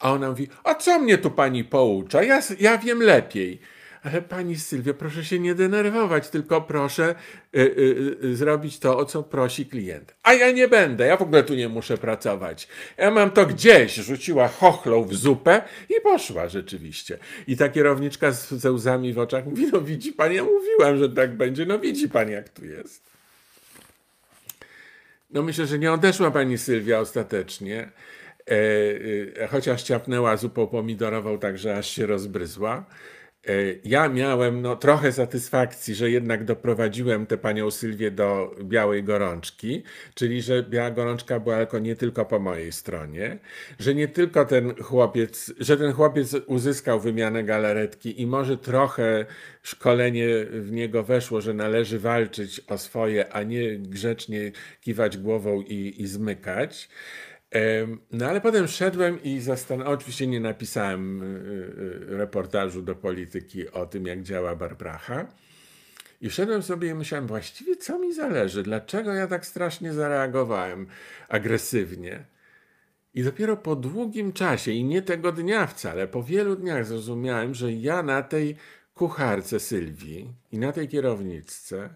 A 0.00 0.12
ona 0.12 0.28
mówi, 0.28 0.48
a 0.64 0.74
co 0.74 0.98
mnie 0.98 1.18
tu 1.18 1.30
pani 1.30 1.64
poucza? 1.64 2.22
Ja, 2.22 2.40
ja 2.60 2.78
wiem 2.78 3.02
lepiej. 3.02 3.60
Ale 4.02 4.22
pani 4.22 4.56
Sylwio, 4.56 4.94
proszę 4.94 5.24
się 5.24 5.38
nie 5.38 5.54
denerwować, 5.54 6.28
tylko 6.28 6.60
proszę 6.60 7.14
y, 7.56 7.60
y, 7.60 8.16
y, 8.24 8.36
zrobić 8.36 8.78
to, 8.78 8.98
o 8.98 9.04
co 9.04 9.22
prosi 9.22 9.66
klient. 9.66 10.14
A 10.22 10.34
ja 10.34 10.50
nie 10.50 10.68
będę, 10.68 11.06
ja 11.06 11.16
w 11.16 11.22
ogóle 11.22 11.42
tu 11.42 11.54
nie 11.54 11.68
muszę 11.68 11.98
pracować. 11.98 12.68
Ja 12.98 13.10
mam 13.10 13.30
to 13.30 13.46
gdzieś. 13.46 13.94
Rzuciła 13.94 14.48
chochlą 14.48 15.04
w 15.04 15.14
zupę 15.14 15.62
i 15.88 16.00
poszła 16.02 16.48
rzeczywiście. 16.48 17.18
I 17.46 17.56
ta 17.56 17.68
kierowniczka 17.68 18.32
z, 18.32 18.50
ze 18.50 18.72
łzami 18.72 19.12
w 19.12 19.18
oczach 19.18 19.46
mówi, 19.46 19.66
no 19.72 19.80
widzi 19.80 20.12
pani, 20.12 20.36
ja 20.36 20.44
mówiłam, 20.44 20.98
że 20.98 21.08
tak 21.08 21.36
będzie, 21.36 21.66
no 21.66 21.78
widzi 21.78 22.08
pani 22.08 22.32
jak 22.32 22.48
tu 22.48 22.64
jest. 22.64 23.10
No 25.30 25.42
myślę, 25.42 25.66
że 25.66 25.78
nie 25.78 25.92
odeszła 25.92 26.30
pani 26.30 26.58
Sylwia 26.58 27.00
ostatecznie. 27.00 27.90
E, 28.50 28.54
e, 29.42 29.46
chociaż 29.48 29.82
ciapnęła 29.82 30.36
zupą 30.36 30.66
pomidorową, 30.66 31.38
także 31.38 31.76
aż 31.76 31.90
się 31.90 32.06
rozbryzła. 32.06 32.86
E, 33.48 33.52
ja 33.84 34.08
miałem 34.08 34.62
no, 34.62 34.76
trochę 34.76 35.12
satysfakcji, 35.12 35.94
że 35.94 36.10
jednak 36.10 36.44
doprowadziłem 36.44 37.26
tę 37.26 37.38
panią 37.38 37.70
Sylwię 37.70 38.10
do 38.10 38.54
białej 38.62 39.04
gorączki, 39.04 39.82
czyli 40.14 40.42
że 40.42 40.62
biała 40.62 40.90
gorączka 40.90 41.40
była 41.40 41.56
tylko 41.56 41.78
nie 41.78 41.96
tylko 41.96 42.24
po 42.24 42.38
mojej 42.38 42.72
stronie, 42.72 43.38
że 43.78 43.94
nie 43.94 44.08
tylko 44.08 44.44
ten 44.44 44.74
chłopiec, 44.74 45.52
że 45.60 45.76
ten 45.76 45.92
chłopiec 45.92 46.34
uzyskał 46.46 47.00
wymianę 47.00 47.44
galaretki 47.44 48.20
i 48.22 48.26
może 48.26 48.56
trochę 48.58 49.26
szkolenie 49.62 50.26
w 50.50 50.72
niego 50.72 51.02
weszło, 51.02 51.40
że 51.40 51.54
należy 51.54 51.98
walczyć 51.98 52.60
o 52.60 52.78
swoje, 52.78 53.32
a 53.32 53.42
nie 53.42 53.78
grzecznie 53.78 54.52
kiwać 54.80 55.18
głową 55.18 55.60
i, 55.62 56.02
i 56.02 56.06
zmykać. 56.06 56.88
No 58.12 58.26
ale 58.26 58.40
potem 58.40 58.68
szedłem 58.68 59.22
i 59.22 59.40
zastanawiałem, 59.40 59.98
oczywiście 59.98 60.26
nie 60.26 60.40
napisałem 60.40 61.22
y, 61.22 61.26
y, 61.26 62.16
reportażu 62.16 62.82
do 62.82 62.94
polityki 62.94 63.70
o 63.70 63.86
tym, 63.86 64.06
jak 64.06 64.22
działa 64.22 64.56
Barbracha. 64.56 65.26
I 66.20 66.30
szedłem 66.30 66.62
sobie 66.62 66.88
i 66.88 66.94
myślałem, 66.94 67.26
właściwie 67.26 67.76
co 67.76 67.98
mi 67.98 68.14
zależy, 68.14 68.62
dlaczego 68.62 69.12
ja 69.12 69.26
tak 69.26 69.46
strasznie 69.46 69.92
zareagowałem 69.92 70.86
agresywnie. 71.28 72.24
I 73.14 73.22
dopiero 73.22 73.56
po 73.56 73.76
długim 73.76 74.32
czasie, 74.32 74.72
i 74.72 74.84
nie 74.84 75.02
tego 75.02 75.32
dnia 75.32 75.66
wcale, 75.66 76.08
po 76.08 76.22
wielu 76.22 76.56
dniach 76.56 76.86
zrozumiałem, 76.86 77.54
że 77.54 77.72
ja 77.72 78.02
na 78.02 78.22
tej 78.22 78.56
kucharce 78.94 79.60
Sylwii 79.60 80.32
i 80.52 80.58
na 80.58 80.72
tej 80.72 80.88
kierowniczce 80.88 81.90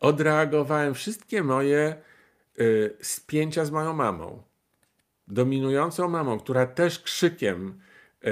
odreagowałem 0.00 0.94
wszystkie 0.94 1.42
moje 1.42 1.96
y, 2.60 2.96
spięcia 3.00 3.64
z 3.64 3.70
moją 3.70 3.92
mamą 3.92 4.47
dominującą 5.30 6.08
mamą, 6.08 6.38
która 6.38 6.66
też 6.66 6.98
krzykiem 7.00 7.80
e, 8.24 8.28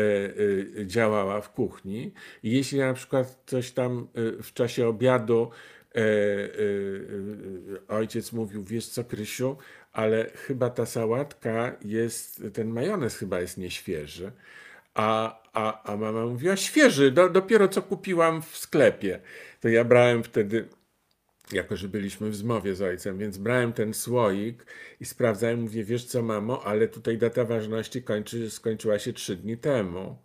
e, 0.81 0.87
działała 0.87 1.41
w 1.41 1.53
kuchni. 1.53 2.13
Jeśli 2.43 2.79
na 2.79 2.95
przykład 2.95 3.39
coś 3.47 3.71
tam 3.71 4.09
e, 4.39 4.43
w 4.43 4.53
czasie 4.53 4.89
obiadu 4.89 5.51
ojciec 7.89 8.33
mówił, 8.33 8.65
wiesz 8.65 8.87
co 8.87 9.05
Krysiu, 9.05 9.57
ale 9.93 10.31
chyba 10.35 10.71
ta 10.71 10.87
sałatka 10.87 11.77
jest, 11.85 12.43
ten 12.53 12.69
majonez 12.69 13.17
chyba 13.17 13.41
jest 13.41 13.59
nieświeży. 13.59 14.33
A, 14.95 15.41
a, 15.53 15.93
a 15.93 15.97
mama 15.97 16.27
mówiła, 16.27 16.57
świeży, 16.57 17.11
do, 17.11 17.29
dopiero 17.29 17.69
co 17.69 17.83
kupiłam 17.83 18.43
w 18.43 18.57
sklepie. 18.57 19.21
To 19.61 19.69
ja 19.69 19.85
brałem 19.85 20.23
wtedy 20.23 20.69
jako 21.53 21.77
że 21.77 21.89
byliśmy 21.89 22.31
w 22.31 22.37
zmowie 22.37 22.75
z 22.75 22.83
ojcem, 22.83 23.19
więc 23.19 23.39
brałem 23.39 23.73
ten 23.73 23.95
słoik 23.95 24.67
i 25.01 25.05
sprawdzałem, 25.05 25.61
mówię, 25.61 25.85
wiesz 25.85 26.05
co 26.05 26.23
mamo, 26.23 26.65
ale 26.65 26.89
tutaj 26.89 27.19
data 27.19 27.45
ważności 27.45 28.03
kończy, 28.03 28.51
skończyła 28.51 28.99
się 28.99 29.13
trzy 29.13 29.37
dni 29.37 29.57
temu. 29.57 30.17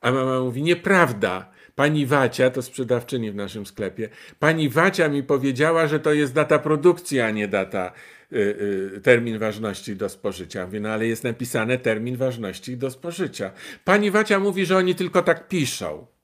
A 0.00 0.12
mama 0.12 0.40
mówi, 0.40 0.62
nieprawda, 0.62 1.50
pani 1.74 2.06
Wacia, 2.06 2.50
to 2.50 2.62
sprzedawczyni 2.62 3.30
w 3.30 3.34
naszym 3.34 3.66
sklepie, 3.66 4.08
pani 4.38 4.68
Wacia 4.68 5.08
mi 5.08 5.22
powiedziała, 5.22 5.86
że 5.86 6.00
to 6.00 6.12
jest 6.12 6.34
data 6.34 6.58
produkcji, 6.58 7.20
a 7.20 7.30
nie 7.30 7.48
data, 7.48 7.92
y, 8.32 8.36
y, 8.96 9.00
termin 9.00 9.38
ważności 9.38 9.96
do 9.96 10.08
spożycia. 10.08 10.66
Mówię, 10.66 10.80
no 10.80 10.88
ale 10.88 11.06
jest 11.06 11.24
napisane 11.24 11.78
termin 11.78 12.16
ważności 12.16 12.76
do 12.76 12.90
spożycia. 12.90 13.50
Pani 13.84 14.10
Wacia 14.10 14.38
mówi, 14.38 14.66
że 14.66 14.76
oni 14.76 14.94
tylko 14.94 15.22
tak 15.22 15.48
piszą. 15.48 16.17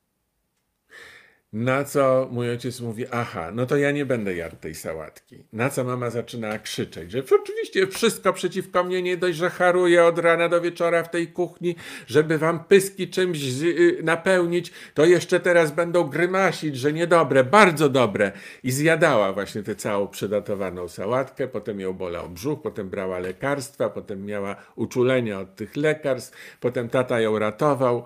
Na 1.55 1.85
co 1.85 2.29
mój 2.31 2.51
ojciec 2.51 2.81
mówi, 2.81 3.05
aha, 3.11 3.51
no 3.53 3.67
to 3.67 3.77
ja 3.77 3.91
nie 3.91 4.07
będę 4.07 4.35
jadł 4.35 4.57
tej 4.57 4.75
sałatki. 4.75 5.45
Na 5.53 5.71
co 5.71 5.85
mama 5.85 6.11
zaczyna 6.11 6.59
krzyczeć, 6.59 7.11
że 7.11 7.23
oczywiście 7.41 7.87
wszystko 7.87 8.33
przeciwko 8.33 8.85
mnie 8.85 9.03
nie 9.03 9.17
dość, 9.17 9.39
że 9.39 9.51
haruje 9.51 10.05
od 10.05 10.19
rana 10.19 10.49
do 10.49 10.61
wieczora 10.61 11.03
w 11.03 11.11
tej 11.11 11.29
kuchni, 11.29 11.77
żeby 12.07 12.39
wam 12.39 12.65
pyski 12.65 13.09
czymś 13.09 13.63
y, 13.63 13.99
napełnić, 14.03 14.73
to 14.95 15.05
jeszcze 15.05 15.41
teraz 15.41 15.73
będą 15.73 16.05
grymasić, 16.05 16.77
że 16.77 16.93
niedobre, 16.93 17.45
bardzo 17.45 17.89
dobre. 17.89 18.33
I 18.63 18.71
zjadała 18.71 19.33
właśnie 19.33 19.63
tę 19.63 19.77
całą 19.77 20.09
przedatowaną 20.09 20.89
sałatkę, 20.89 21.49
potem 21.49 21.81
ją 21.81 21.93
bolał 21.93 22.29
brzuch, 22.29 22.63
potem 22.63 22.91
brała 22.91 23.19
lekarstwa, 23.19 23.91
potem 23.91 24.27
miała 24.27 24.57
uczulenie 24.77 25.39
od 25.39 25.57
tych 25.57 25.77
lekarstw, 25.77 26.57
potem 26.61 26.89
tata 26.89 27.21
ją 27.21 27.39
ratował. 27.39 28.05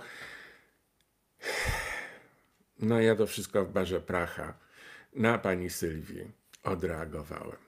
No 2.78 3.00
ja 3.00 3.16
to 3.16 3.26
wszystko 3.26 3.64
w 3.64 3.72
barze 3.72 4.00
pracha 4.00 4.54
na 5.14 5.38
pani 5.38 5.70
Sylwii 5.70 6.32
odreagowałem. 6.62 7.67